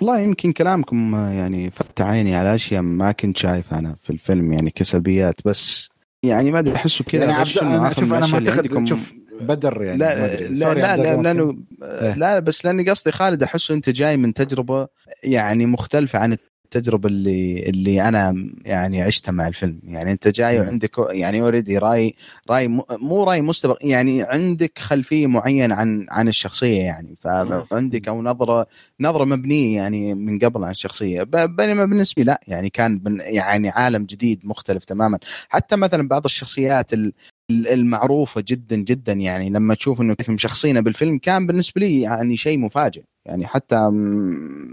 [0.00, 4.52] والله يمكن كلامكم آه، يعني فتح عيني على أشياء ما كنت شايف أنا في الفيلم
[4.52, 5.88] يعني كسلبيات بس
[6.26, 9.98] يعني ما أدري أحسه كذا يعني عبد أنا شوف أنا ما أعتقد شوف بدر يعني
[9.98, 10.36] لا.
[10.36, 12.14] لا لا, لا لأنه إيه.
[12.14, 14.88] لا بس لاني قصدي خالد أحسه أنت جاي من تجربة
[15.22, 16.36] يعني مختلفة عن
[16.66, 19.80] التجربة اللي اللي أنا يعني عشتها مع الفيلم.
[19.84, 20.60] يعني أنت جاي.
[20.60, 22.14] وعندك يعني اوريدي رأي
[22.50, 27.16] رأي مو رأي مسبق يعني عندك خلفية معينة عن عن الشخصية يعني.
[27.20, 28.66] فعندك أو نظرة
[29.00, 31.22] نظرة مبنية يعني من قبل عن الشخصية.
[31.32, 35.18] بينما بالنسبة لا يعني كان يعني عالم جديد مختلف تماما.
[35.48, 37.12] حتى مثلا بعض الشخصيات ال-
[37.50, 42.58] المعروفة جدا جدا يعني لما تشوف إنه كيف مشخصينه بالفيلم كان بالنسبة لي يعني شيء
[42.58, 43.02] مفاجئ.
[43.26, 43.90] يعني حتى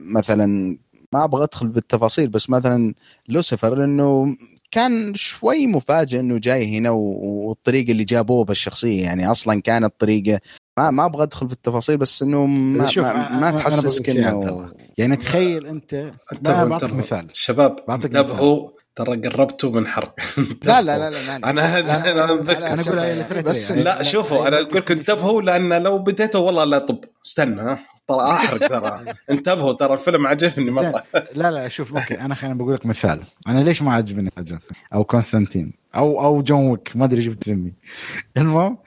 [0.05, 0.77] مثلا
[1.13, 2.93] ما أبغى أدخل بالتفاصيل بس مثلا
[3.27, 4.35] لوسيفر لأنه
[4.71, 10.39] كان شوي مفاجئ إنه جاي هنا و- والطريقة اللي جابوه بالشخصية يعني أصلا كانت طريقة
[10.77, 14.71] ما ما أبغى أدخل في التفاصيل بس إنه ما, ما, ما تحسسك إنه.
[14.97, 16.93] يعني تخيل أنت لا انتبهوا بعطيك.
[16.93, 20.11] مثال شباب بعطيك انتبهوا ترى قربتوا من حرب
[20.65, 21.35] لا لا لا لا.
[21.35, 21.79] أنا أنا
[22.73, 23.83] أنا هاي اللي بس يعني.
[23.83, 28.21] لا شوفوا أنا أقول لكم انتبهوا لأن لو بديتوا والله لا طب استنى ها ترى
[28.21, 29.13] احرق ترى.
[29.31, 31.03] انتبهوا ترى الفيلم عجبني مرة.
[31.35, 33.19] لا لا شوف okay أنا خليني بقول لك مثال.
[33.47, 34.31] أنا ليش ما عجبني
[34.93, 35.73] أو كونستانتين.
[35.95, 36.91] أو أو جون ويك.
[36.95, 37.75] ما أدري شو بتسميه
[38.37, 38.77] المهم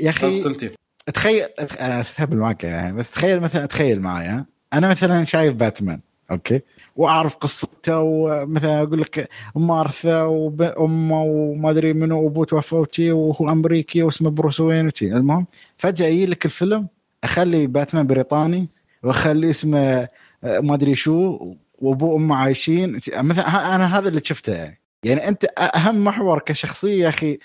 [0.00, 0.70] يا أخي كونستانتين.
[1.14, 1.48] تخيل
[1.80, 4.46] أنا أستهبل معك يعني بس تخيل مثلا تخيل معايا.
[4.72, 6.60] أنا مثلا شايف باتمان okay؟
[6.96, 14.02] وأعرف قصته ومثلا أقول لك مارثا وأمه وما أدري منو وأبوه توفى وشي وهو أمريكي
[14.02, 15.12] واسمه بروس وين وشي.
[15.12, 15.46] المهم
[15.78, 16.88] فجأة يجي لك الفيلم
[17.24, 18.68] أخلي باتمان بريطاني
[19.02, 20.08] وأخلي اسمه
[20.44, 21.38] آه، ما أدري شو
[21.78, 23.00] وأبوه وأمه عايشين.
[23.14, 24.80] مثلا أنا هذا اللي شفته يعني.
[25.04, 27.38] يعني أنت أهم محور كشخصية يا أخي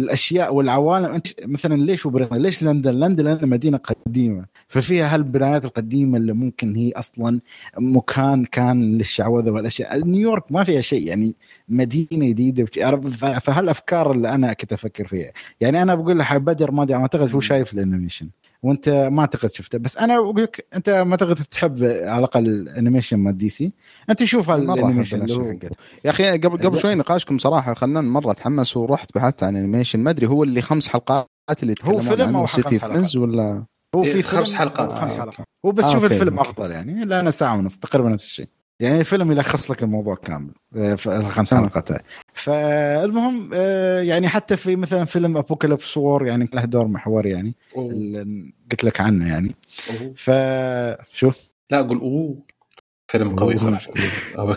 [0.00, 1.06] الأشياء والعوالم.
[1.06, 4.44] أنت مثلا ليش بريطانيا؟ ليش لندن؟ لندن لأن مدينة قديمة.
[4.68, 7.40] ففيها هالبنايات القديمة اللي ممكن هي أصلا
[7.78, 11.34] مكان كان للشعوذة والأشياء، نيويورك ما فيها شيء يعني
[11.68, 12.64] مدينة جديدة
[13.40, 17.40] فهالأفكار اللي أنا كنت أفكر فيها، يعني أنا بقول له بدر ما أدري أعتقد هو
[17.40, 18.28] شايف ال animation.
[18.64, 19.78] وانت ما اعتقد شفته.
[19.78, 23.72] بس أنا أقول لك أنت ما أعتقد تحب على الأقل ال animation مال DC.
[24.10, 25.48] أنت شوف ال animation هو
[26.04, 30.10] يا أخي قبل قبل شوي نقاشكم صراحة خلاني مرة أتحمس ورحت بحثت عن animation ما
[30.10, 31.26] أدري هو اللي خمس حلقات
[31.62, 33.64] اللي يتكلمون فيلم عنه أو سيتي خمس فريندز ولا؟
[33.94, 34.98] هو إيه، في خمس فيلم- حلقات.
[34.98, 35.46] خمس آه، حلقات.
[35.66, 36.40] هو بس آه، شوف أوكي، الفيلم.
[36.40, 37.04] أفضل يعني.
[37.04, 38.48] لأنه ساعة ونص تقريبا نفس الشيء.
[38.80, 41.62] يعني الفيلم يلخص لك الموضوع كامل آه، في الخمس تمام.
[41.64, 42.00] حلقات هاي.
[42.34, 48.52] فالمهم آه، يعني حتى في مثلا فيلم ابوكاليبس وور يعني له دور محوري يعني اللي
[48.70, 49.54] قلت لك عنه يعني.
[50.16, 51.36] فشوف
[51.70, 52.38] لا أقول أوه.
[53.06, 53.92] فيلم قوي صراحة.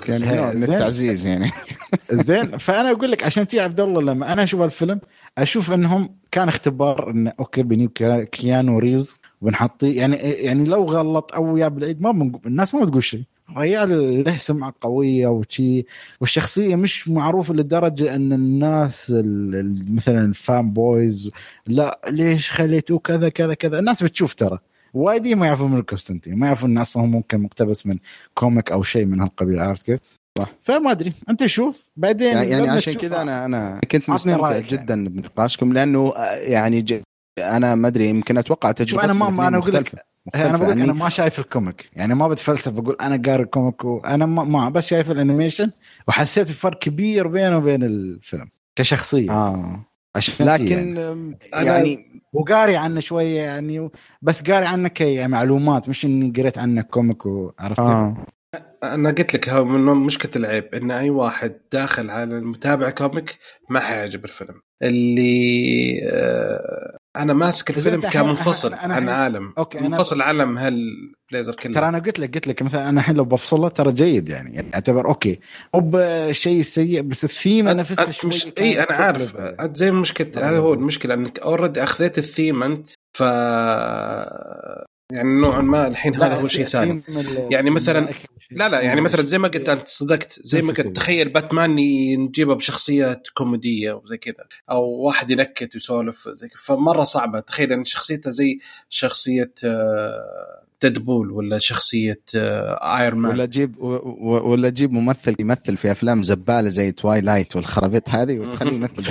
[0.10, 0.52] يعني.
[0.76, 1.52] التعزيز يعني.
[2.12, 2.58] زين.
[2.58, 5.00] فأنا أقول لك عشان تي عبد الله لما أنا أشوف الفيلم
[5.38, 11.34] أشوف إنهم كان اختبار انه okay بنجيب كيا- كيانو ريفز وبنحطه يعني يعني لو غلط
[11.34, 13.24] أو ياب العيد ما الناس ما بتقول شيء.
[13.58, 15.86] ريال له سمعة قوية وشي
[16.22, 21.32] والشخصية مش معروفة لدرجة أن الناس ال- ال- مثلا ال fan boys
[21.68, 24.60] لا ليش خليتوه كذا كذا كذا الناس بتشوف ترى
[24.94, 27.98] وايدين ما يعرفون من كونستانتين ما يعرفون ان أصلا هو ممكن مقتبس من
[28.34, 30.00] comic أو شيء من هالقبيل عرفت كيف؟
[30.38, 30.52] صح.
[30.64, 34.68] فما أدري أنت شوف بعدين يعني, يعني عشان كذا أنا أنا كنت مستمتع يعني.
[34.68, 37.02] جدا بنقاشكم لأنه آه، يعني ج...
[37.40, 40.06] أنا ما أدري يمكن أتوقع تجربه أنا ما أنا أقول لك
[40.36, 41.90] أنا بقول يعني أنا ما شايف ال comic.
[41.94, 45.72] يعني ما بتفلسف بقول أنا قاري ال comic وأنا ما, ما بس شايف ال animation
[46.08, 49.32] وحسيت بفرق كبير بينه وبين الفيلم كشخصية.
[49.32, 49.86] آه.
[50.16, 51.38] عشان لكن يعني.
[51.54, 53.90] يعني وقاري عنه شوية يعني
[54.22, 57.80] بس قاري عنه كي يعني معلومات مش إني قريت عنه comic وعرفت.
[57.80, 58.18] آه.
[58.84, 63.38] أنا قلت لك هو من مشكلة العيب إن أي واحد داخل على المتابع comic
[63.70, 64.62] ما حيعجب الفيلم.
[64.84, 69.54] اللي آه، أنا ماسك الفيلم كمنفصل أنا- أنا عن عالم.
[69.58, 73.16] okay، أنا- منفصل عالم Hellblazer ترى كله أنا قلت لك قلت لك مثلا أنا الحين
[73.16, 74.66] لو بفصله ترى جيد يعني.
[74.74, 75.40] اعتبر okay.
[75.76, 79.38] مو بشيء سيء بس الثيم نفسه أنت شوي مش إي أنا عارف.
[79.76, 83.24] زي المشكلة هذا هو المشكلة إنك already أخذت الثيم أنت ف
[85.12, 87.04] يعني نوعا ما الحين هذا هو شيء ثاني
[87.52, 88.14] يعني مثلاً-.
[88.52, 90.74] لا لا يعني مثلا زي ما قلت أنت صدقت زي ما.
[90.74, 91.76] قلت تخيل باتمان
[92.20, 97.84] نجيبه بشخصيه كوميدية وزي كذا أو واحد ينكت ويسولف زي كذا فمرة صعبة تخيل إن
[97.84, 98.60] شخصيته زي
[98.90, 99.54] شخصية
[100.82, 103.44] ديدبول ولا شخصية ايرون مان ولا
[103.80, 109.04] و- ولا أجيب ممثل يمثل في أفلام زبالة زي توايلايت والخرابيط هذه وتخليه يمثل.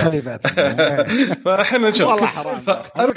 [1.44, 2.58] فاحنا نشوف والله حرام.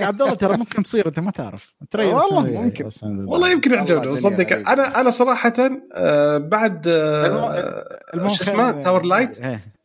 [0.01, 2.89] عبد الله ترى ممكن تصير أنت ما تعرف ترى والله ممكن.
[3.03, 4.69] والله يمكن يعجبني صدق.
[4.69, 5.53] أنا أنا صراحة
[5.95, 7.99] آه، بعد آه،
[8.34, 9.38] شو اسمه تاور لايت.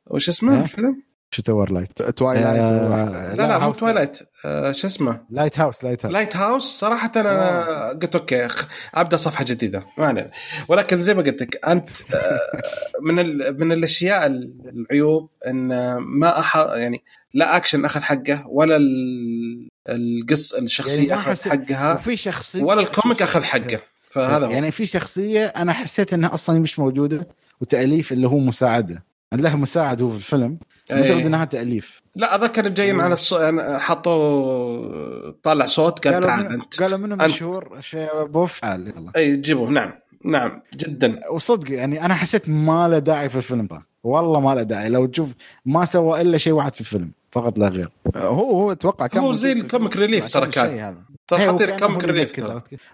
[0.06, 1.02] وش اسمه؟ الفيلم؟
[1.34, 3.76] شو تاور لايت توايلايت آه، لا لا مو هاوس.
[3.78, 8.68] تويلايت آه، شو اسمه؟ لايت هاوس لايت هاوس لايت هاوس صراحة أنا قلت okay خ-
[8.94, 9.86] أبدأ صفحة جديدة.
[9.98, 10.30] ما علينا.
[10.68, 12.60] ولكن زي ما قلت لك أنت آه،
[13.02, 13.60] من ال...
[13.60, 17.02] من الأشياء العيوب أن ما أح يعني
[17.34, 19.68] لا أكشن أخذ حقه ولا ال...
[19.88, 23.78] القص الشخصية يعني حسيت- حقها وفي شخصيه ولا الكوميك أخذ حقه.
[24.04, 27.28] فهذا يعني في شخصية أنا حسيت إنها أصلا مش موجودة
[27.60, 29.04] وتأليف اللي هو مساعدة.
[29.32, 30.58] له مساعد هو في الفيلم.
[30.90, 31.26] مجرد إيه.
[31.26, 32.00] إنها تأليف.
[32.16, 33.38] لا أذكر جايين على الصو...
[33.38, 36.82] يعني حطوا طالع صوت قال قالوا تعال من- أنت.
[36.82, 37.24] قالوا منه أنت.
[37.24, 39.12] مشهور؟ شيء بوف تعال يلا.
[39.16, 39.70] أي جيبوه.
[39.70, 39.92] نعم
[40.24, 41.20] نعم جدا.
[41.30, 43.86] وصدق يعني أنا حسيت ما له داعي في الفيلم ده.
[44.04, 44.88] والله ما له داعي.
[44.88, 45.32] لو تشوف
[45.66, 47.88] ما سوى إلا شيء واحد في الفيلم فقط لا غير.
[48.16, 50.78] هو هو أتوقع كان هو زي ال comic relief ترى كان.
[50.78, 50.98] هذا.
[51.26, 52.40] ترى إيه، حاطين وكان comic هو relief؟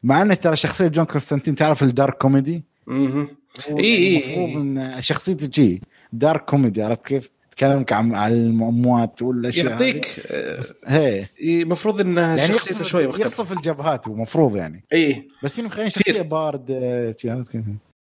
[0.02, 3.28] مع ان ترى شخصية جون كونستانتين تعرف ال dark comedy؟ مهم.
[3.70, 4.57] هو إي إي المفروض إي.
[4.57, 5.81] إن شخصيته شي.
[6.12, 9.66] dark comedy عرفت كيف؟ تكلمك عن عن الاموات والأشياء.
[9.66, 15.58] يعطيك آه، هي المفروض انها يعني شخصيته شوي مختلفة يقصف الجبهات المفروض يعني اي بس
[15.58, 16.14] إنه خلينا كثير.
[16.14, 17.14] شخصية بارد آه،؟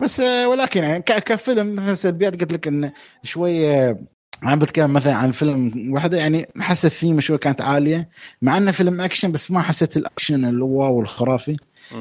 [0.02, 2.93] بس آه، ولكن يعني كفيلم مثلا سلبيات قلت لك انه
[3.24, 4.01] شوية
[4.43, 8.09] أنا بتكلم مثلا عن فيلم واحدة يعني حس الثيمه شوي كانت عالية
[8.43, 11.56] مع انه فيلم أكشن بس ما حسيت الأكشن اللي هو wow الخرافي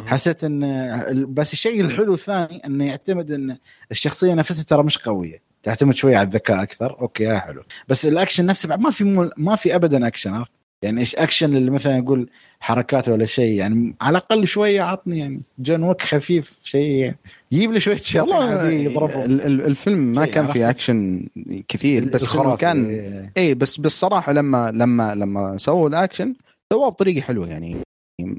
[0.05, 3.57] حسيت إن بس الشيء الحلو الثاني إنه يعتمد إن
[3.91, 7.02] الشخصية نفسها ترى مش قوية تعتمد شوية على الذكاء أكثر.
[7.02, 7.64] okay يا حلو.
[7.88, 11.56] بس الأكشن نفسه بعد ما في مول ما في ابدا أكشن عرفت؟ يعني إيش أكشن
[11.56, 12.30] اللي مثلا يقول
[12.60, 17.14] حركات ولا شيء؟ يعني على الأقل شوية عطني يعني جون ويك خفيف شيء
[17.52, 20.48] يجيب لي شوية شياطين يضربهم الفيلم ما كان.
[20.48, 21.27] فيه أكشن
[21.68, 22.56] كثير بس انه.
[22.56, 26.34] كان اي بس بالصراحه لما لما لما سووا الأكشن
[26.73, 27.77] سووه بطريقة حلوة يعني.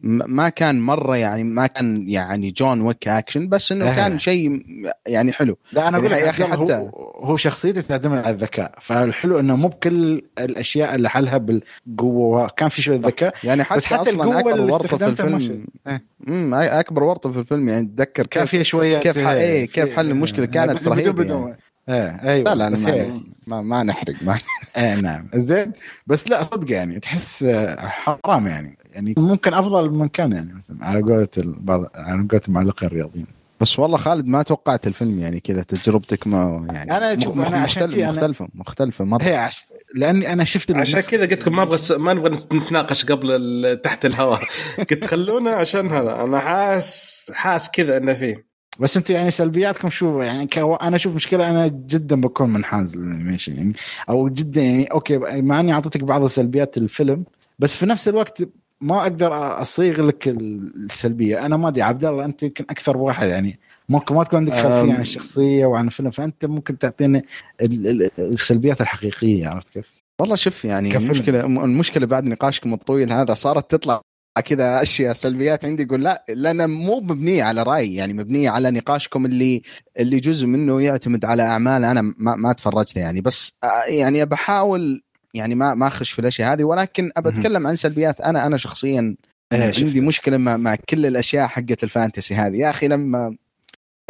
[0.04, 3.96] ما كان مرة يعني ما كان يعني جون ويك اكشن بس إنه.
[3.96, 4.62] كان شيء
[5.06, 6.88] يعني حلو لا أنا أقول لك يعني يا أخي حتى- هو,
[7.24, 11.38] هو شخصيته تعتمد على الذكاء فالحلو إنه مو بكل الأشياء اللي حلها
[11.86, 15.06] بالقوة كان في شوية ذكاء يعني حتى, بس حتى أصلا القوة أكبر اللي ورطة في
[15.08, 16.02] الفيلم إيه.
[16.28, 20.10] امم أكبر ورطة في الفيلم يعني تذكر كان فيها شوية كيف ح- إيه، كيف حل
[20.10, 21.58] المشكلة كانت بس بدون يعني.
[21.88, 24.38] إيه أيوه لا لا بس ما, ما, ما نحرق ما
[24.76, 25.72] إيه نعم زين
[26.06, 27.44] بس لا صدق يعني تحس
[27.78, 32.88] حرام يعني يعني ممكن أفضل من كان يعني مثلاً على قولة البعض على قولة المعلقين
[32.88, 33.26] الرياضيين.
[33.60, 37.56] بس والله خالد ما توقعت الفيلم يعني كذا تجربتك ما يعني أنا شوف، مخ- أنا
[37.58, 39.22] عشان أنا- مختلفة مختلفة مرة.
[39.22, 39.66] هي عش...
[39.94, 43.82] لأني أنا شفت عشان المس- كذا قلت لكم ما أبغى ما نبغى نتناقش قبل ال-
[43.82, 44.40] تحت الهواء.
[44.90, 46.24] قلت خلونا عشان هذا.
[46.24, 48.50] أنا حاس حاس كذا إنه فيه.
[48.80, 50.74] بس أنتم يعني سلبياتكم شو؟ يعني كو...
[50.74, 53.72] أنا أشوف مشكلة أنا جدا بكون منحاز لل animation يعني
[54.08, 57.24] أو جدا يعني أوكي مع إني أعطيتك بعض السلبيات الفيلم
[57.58, 58.42] بس في نفس الوقت
[58.80, 59.32] ما أقدر
[59.62, 63.58] أصيغ لك السلبية أنا ما أدري عبد الله أنت يمكن أكثر واحد يعني
[63.88, 64.68] ممكن ما تكون عندك خلفية.
[64.94, 67.22] عن الشخصية وعن الفيلم فأنت ممكن تعطينا
[67.60, 69.90] ال- ال- السلبيات الحقيقية عرفت كيف؟
[70.20, 71.04] والله شوف يعني كفيلم.
[71.04, 74.00] المشكلة المشكلة بعد نقاشكم الطويل هذا صارت تطلع
[74.44, 79.26] كذا أشياء سلبيات عندي يقول لا لأن مو مبنية على رأي يعني مبنية على نقاشكم
[79.26, 79.62] اللي
[79.98, 85.02] اللي جزء منه يعتمد على أعمال أنا ما, ما تفرجت يعني بس آه، يعني بحاول
[85.34, 87.28] يعني ما ما أخش في الأشياء هذه ولكن أبى.
[87.28, 89.16] أتكلم عن سلبيات أنا أنا شخصيا
[89.52, 89.72] إيه،.
[89.78, 93.36] عندي مشكلة مع, مع كل الأشياء حقت الفانتسي هذه يا أخي لما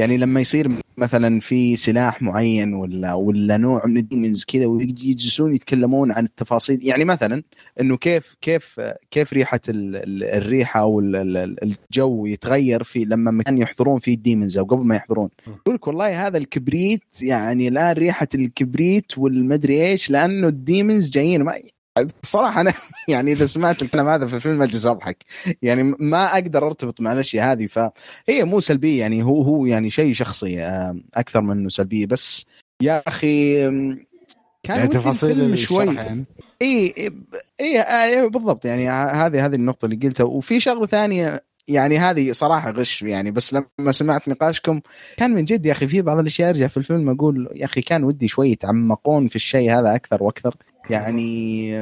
[0.01, 5.55] يعني لما يصير مثلا في سلاح معين ولا ولا نوع من ال demons كذا ويجلسون
[5.55, 7.43] يتكلمون عن التفاصيل يعني مثلا
[7.81, 11.57] إنه كيف كيف كيف ريحة ال- ال- الريحة أو ال- ال-
[11.91, 15.29] الجو يتغير في لما مكان يحضرون فيه ال demons أو قبل ما يحضرون.
[15.47, 21.43] يقول لك والله هذا الكبريت يعني الان ريحة الكبريت والمدري إيش لأنه ال demons جايين
[21.43, 21.55] ما
[22.23, 22.73] صراحة أنا
[23.09, 25.25] يعني إذا سمعت الكلام هذا في الفيلم أجلس أضحك.
[25.63, 27.67] يعني ما أقدر أرتبط مع الأشياء هذه.
[27.67, 32.07] فهي مو سلبية يعني هو هو يعني شيء شخصي آه، أكثر من إنه سلبية.
[32.07, 32.47] بس
[32.83, 34.07] يا أخي آم،
[34.63, 35.95] كان يعني تفاصيل الفيلم شوي.
[35.95, 36.25] يعني.
[36.63, 36.95] إي
[37.61, 38.65] إي إي بالضبط.
[38.65, 40.25] يعني هذه هذه النقطة اللي قلتها.
[40.25, 43.31] وفي شغلة ثانية يعني هذه صراحة غش يعني.
[43.31, 44.81] بس لما سمعت نقاشكم
[45.17, 48.05] كان من جد يا أخي في بعض الأشياء أرجع في الفيلم أقول يا أخي كان
[48.05, 50.57] ودي شوي يتعمقون في الشيء هذا أكثر وأكثر.
[50.91, 51.73] يعني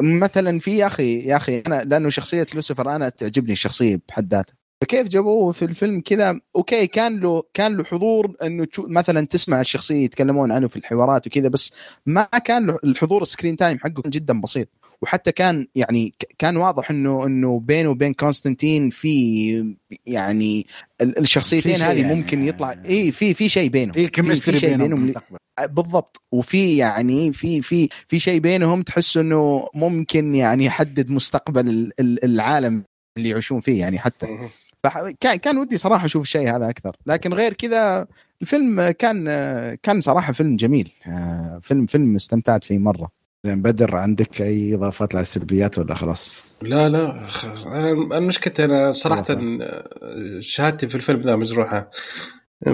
[0.00, 4.54] مثلا في يا أخي يا أخي أنا لأنه شخصية لوسيفر أنا تعجبني الشخصية بحد ذاتها.
[4.80, 10.04] فكيف جابوه في الفيلم كذا؟ أوكي كان له كان له حضور إنه مثلا تسمع الشخصية
[10.04, 11.72] يتكلمون عنه في الحوارات وكذا بس
[12.06, 14.68] ما كان له الحضور ال screen time حقه جدا بسيط.
[15.02, 19.76] وحتى كان يعني كان واضح إنه إنه بينه وبين كونستانتين في
[20.06, 20.66] يعني
[21.00, 22.14] ال- الشخصيتين في هذه يعني.
[22.14, 25.38] ممكن يطلع اي في في شيء بينهم في chemistry بينهم بينهم بالمستقبل.
[25.68, 26.22] بالضبط.
[26.32, 32.24] وفي يعني في في في شيء بينهم تحس إنه ممكن يعني يحدد مستقبل ال- ال-
[32.24, 32.84] العالم
[33.16, 34.26] اللي يعيشون فيه يعني حتى.
[35.20, 36.96] كان كان ودي صراحة أشوف الشيء هذا أكثر.
[37.06, 38.06] لكن غير كذا
[38.42, 39.24] الفيلم كان
[39.82, 40.92] كان صراحة فيلم جميل.
[41.06, 43.17] آه، فيلم فيلم استمتعت فيه مرة.
[43.48, 47.22] زين بدر عندك أي إضافات على السلبيات ولا خلاص؟ لا لا
[47.66, 49.38] أنا مشكلتي أنا صراحة
[50.40, 51.90] شهادتي في الفيلم ذا مجروحة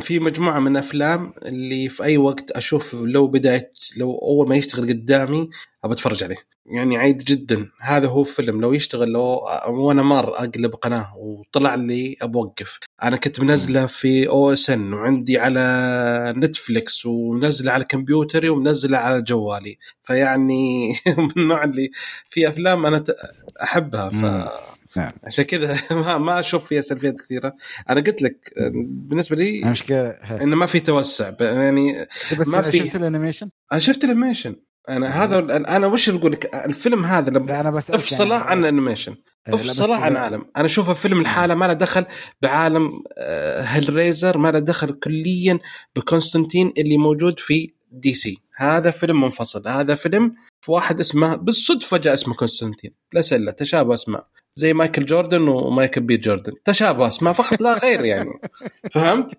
[0.00, 4.88] في مجموعة من أفلام اللي في أي وقت أشوف لو بدايه لو أول ما يشتغل
[4.88, 5.50] قدامي
[5.84, 6.36] أبى أتفرج عليه.
[6.66, 7.68] يعني عيد جدا.
[7.80, 13.40] هذا هو فيلم لو يشتغل لو وأنا مار أقلب قناة وطلع لي ابوقف أنا كنت
[13.40, 19.78] منزله في أو إس إن وعندي على نتفليكس ومنزله على كمبيوتري ومنزله على جوالي.
[20.02, 20.88] فيعني
[21.18, 21.90] من النوع اللي
[22.30, 23.04] في أفلام أنا
[23.62, 24.08] أحبها.
[24.10, 24.14] ف.
[24.96, 25.12] نعم.
[25.24, 27.52] عشان كذا ما ما أشوف فيها سلبيات كثيرة.
[27.90, 28.52] أنا قلت لك
[28.82, 29.74] بالنسبة لي
[30.42, 31.32] انه ما في توسع.
[31.40, 32.06] يعني
[32.40, 34.56] بس ما في- شفت ال animation؟ أنا شفت ال animation.
[34.88, 35.38] أنا هذا
[35.76, 39.16] أنا وش أقول لك الفيلم هذا لما أنا بس افصله عن ال animation
[39.48, 40.44] افصله عن عالم.
[40.56, 42.04] أنا اشوفه فيلم لحاله ما له دخل
[42.42, 45.58] بعالم آه، هيل ريزر ما له دخل كليا
[45.96, 49.68] بكونستانتين اللي موجود في دي سي هذا فيلم منفصل.
[49.68, 52.94] هذا فيلم في واحد اسمه بالصدفه جاء اسمه كونستانتين.
[53.12, 54.26] لا صلة تشابه أسماء.
[54.54, 56.52] زي مايكل جوردن ومايكل بي جوردن.
[56.64, 58.30] تشابه أسماء فقط لا غير يعني.
[58.92, 59.38] فهمت؟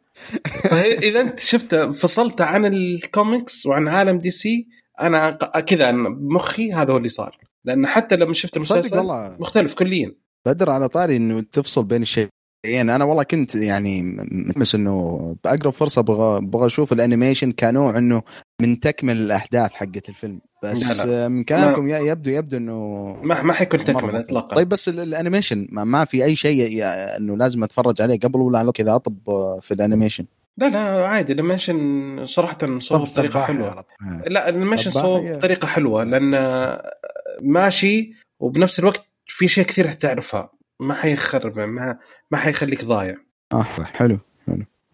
[0.63, 4.67] فاذا أنت شفت فصلت عن الكوميكس وعن عالم دي سي
[5.01, 5.31] أنا
[5.67, 7.37] كذا بمخي هذا هو اللي صار.
[7.65, 9.03] لأن حتى لما شفت المسلسل
[9.39, 10.11] مختلف كليا.
[10.47, 12.29] بدر على طاري إنه تفصل بين الشيئين.
[12.65, 14.01] أنا والله كنت يعني
[14.31, 18.21] متحمس إنه بأقرب فرصة أبغى أبغى أشوف ال animation كنوع إنه
[18.61, 20.41] من تكمل الأحداث حقت الفيلم.
[20.63, 24.15] بس لا من كلامكم يبدو يبدو إنه ما ما حيكون تكمل.
[24.15, 24.55] اطلاقا.
[24.55, 28.39] طيب بس ال- ال animation ما, ما في أي شيء إنه لازم أتفرج عليه قبل
[28.39, 29.17] ولا كذا أطب
[29.61, 30.25] في ال animation؟
[30.57, 33.85] لا لا عادي ال animation صراحة صوب بطريقة حلوة.
[34.27, 36.31] لا ال animation صوب بطريقة حلوة لأن
[37.41, 40.49] ماشي وبنفس الوقت في شيء كثير حتعرفها
[40.79, 41.97] ما حيخرب ما
[42.31, 43.15] ما حيخليك ضايع.
[43.53, 44.19] آه حلو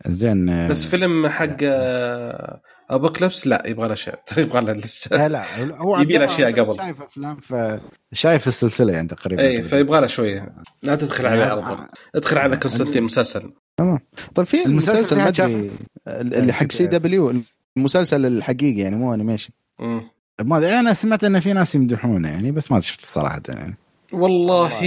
[0.07, 5.17] زين آه، بس فيلم حق آه، apokolips لا يبغى له شيء يبغى له لسه.
[5.17, 5.43] لا لا
[5.77, 6.77] هو يبي له أشياء قبل.
[6.77, 7.55] شايف أفلام ف
[8.13, 9.43] شايف السلسلة يعني تقريبا.
[9.43, 10.55] اي فيبغى له شوية.
[10.83, 11.87] لا تدخل عليه على طول.
[12.15, 13.53] ادخل على كونستانتين مسلسل.
[14.35, 15.71] طيب في المسلسل ما ادري
[16.07, 17.33] اللي حق سي دبليو
[17.77, 19.49] المسلسل الحقيقي يعني مو animation
[19.79, 20.01] مم.
[20.41, 23.77] ما أدري أنا سمعت إن في ناس يمدحونه يعني بس ما شفت صراحة يعني.
[24.13, 24.83] والله.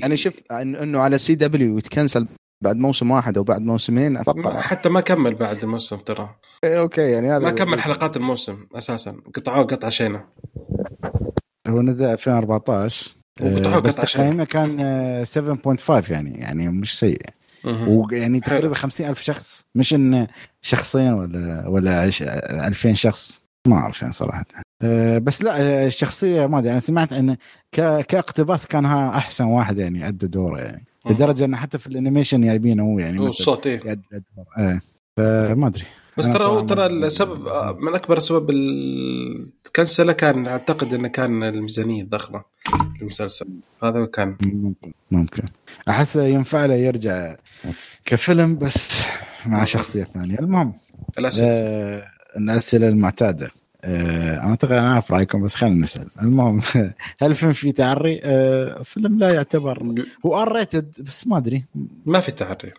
[0.00, 2.26] يعني شوف إن- إنه على سي دبليو يت cancel
[2.64, 4.60] بعد موسم واحد أو بعد موسمين أتوقع.
[4.60, 6.34] حتى ما كمل بعد الموسم ترى.
[6.64, 9.16] إيه، أوكي يعني هذا ما كمل حلقات الموسم أساسا.
[9.34, 10.24] قطعوه قطعه شينه
[11.68, 14.04] هو نزل 2014 وقطعوه آه، شيء.
[14.04, 17.20] تقييمه كان آه، 7.5 يعني يعني مش سيء.
[17.66, 19.66] ويعني تقريبا 50 ألف شخص.
[19.74, 20.26] مش إن
[20.62, 23.42] شخصين ولا ولا عش- 2000 شخص.
[23.68, 24.44] ما أعرف يعني صراحة.
[24.82, 26.70] أه، بس لا أه، الشخصية ما أدري.
[26.72, 27.36] أنا سمعت إن
[27.72, 30.84] كاقتباس كان ها أحسن واحد يعني أدى دوره يعني.
[31.10, 33.82] لدرجة انه حتى في الأنيميشن جايبينه هو يعني هو مثل الصوت إيه
[34.58, 34.80] إيه
[35.16, 35.84] فما أدري.
[36.18, 42.42] بس ترى ترى السبب آه، من أكبر اسباب الكنسلة كان أعتقد إنه كان الميزانية الضخمة
[43.00, 43.46] للمسلسل.
[43.82, 44.36] هذا كان.
[44.46, 45.42] ممكن ممكن.
[45.88, 47.36] أحس ينفع له يرجع
[48.04, 49.02] كفيلم بس
[49.46, 50.38] مع شخصية ثانية.
[50.38, 50.72] المهم
[51.18, 51.48] الأسئلة.
[51.50, 52.02] آه
[52.36, 53.50] الأسئلة المعتادة.
[53.84, 56.08] آه أنا أعتقد أنا أعرف رأيكم بس خلينا نسأل.
[56.22, 56.60] المهم
[57.20, 59.94] هل الفيلم فيه تعري؟ آه فيلم لا يعتبر.
[60.26, 61.64] هو R rated بس ما أدري.
[62.06, 62.72] ما في تعري.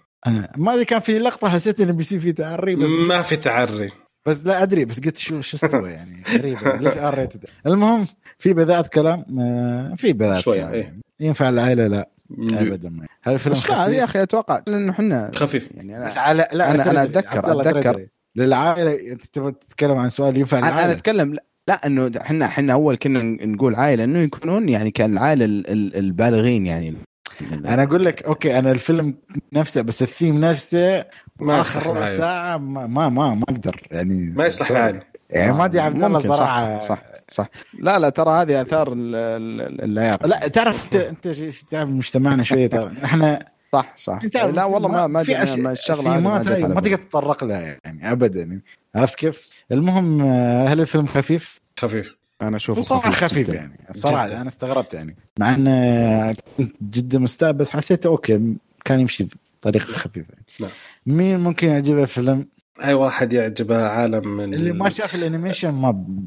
[0.58, 3.92] ما أدري كان في لقطة حسيت انه بيصير في تعري بس ما في تعري.
[4.26, 6.76] بس لا أدري بس قلت شو شو استوى يعني؟ غريبة.
[6.78, 8.08] ليش R rated المهم
[8.38, 10.74] في بذاءات كلام آه في بذاءات شوية، يعني.
[10.74, 10.94] إيه.
[11.20, 12.10] ينفع العائلة؟ لا.
[12.52, 13.06] ابدا ما.
[13.24, 15.70] هل الفيلم بس لا يا أخي أتوقع لأنه إحنا خفيف.
[15.76, 17.18] يعني بس أنا على لا أنا- أنا عبد
[17.50, 17.80] الله تدري.
[17.80, 18.06] أتذكر.
[18.36, 22.46] للعائلة أنت تبغى تتكلم عن سؤال ينفع أنا, أنا العائلة؟ أتكلم لا, لا إنه إحنا
[22.46, 26.94] إحنا أول كنا نقول عائلة إنه يكونون يعني كان العائلة ال- ال- البالغين يعني.
[27.42, 29.16] أنا أقول لك أوكي أنا الفيلم
[29.54, 31.06] نفسه بس الثيم نفسه
[31.40, 32.18] ما آخر ربع.
[32.18, 36.08] ساعة ما ما ما, ما أقدر يعني ما يصلح العائله يعني ما أدري عبد الله
[36.08, 37.50] ممكن، صح، صراحة صح صح
[37.80, 42.44] لا لا ترى هذه آثار ال- ال- العياط لا تعرف انت أنت ش- تعرف مجتمعنا
[42.44, 43.40] شوية ترى إحنا
[43.74, 46.44] صح صح أنت لا والله ما ما في ما الشغلة ما ما.
[46.44, 48.62] تقدر تتطرق لها يعني ابدا يعني.
[48.96, 53.56] عرفت كيف؟ المهم آه، هل الفيلم خفيف؟ خفيف أنا أشوفه صراحة خفيف جداً.
[53.56, 54.42] يعني الصراحة جداً.
[54.42, 58.56] أنا استغربت يعني مع إنه كنت جدا مستاء بس حسيته أوكي
[58.86, 59.28] كان يمشي
[59.62, 60.70] بطريقة خفيفة نعم.
[61.06, 62.48] مين ممكن يعجبه فيلم
[62.84, 66.26] أي واحد يعجبه عالم من اللي ما شاف ال animation ما ب...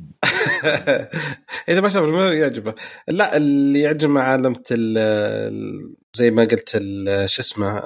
[1.68, 2.74] إذا ما شاف ما يعجبه
[3.08, 6.70] لا اللي يعجبه عالم ال- زي ما قلت
[7.26, 7.82] شو اسمه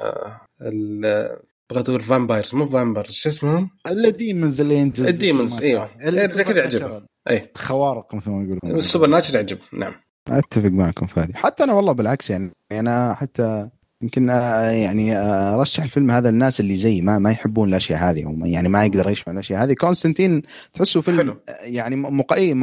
[0.63, 1.37] ال-
[1.75, 5.91] بغيت أقول vampires مو vampires شو اسمهم؟ ال demons اللي ينجز ال demons، أيوة.
[6.01, 6.81] اللي زي كذا يعجبه.
[6.81, 9.93] سوبر اي خوارق مثل ما يقولون ال supernatural يعجبه نعم
[10.29, 13.69] أتفق معكم في هذه حتى أنا والله بالعكس يعني أنا حتى
[14.03, 18.37] يمكن آه، يعني آه، أرشح الفيلم هذا للناس اللي زي ما ما يحبون الأشياء هذه
[18.45, 20.43] يعني ما يقدر يعيش مع الأشياء هذه كونستنتين
[20.73, 21.33] تحسه فيلم حلو.
[21.49, 22.55] آه، يعني مقاي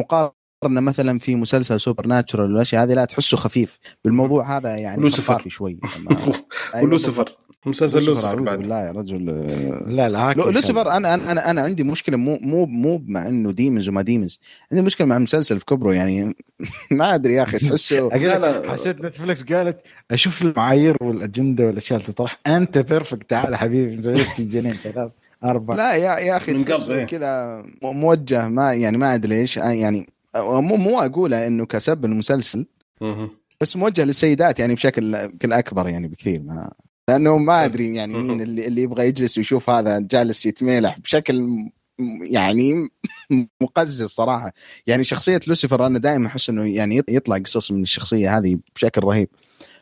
[0.63, 3.79] مقارنه مثلا في مسلسل Supernatural والأشياء هذه لا تحسه خفيف.
[4.05, 5.43] بالموضوع هذا يعني لوسيفر.
[5.49, 5.79] شوي.
[6.09, 6.17] ما-
[6.75, 7.29] أيوة ولوسيفر
[7.65, 8.57] مسلسل لوسيفر بعد.
[8.59, 9.25] بالله يا رجل.
[9.95, 13.89] لا لا لوسيفر أنا أنا أنا, أنا عندي مشكلة مو مو مو مع إنه ديمز
[13.89, 14.39] وما ديمز
[14.71, 16.35] عندي مشكلة مع المسلسل في كبره يعني
[16.91, 18.71] ما أدري يا أخي تحسه لا، لا.
[18.71, 19.77] حسيت نتفلكس قالت
[20.11, 22.39] أشوف المعايير والأجندة والأشياء اللي تطرح.
[22.47, 25.11] أنت perfect تعال حبيبي نسوي لك season ين ثلاث
[25.43, 27.05] أربع لا يا يا أخي من قبل، تحسه إيه.
[27.05, 32.65] كذا موجه ما يعني ما أدري إيش يعني مو مو اقولها إنه كسب المسلسل.
[33.61, 36.71] بس موجه للسيدات يعني بشكل بشكل أكبر يعني بكثير ما
[37.09, 41.49] لأنه ما أدري يعني مين اللي اللي يبغى يجلس ويشوف هذا جالس يتميلح بشكل
[42.21, 42.89] يعني
[43.61, 44.53] مقزز صراحة
[44.87, 49.29] يعني شخصية لوسيفر أنا دائما أحس إنه يعني يطلع قصص من الشخصية هذه بشكل رهيب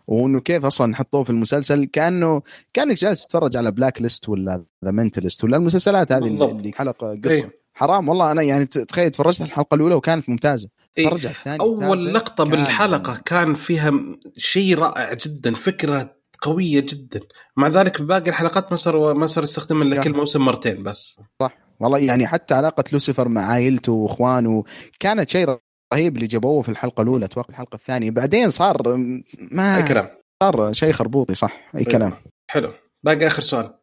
[0.08, 2.42] وإنه كيف أصلا حطوه في المسلسل كانه
[2.74, 6.60] كأنك جالس تتفرج على Blacklist ولا ذا Mentalist ولا المسلسلات هذه اللي, بالضبط.
[6.60, 7.60] اللي حلقة قصة إيه.
[7.80, 10.70] حرام والله أنا يعني تخيل تفرجت الحلقة الأولى وكانت ممتازة.
[10.98, 11.14] إيه.
[11.14, 13.92] الثانية أول لقطة كان- بالحلقة كان فيها
[14.38, 17.20] شيء رائع جدا فكرة قوية جدا.
[17.58, 20.04] مع ذلك باقي الحلقات ما صار ما صار يستخدم إلا.
[20.04, 21.22] كل موسم مرتين بس.
[21.80, 24.64] والله يعني حتى علاقة لوسيفر مع عائلته وإخوانه
[25.00, 25.58] كانت شيء
[25.94, 28.12] رهيب اللي جابوه في الحلقة الأولى أتوقع الحلقة الثانية.
[28.12, 28.96] بعدين صار
[29.52, 30.08] ما أي كلام.
[30.44, 31.72] صار شيء خربوطي صح.
[31.78, 32.12] أي كلام.
[32.48, 32.74] حلو.
[33.04, 33.74] باقي آخر سؤال.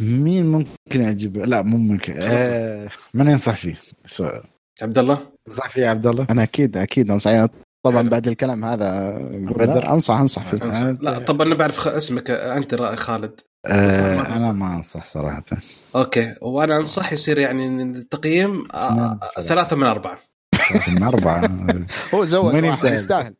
[0.00, 2.14] مين ممكن يعجبه لا مو ممكن.
[2.18, 3.74] آه من ينصح فيه؟
[4.06, 4.42] سؤال.
[4.82, 5.18] عبد الله؟
[5.48, 7.10] انصح فيه يا عبد الله؟ أنا أكيد أكيد.
[7.10, 7.46] انصح
[7.84, 8.10] طبعا حلو.
[8.10, 10.64] بعد الكلام هذا بدر؟ أنصح أنصح فيه.
[10.64, 11.02] أنصح.
[11.02, 12.30] لا طب أنا بعرف اسمك.
[12.30, 13.40] أنت رأي خالد.
[13.66, 15.44] آه أنا ما أنصح صراحة.
[15.96, 16.34] أوكي.
[16.42, 19.18] وأنا أنصح يصير يعني التقييم آه، نعم.
[19.42, 20.29] ثلاثة من أربعة.
[20.88, 21.50] من أربعة.
[22.14, 23.34] هو زود من واحد يستاهل؟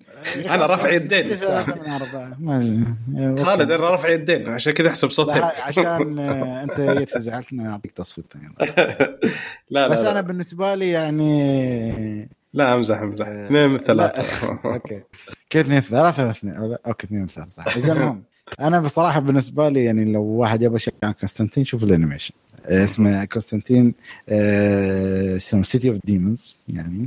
[0.50, 1.28] أنا رافع يدين.
[1.34, 4.48] ثلاثة من أربعة خالد أنا رافع يدين.
[4.48, 8.54] عشان كذا أحسب صوتين لا عشان آه، أنت جيت فزعلتني أعطيك تصفيق ثاني.
[9.70, 13.26] لا بس لا, بالنسبة لي يعني لا أمزح أمزح.
[13.28, 14.22] آه، اثنين من ثلاثة.
[14.64, 15.02] أوكي.
[15.50, 16.54] كيف اثنين؟ ثلاثة من اثنين.
[16.54, 17.50] أو- أوكي اثنين من ثلاثة.
[17.50, 17.76] صح.
[17.76, 18.22] إذا المهم
[18.60, 22.34] أنا بصراحة بالنسبة لي يعني لو واحد يبغى شيء عن كونستانتين شوف ال animation.
[22.70, 23.94] اسمه كونستانتين
[24.28, 27.06] اسمه City of Demons يعني.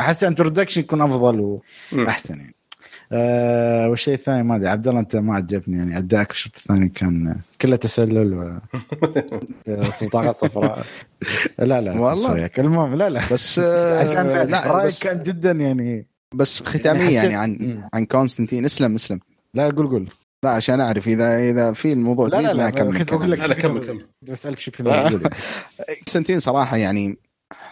[0.00, 1.60] أحس introduction يكون أفضل.
[1.92, 2.54] وأحسن يعني
[3.12, 7.36] آه والشيء الثاني ما أدري عبد الله أنت ما عجبني يعني ادائك الشوط الثاني كان
[7.60, 8.58] كله تسلل و
[9.92, 10.82] سلطات صفراء
[11.58, 12.50] لا لا والله.
[12.58, 17.14] المهم لا لا بس آه، عشان لا رأيك بس, كان جدا يعني بس ختاميا حسيت-
[17.30, 17.82] يعني عن.
[17.94, 19.20] عن كونستانتين اسلم اسلم
[19.54, 20.08] لا قول قول
[20.44, 23.86] لا عشان أعرف إذا إذا في الموضوع لا لا لا كنت بقول لك لا كمل
[23.86, 24.06] كمل.
[24.22, 24.70] بسالك شو
[25.98, 27.16] كونستانتين صراحة يعني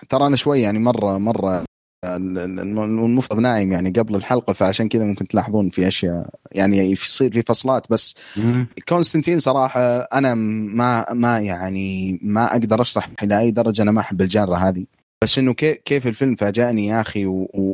[0.09, 1.65] ترى أنا شوي يعني مرة مرة
[2.05, 7.33] ال- ال- المفترض نايم يعني قبل الحلقة فعشان كذا ممكن تلاحظون في أشياء يعني يصير
[7.33, 8.15] في فصلات بس
[8.89, 14.21] كونستانتين صراحة أنا ما ما يعني ما أقدر أشرح إلى أي درجة أنا ما أحب
[14.21, 14.85] الكاركتر هذه.
[15.25, 17.25] بس إنه كيف كيف الفيلم فاجأني يا أخي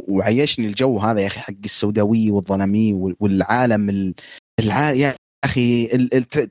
[0.09, 4.15] وعيشني الجو هذا يا أخي حق السوداويه والظلاميه وال- والعالم
[4.59, 5.15] ال- العالم يا
[5.45, 5.87] أخي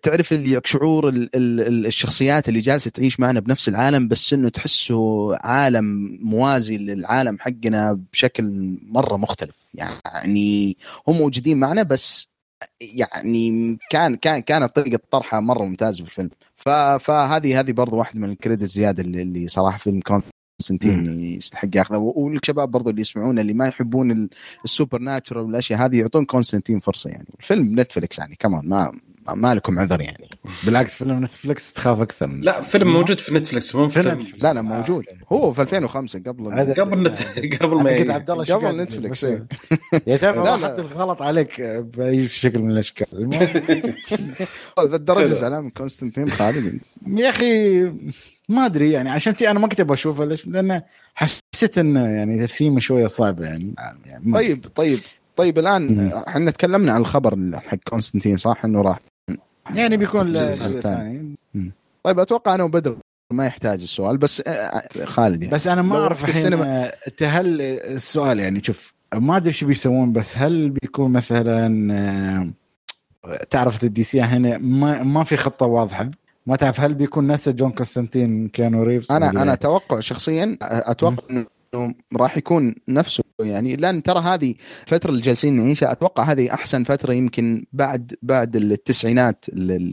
[0.01, 4.49] تعرف اللي شعور ال- ال- ال- الشخصيات اللي جالسة تعيش معنا بنفس العالم بس إنه
[4.49, 9.55] تحسه عالم موازي للعالم حقنا بشكل مرة مختلف.
[9.73, 10.77] يعني
[11.07, 12.27] هم موجودين معنا بس
[12.81, 16.29] يعني كان كان كانت طريقة طرحها مرة ممتازة في الفيلم.
[16.99, 19.99] فهذه هذه برضو واحد من ال credit زيادة اللي, صراحة فيلم
[20.67, 21.97] كونستانتين يستحق ياخذه.
[21.97, 24.29] والشباب برضو اللي يسمعون اللي ما يحبون ال-
[24.65, 27.27] ال supernatural والأشياء هذه يعطون كونستانتين فرصة يعني.
[27.39, 28.91] الفيلم نتفلكس يعني كمان ما
[29.35, 30.29] ما- لكم عذر يعني
[30.63, 34.43] بالعكس فيلم نتفلكس تخاف أكثر من لا فيلم موجود في نتفلكس مو في نتفلكس.
[34.43, 37.17] لا لا موجود هو في 2005 قبل قبل نت...
[37.63, 38.77] قبل ما عبد الله قبل.
[38.77, 39.45] نتفلكس، إيه.
[40.07, 40.57] يا تعرف لا.
[40.67, 43.49] حتى الغلط عليك بأي شكل من الأشكال المهم،
[44.79, 45.35] ذا الدرجة حلو.
[45.35, 47.79] زعلان من كونستانتين خالد يا أخي
[48.49, 50.81] ما أدري يعني عشان تي أنا ما كنت أبغى أشوفه ليش؟ لأن
[51.15, 53.73] حسيت انه يعني الثيمه شوية صعبه يعني,
[54.05, 54.99] يعني طيب طيب
[55.37, 56.07] طيب الآن.
[56.27, 58.99] إحنا تكلمنا عن الخبر حق كونستانتين صح إنه راح
[59.76, 61.35] يعني بيكون الجزء الثاني.
[62.03, 62.98] طيب أتوقع أنا وبدر
[63.34, 65.56] ما يحتاج السؤال بس آه، آه، خالد يعني.
[65.56, 66.53] بس أنا ما أعرف الحين
[67.23, 74.03] هل السؤال يعني شوف ما أدري شو بيسوون بس هل بيكون مثلا آه، تعرف ال
[74.03, 76.11] DC هنا ما ما في خطة واضحة؟
[76.45, 81.45] ما تعرف هل بيكون نفس جون كونستانتين كيانو ريفز أنا أنا أتوقع شخصيا أتوقع إنه
[82.15, 83.23] راح يكون نفسه.
[83.39, 88.56] يعني لأن ترى هذه الفترة اللي جالسين نعيشها أتوقع هذه أحسن فترة يمكن بعد بعد
[88.56, 89.45] التسعينات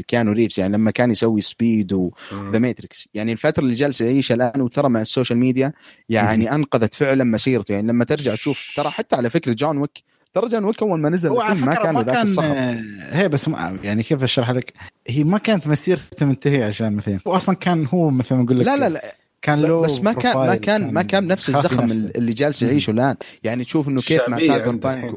[0.09, 4.35] كيانو ريفز يعني لما كان يسوي Speed و The Matrix يعني الفترة اللي جالس يعيشها
[4.35, 5.73] الآن وترى مع ال social media
[6.09, 7.73] يعني أنقذت فعلا مسيرته.
[7.73, 10.05] يعني لما ترجع تشوف ترى حتى على فكرة John Wick
[10.35, 12.45] ترى John Wick أول ما نزل هو على ما كان ذاك الصخب.
[12.45, 14.73] آه، هي بس ما يعني كيف أشرح لك؟
[15.07, 18.77] هي ما كانت مسيرته منتهيه عشان مثلا هو أصلا كان هو مثلا أقول لك لا
[18.77, 19.03] لا لا.
[19.45, 22.11] كان له بس ما كان ما كان ما كان نفس الزخم نفسه.
[22.17, 23.17] اللي جالس يعيشه الآن.
[23.43, 25.15] يعني تشوف إنه كيف مع Cyberpunk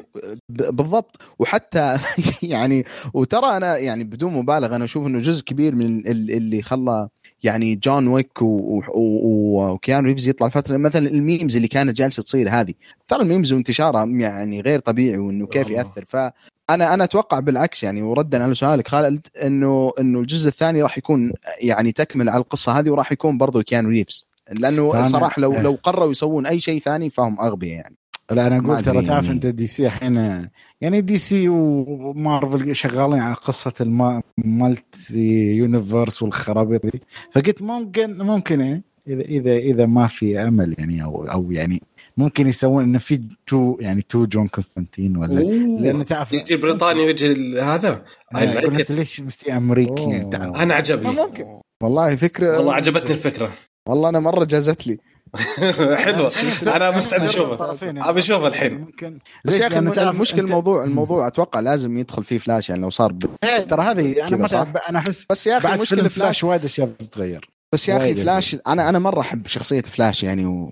[0.50, 1.16] بالضبط.
[1.40, 1.98] وحتى
[2.44, 7.08] يعني وترى أنا يعني بدون مبالغة أنا أشوف إنه جزء كبير من ال- اللي خلى
[7.44, 10.78] يعني John Wick وكيانو ريفز يطلع الفترة.
[10.78, 12.74] مثلا ال memes اللي كانت جالسة تصير هذه.
[13.08, 15.78] ترى ال memes وانتشارها يعني غير طبيعي وإنه كيف والله.
[15.78, 16.06] يأثر.
[16.08, 16.32] فانا
[16.70, 21.92] أنا أتوقع بالعكس يعني وردا على سؤالك خالد إنه إنه الجزء الثاني راح يكون يعني
[21.92, 25.62] تكمل على القصة هذه وراح يكون برضو كيانو ريفز لأنه صراحة لو إيه.
[25.62, 27.96] لو قرروا يسوون أي شيء ثاني فهم أغبياء يعني
[28.32, 29.36] لا أنا أقول ترى تعرف يعني.
[29.36, 30.48] أنت دي سي الحين
[30.82, 38.84] يعني دي سي ومارفل شغالين على قصة ال multi-universe والخرابيط دي فقلت ممكن ممكن يعني
[39.08, 41.82] إذا إذا إذا ما في أمل يعني أو أو يعني
[42.18, 45.82] ممكن يسوون إنه في تو يعني تو جون كونستانتين ولا أوه.
[45.82, 48.92] لأن تعرف يجي بريطانيا ويجي هذا؟ it.
[48.92, 50.10] ليش مستي أمريكي.
[50.10, 50.56] يعني تعرف.
[50.62, 51.16] أنا عجبني.
[51.16, 51.46] ممكن.
[51.84, 53.52] والله فكره والله عجبتني الفكرة.
[53.88, 54.98] والله أنا مرة جازت لي.
[56.06, 56.32] حلوة.
[56.64, 57.78] أنا مستعد أشوفها.
[57.84, 58.78] أبي أشوفها الحين.
[58.78, 59.20] ممكن.
[59.46, 63.26] بس؟ يا أخي المشكلة الموضوع الموضوع أتوقع لازم يدخل فيه فلاش يعني لو صار ب...
[63.44, 66.88] إيه، ترى هذه أنا أنا أحس بس يا أخي بعد المشكلة فلاش فلاش وايد أشياء
[66.88, 67.50] بتتغير.
[67.74, 70.72] بس يا أخي فلاش أنا أنا مرة أحب شخصية فلاش يعني و...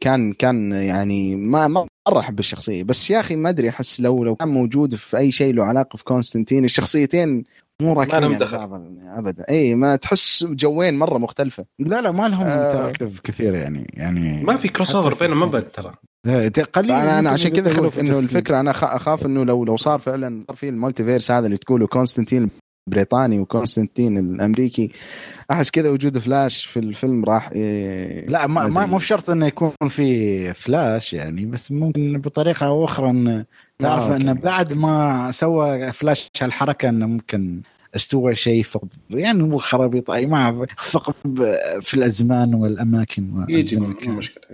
[0.00, 4.24] كان كان يعني ما ما مرة أحب الشخصية بس يا أخي ما أدري أحس لو
[4.24, 7.44] لو كان موجود في أي شيء له علاقة في كونستانتين الشخصيتين
[7.82, 8.66] مو راكبين دخل.
[8.66, 12.92] بعض ابدا إي ما تحس جوين مرة مختلفة لا لا ما لهم آه.
[13.24, 15.94] كثير يعني يعني ما في crossover بينهم ابد ترى
[16.74, 18.18] قليل أنا أنا عشان كذا في إنه.
[18.18, 21.86] الفكرة أنا أخاف إنه لو لو صار فعلا صار في ال multiverse هذا اللي تقوله
[21.86, 22.50] كونستانتين
[22.88, 24.90] البريطاني وكونستانتين الأمريكي
[25.50, 28.86] أحس كذا وجود فلاش في الفيلم راح إيه لا ما.
[28.86, 33.44] مو بشرط إنه يكون في فلاش يعني بس ممكن بطريقة أو أخرى انه
[33.78, 34.16] تعرف أوكي.
[34.16, 37.60] انه بعد ما سوى فلاش هالحركة إنه ممكن
[37.96, 41.44] استوى شيء ثقب يعني مو خرابيط أي ما ثقب
[41.80, 43.80] في الأزمان والأماكن يجي.
[44.10, 44.44] مشكلة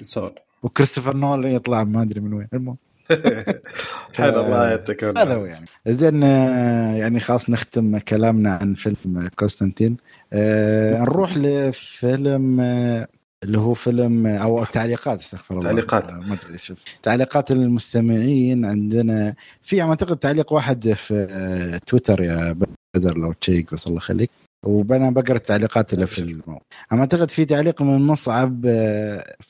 [0.62, 2.77] وكريستوفر نولان يطلع ما أدري من وين المهم
[4.17, 5.05] حلو الله يعطيك.
[5.05, 5.67] هذا هو يعني.
[5.87, 9.97] زين آه، يعني خلاص نختم كلامنا عن فيلم كونستانتين.
[10.33, 13.09] آه نروح لفيلم آه
[13.43, 15.69] اللي هو فيلم أو تعليقات استغفر الله.
[15.71, 16.11] تعليقات.
[16.11, 16.79] آه، ما أدري شوف.
[17.03, 19.35] تعليقات المستمعين عندنا.
[19.63, 22.57] في أعتقد تعليق واحد في تويتر يا
[22.95, 24.31] بدر لو تشيك بس الله يخليك.
[24.63, 26.63] وأنا بقرأ التعليقات اللي في الموقع.
[26.93, 28.67] أعتقد في تعليق من مصعب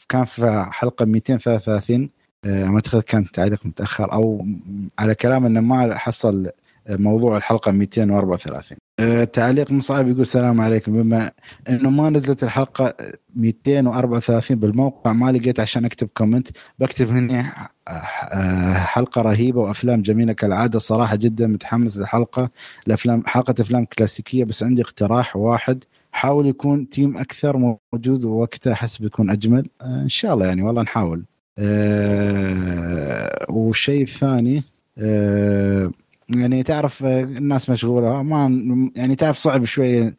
[0.09, 2.11] كان في حلقة 233
[2.45, 4.47] آه، أعتقد كان تعليق متأخر أو
[4.99, 6.51] على كلام إنه ما حصل
[6.89, 11.03] موضوع الحلقة 234 آه، تعليق مصعب يقول السلام عليكم.
[11.03, 11.31] بما
[11.69, 12.95] إنه ما نزلت الحلقة
[13.37, 16.49] 234 بالموقع ما لقيت عشان أكتب comment.
[16.79, 20.79] بكتب هنا آه، حلقة رهيبة وأفلام جميلة كالعادة.
[20.79, 22.51] صراحة جدا متحمس للحلقة.
[22.87, 25.85] الافلام حلقة أفلام كلاسيكية بس عندي اقتراح واحد.
[26.13, 27.57] حاول يكون team أكثر
[27.93, 29.69] موجود ووقتها احس بيكون أجمل.
[29.83, 31.25] إن شاء الله يعني والله نحاول.
[31.59, 34.63] أه والشيء الثاني
[34.99, 35.91] أه
[36.29, 40.17] يعني تعرف الناس مشغولة ما يعني تعرف صعب شوية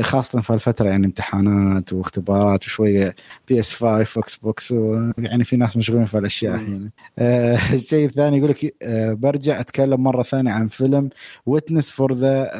[0.00, 3.14] خاصة في الفترة يعني امتحانات واختبارات وشوية
[3.48, 4.74] PS 5 و Xbox
[5.18, 6.90] يعني في ناس مشغولين في الاشياء الحين.
[7.18, 11.08] آه الشيء الثاني يقول لك آه برجع أتكلم مرة ثانية عن فيلم
[11.46, 12.50] Witness for the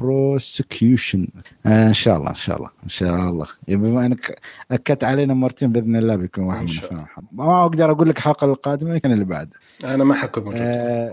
[0.00, 1.28] Prosecution
[1.66, 3.46] آه إن شاء الله إن شاء الله إن شاء الله.
[3.68, 4.40] بما إنك
[4.70, 6.60] أكدت علينا مرتين بإذن الله بيكون واحد
[6.92, 9.48] من ما أقدر أقول لك الحلقة القادمة يمكن اللي بعد.
[9.84, 11.12] أنا ما حكون موجود آه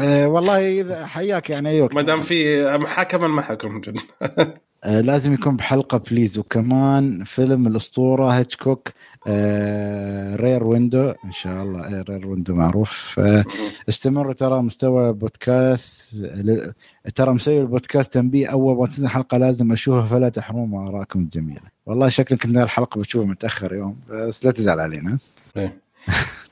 [0.00, 3.98] آه والله اذا حياك يعني اي وقت ما دام في محاكمة ما حكون موجود
[4.84, 8.88] آه لازم يكون بحلقة please وكمان فيلم الأسطورة هيتشكوك
[9.26, 13.14] آه Rear Window إن شاء الله آه Rear Window معروف.
[13.18, 13.44] آه
[13.88, 16.16] استمروا ترى مستوى بودكاست
[17.14, 21.60] ترى مسوي البودكاست تنبيه أول ما تنزل حلقة لازم أشوفها فلا تحرموا ارائكم الجميلة.
[21.86, 25.18] والله شكلك إن الحلقة بتشوفها متأخر يوم بس لا تزعل علينا.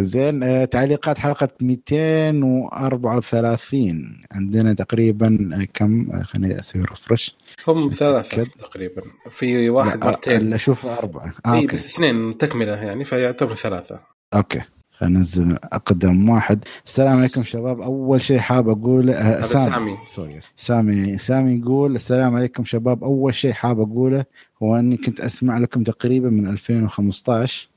[0.00, 0.42] زين.
[0.42, 7.36] آه تعليقات حلقة 234 عندنا تقريبا كم؟ خليني أسوي refresh
[7.68, 9.02] هم ثلاثة تقريبا.
[9.30, 10.54] في واحد مرتين.
[10.54, 11.32] أشوف أربعة.
[11.46, 14.00] آه إي بس اثنين تكملة يعني فيعتبر ثلاثة.
[14.34, 14.60] أوكي.
[14.90, 16.64] خلينا ننزل أقدم واحد.
[16.86, 17.80] السلام عليكم شباب.
[17.80, 19.70] أول شيء حاب أقول آه سامي.
[19.70, 19.96] سامي.
[20.14, 20.40] sorry.
[20.56, 23.04] سامي سامي يقول السلام عليكم شباب.
[23.04, 24.24] أول شيء حاب أقوله
[24.62, 27.68] هو أني كنت أسمع لكم تقريبا من 2015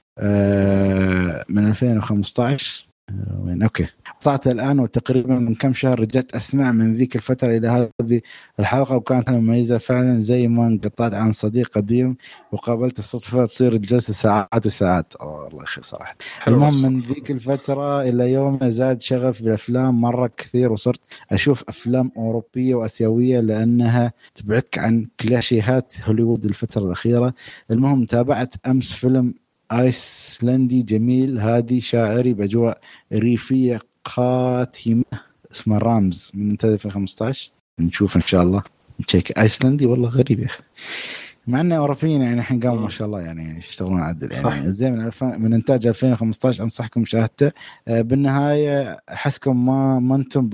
[1.50, 2.88] من 2015
[3.40, 3.88] وين؟ أوكي.
[4.22, 7.68] قطعت الآن وتقريبا من كم شهر رجعت أسمع من ذيك الفترة إلى
[8.02, 8.22] هذه
[8.60, 12.18] الحلقة وكانت مميزة فعلا زي ما انقطعت عن صديق قديم
[12.52, 15.14] وقابلت الصدفة تصير الجلسه ساعات وساعات.
[15.22, 16.16] الله أخي صراحة.
[16.48, 22.76] المهم من ذيك الفترة إلى يوم زاد شغف بالأفلام مرة كثير وصرت أشوف أفلام أوروبية
[22.76, 27.34] وآسيوية لأنها تبعدك عن كلاشيهات هوليوود الفترة الأخيرة.
[27.72, 29.34] المهم تابعت أمس فيلم
[29.72, 31.38] آيسلندي جميل.
[31.40, 32.82] هادي شاعري باجواء
[33.14, 35.04] ريفية قاتمة
[35.52, 38.64] اسمه رامز من انتاج 2015 نشوف إن شاء الله.
[39.08, 39.40] تشيك.
[39.40, 40.64] آيسلندي والله غريب يا أخي.
[41.48, 44.72] مع إنه أوروبيين يعني الحين قاموا ما شاء الله يعني يشتغلون عدل يعني.
[44.72, 45.24] زين من, الف...
[45.24, 47.52] من إنتاج 2015 أنصحكم مشاهدته.
[47.88, 50.50] بالنهاية أحسكم ما ما أنتم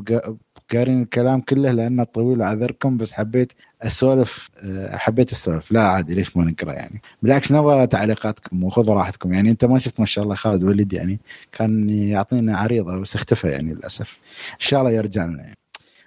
[0.74, 4.50] قارين الكلام كله لأنه طويل اعذركم بس حبيت اسولف
[4.92, 9.34] حبيت اسولف لا عادي ليش ما نقرأ يعني؟ بالعكس نبغى تعليقاتكم وخذوا راحتكم.
[9.34, 11.20] يعني أنت ما شفت ما شاء الله خالد وليد يعني
[11.52, 14.18] كان يعطينا عريضة بس اختفى يعني للأسف.
[14.54, 15.58] إن شاء الله يرجع لنا يعني.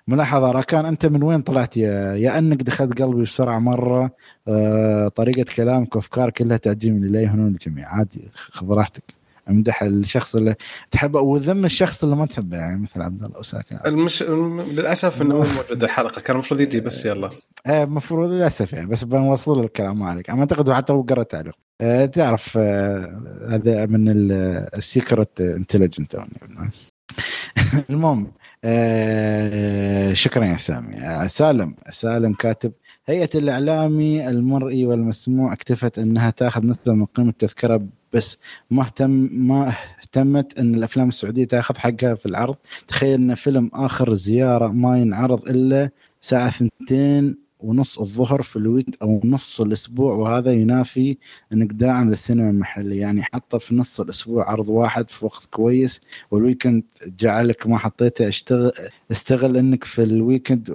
[0.08, 4.10] ملاحظة راكان أنت من وين طلعت يا يا أنك دخلت قلبي بسرعة مرة؟
[4.48, 7.08] آه طريقة كلامك وافكار كلها تعجبني.
[7.08, 7.88] لا يهونون الجميع.
[7.88, 9.19] عادي خذ راحتك.
[9.50, 10.54] امدح الشخص اللي
[10.90, 14.22] تحبه وذم الشخص اللي ما تحبه يعني مثل عبد الله وساكن المش...
[14.22, 16.20] للأسف إنه مو موجود الحلقة.
[16.20, 17.30] كان المفروض يجي بس يلا.
[17.66, 20.30] إيه المفروض للأسف يعني بس بنوصل الكلام ما عليك.
[20.30, 21.54] أنا أعتقد حتى هو قرأ تعليق.
[21.80, 26.16] أه تعرف أه هذا من ال secret intelligence
[27.90, 28.32] المهم
[28.64, 31.28] أه شكرا يا سامي.
[31.28, 31.74] سالم.
[31.90, 32.72] سالم كاتب
[33.06, 38.38] هيئة الإعلامي المرئي والمسموع اكتفت أنها تأخذ نسبة من قيمة التذكرة بس
[38.70, 39.68] ما اهتم ما
[40.02, 42.56] اهتمت أن الأفلام السعودية تأخذ حقها في العرض.
[42.88, 45.90] تخيل أن فيلم آخر زيارة ما ينعرض إلا
[46.20, 51.16] ساعة ثنتين ونص الظهر في الويك end أو نص الأسبوع وهذا ينافي
[51.52, 53.00] إنك داعم للسينما المحلية.
[53.00, 56.00] يعني حطه في نص الأسبوع عرض واحد في وقت كويس
[56.30, 56.82] وال weekend
[57.18, 58.28] جعلك ما حطيته.
[58.28, 58.72] اشتغل
[59.10, 60.70] استغل إنك في ال weekend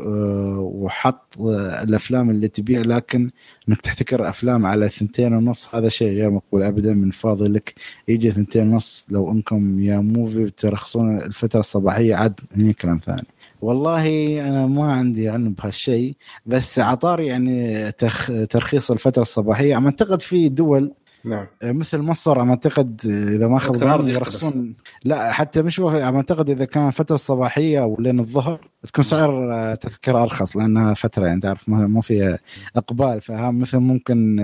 [0.60, 2.82] وحط الأفلام اللي تبيع.
[2.82, 3.32] لكن
[3.70, 6.94] إنك تحتكر أفلام على ثنتين ونص هذا شيء غير مقبول ابدا.
[6.94, 7.74] من فاضلك
[8.08, 9.06] يجي ثنتين ونص.
[9.10, 13.28] لو إنكم يا موفي ترخصون الفترة الصباحية عاد هني كلام ثاني.
[13.66, 14.08] والله
[14.48, 16.16] أنا ما عندي علم بهالشيء
[16.46, 18.32] بس عطاري يعني تخ...
[18.50, 19.76] ترخيص الفترة الصباحية.
[19.76, 20.94] عم أعتقد في دول
[21.24, 21.48] نعم.
[21.64, 24.76] مثل مصر عم أعتقد إذا ما خاب ظني يرخصون.
[25.04, 30.58] لا حتى مش عم أعتقد إذا كان فترة صباحية ولين الظهر تكون سعر تذكرة أرخص
[30.58, 32.40] لأنها فترة يعني تعرف ما فيها
[32.76, 33.22] إقبال.
[33.22, 34.40] فهم مثل ممكن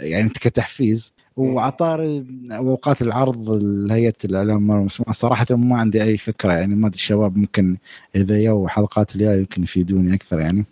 [0.00, 6.96] يعني كتحفيز وعطار اوقات العرض لهيئه الإعلام صراحة ما عندي أي فكرة يعني ما أدري
[6.96, 7.76] الشباب ممكن
[8.16, 10.64] إذا يو حلقات الجايه يمكن يفيدوني أكثر يعني.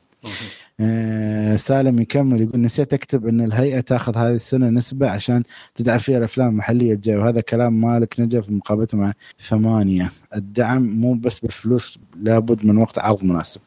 [1.57, 5.43] سالم يكمل يقول نسيت أكتب إن الهيئة تأخذ هذه السنة نسبة عشان
[5.75, 9.13] تدعم فيها الأفلام المحلية الجاية وهذا كلام مالك نجف في مقابلته مع
[9.49, 13.61] ثمانية الدعم مو بس بالفلوس لابد من وقت عرض مناسب.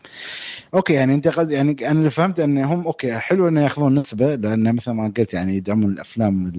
[0.74, 4.36] okay يعني أنت قصدي يعني أنا اللي فهمت إن هم okay حلو إنه يأخذون نسبة
[4.36, 6.52] لأن مثل ما قلت يعني يدعمون الأفلام.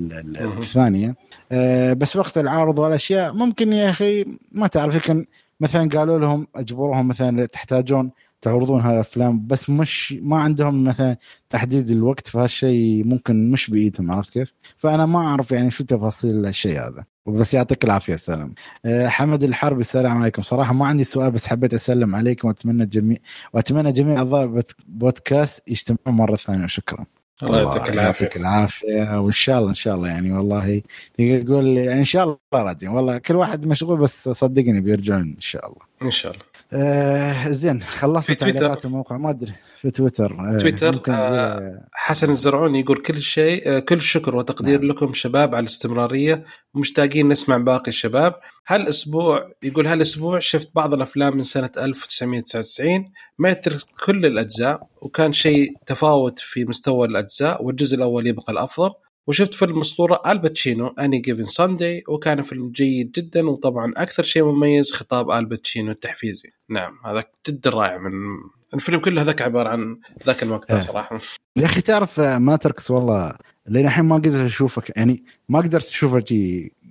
[0.58, 1.14] الثانية
[1.52, 5.26] آه، بس وقت العرض والأشياء ممكن يا أخي ما تعرف يمكن
[5.60, 8.10] مثلا قالوا لهم أجبروهم مثلا تحتاجون
[8.40, 11.16] تعرضون هالافلام بس مش ما عندهم مثلا
[11.50, 16.80] تحديد الوقت فهالشيء ممكن مش بايدهم عرفت كيف؟ فأنا ما أعرف يعني شو تفاصيل الشيء
[16.80, 17.04] هذا.
[17.26, 18.54] بس يعطيك العافية سلام.
[18.84, 20.42] أه حمد الحربي السلام عليكم.
[20.42, 23.18] صراحة ما عندي سؤال بس حبيت أسلم عليكم وأتمنى جميع
[23.52, 26.64] وأتمنى جميع أعضاء بودكاست يجتمعون مرة ثانية.
[26.64, 27.06] وشكرا
[27.42, 29.20] الله يعطيك العافيه يعطيك العافية.
[29.20, 30.82] وإن شاء الله إن شاء الله يعني والله
[31.18, 35.40] تقدر تقول يعني إن شاء الله راجعين والله كل واحد مشغول بس صدقني بيرجعون إن
[35.40, 35.80] شاء الله.
[36.02, 36.42] إن شاء الله.
[36.72, 38.58] آه زين خلصنا تويتر.
[38.58, 39.16] تعليقات الموقع.
[39.16, 40.32] ما أدري في تويتر.
[40.40, 41.88] آه تويتر، آه، آه.
[41.92, 44.90] حسن الزرعوني يقول كل شيء آه، كل الشكر وتقدير نعم.
[44.90, 46.44] لكم شباب على الاستمرارية.
[46.74, 48.34] ومشتاقين نسمع باقي الشباب.
[48.68, 56.38] هالاسبوع يقول هالاسبوع شفت بعض الأفلام من سنة 1999 ماتريكس كل الأجزاء وكان شيء تفاوت
[56.38, 58.90] في مستوى الأجزاء والجزء الأول يبقى الأفضل.
[59.26, 64.92] وشفت فيلم أسطورة الباتشينو Any Given Sunday وكان فيلم جيد جدا وطبعا أكثر شيء مميز
[64.92, 68.12] خطاب الباتشينو التحفيزي نعم هذا جدا رائع من
[68.74, 70.80] الفيلم كله هذاك عبارة عن ذاك المقطع إيه.
[70.80, 71.18] صراحة
[71.56, 73.36] يا أخي تعرف آه، ماتريكس والله
[73.68, 76.22] لين الحين ما قدرت أشوفك يعني ما قدرت اشوفه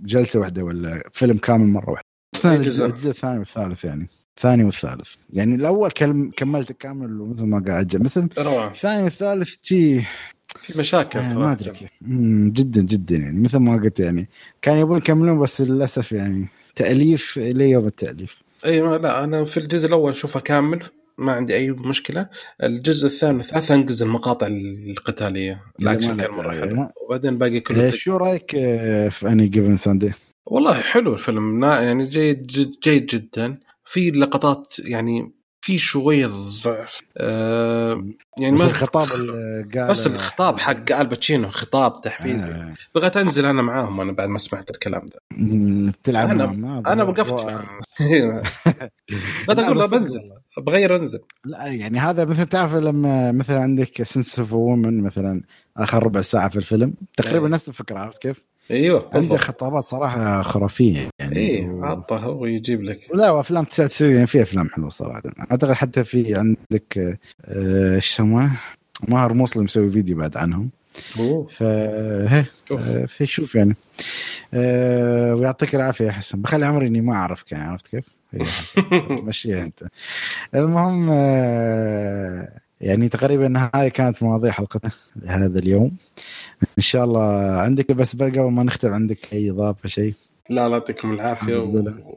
[0.04, 2.06] جلسة واحدة ولا فيلم كامل مرة واحدة
[2.46, 4.08] الجزء جزء؟ الجزء الثاني والثالث يعني
[4.38, 5.92] الثاني والثالث يعني الأول
[6.38, 7.96] كملت كامل ومثل ما قاعد.
[7.96, 10.04] مثل الثاني والثالث جي
[10.62, 11.40] في مشاكل آه، صراحة.
[11.40, 11.90] ما أدري كيف.
[12.54, 13.40] جدا جدا يعني.
[13.40, 14.30] مثل ما قلت يعني.
[14.62, 18.38] كان يبون يكملون بس للأسف يعني تأليف إلى يوم التأليف.
[18.66, 20.84] أي ما لا أنا في الجزء الأول أشوفه كامل
[21.18, 22.30] ما عندي أي مشكلة.
[22.64, 24.48] الجزء الثاني والثالث انقز المقاطع
[24.90, 25.62] القتالية.
[25.80, 26.88] الاكشن كان مرة حلو.
[27.06, 30.12] وبعدين باقي كله آه، شو رأيك آه، في Any Given Sunday؟
[30.46, 31.64] والله حلو الفيلم.
[31.64, 32.48] يعني جيد
[32.84, 33.58] جيد جدا.
[33.86, 35.32] في لقطات يعني
[35.66, 36.28] في شوية
[36.64, 37.02] ضعف.
[37.18, 38.06] آه
[38.40, 39.08] يعني ما الخطاب
[39.90, 42.50] بس الخطاب حق الباتشينو خطاب تحفيزي.
[42.50, 45.20] آه، بغيت أنزل أنا معاهم أنا بعد ما سمعت الكلام ده.
[46.04, 47.66] تلعب معهم هذا أنا وقفت معاهم
[49.48, 50.20] لا أقول له بس- بنزل.
[50.58, 51.20] بغير أنزل.
[51.46, 55.42] لا يعني هذا مثل تعرف لما مثلا عندك Scent of a Woman مثلا
[55.78, 57.52] آخر ربع ساعة في الفيلم تقريبا إيه.
[57.54, 61.36] نفس الفكرة عرفت كيف؟ أيوه عنده خطابات صراحة خرافية يعني.
[61.38, 63.00] إيه و- عطه هو يجيب لك.
[63.14, 65.22] لا وأفلام 99 يعني في أفلام حلوة صراحة.
[65.52, 68.52] أعتقد حتى في عندك آه، إيش يسموه؟
[69.08, 70.70] ماهر موصل مسوي فيديو بعد عنهم.
[71.20, 71.48] أوه.
[71.48, 73.56] فهي شوف.
[73.56, 73.76] آه، يعني.
[74.54, 76.42] آه، ويعطيك العافية يا حسن.
[76.42, 78.06] بخلي عمري إني ما اعرفك يعني عرفت كيف؟
[78.42, 78.82] حسن.
[79.28, 79.84] مشيها أنت.
[80.56, 82.50] المهم آه،
[82.82, 85.92] يعني تقريبا هاي كانت مواضيع حلقتنا لهذا اليوم.
[86.78, 87.52] إن شاء الله.
[87.60, 90.14] عندك بس بقى قبل ما نختم عندك أي إضافة شيء؟
[90.50, 91.58] لا الله يعطيكم العافية.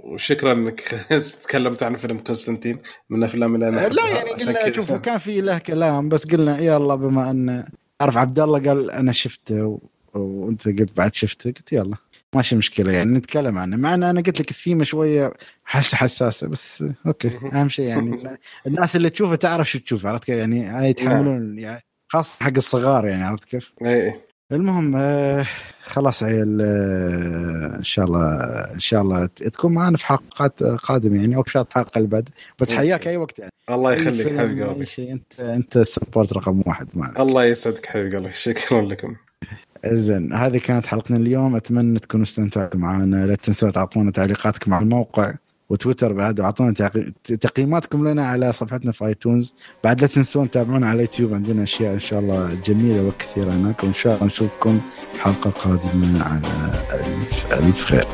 [0.04, 0.80] وشكرا إنك
[1.44, 2.78] تكلمت عن فيلم قسطنطين
[3.10, 4.08] من الافلام اللي أنا لا.
[4.08, 4.72] يعني قلنا.
[4.72, 7.64] شوف كان في له كلام بس قلنا يلا بما أن
[8.00, 9.78] أعرف عبد الله قال أنا شفته و...
[10.14, 11.96] وأنت قلت بعد شفته قلت يلا.
[12.34, 13.76] ماشي مشكلة يعني نتكلم عنه.
[13.76, 15.32] مع أن أنا قلت لك الثيمة شوية
[15.64, 17.30] حس حساسة بس okay.
[17.52, 22.44] أهم شيء يعني الناس اللي تشوفه تعرف شو تشوف عرفت كيف؟ يعني يتحملون يعني خاصة
[22.44, 24.27] حق الصغار يعني عرفت كيف؟ إيه.
[24.52, 25.46] المهم آه
[25.84, 28.34] خلاص عيل آه إن شاء الله
[28.74, 32.28] إن شاء الله تكون معنا في حلقات قادمة يعني أو في الحلقة اللي بعد.
[32.60, 33.52] بس حياك أي وقت يعني.
[33.70, 37.44] الله يخليك فيلم، حبيب أي قلبي شيء أنت أنت ال support رقم واحد معنا الله
[37.44, 38.32] يسعدك حبيب قلبي.
[38.46, 39.14] شكرا لكم.
[39.86, 41.56] زين هذه كانت حلقتنا اليوم.
[41.56, 43.26] أتمنى تكونوا استمتعتوا معنا.
[43.26, 45.34] لا تنسوا تعطونا تعليقاتكم على الموقع.
[45.70, 46.72] وتويتر بعد واعطونا
[47.40, 49.54] تقييماتكم لنا على صفحتنا في آيتونز.
[49.84, 53.84] بعد لا تنسون تتابعونا على اليوتيوب عندنا أشياء إن شاء الله جميلة وكثيرة هناك.
[53.84, 54.80] وإن شاء الله نشوفكم
[55.18, 58.06] حلقة قادمة على الف ألف خير.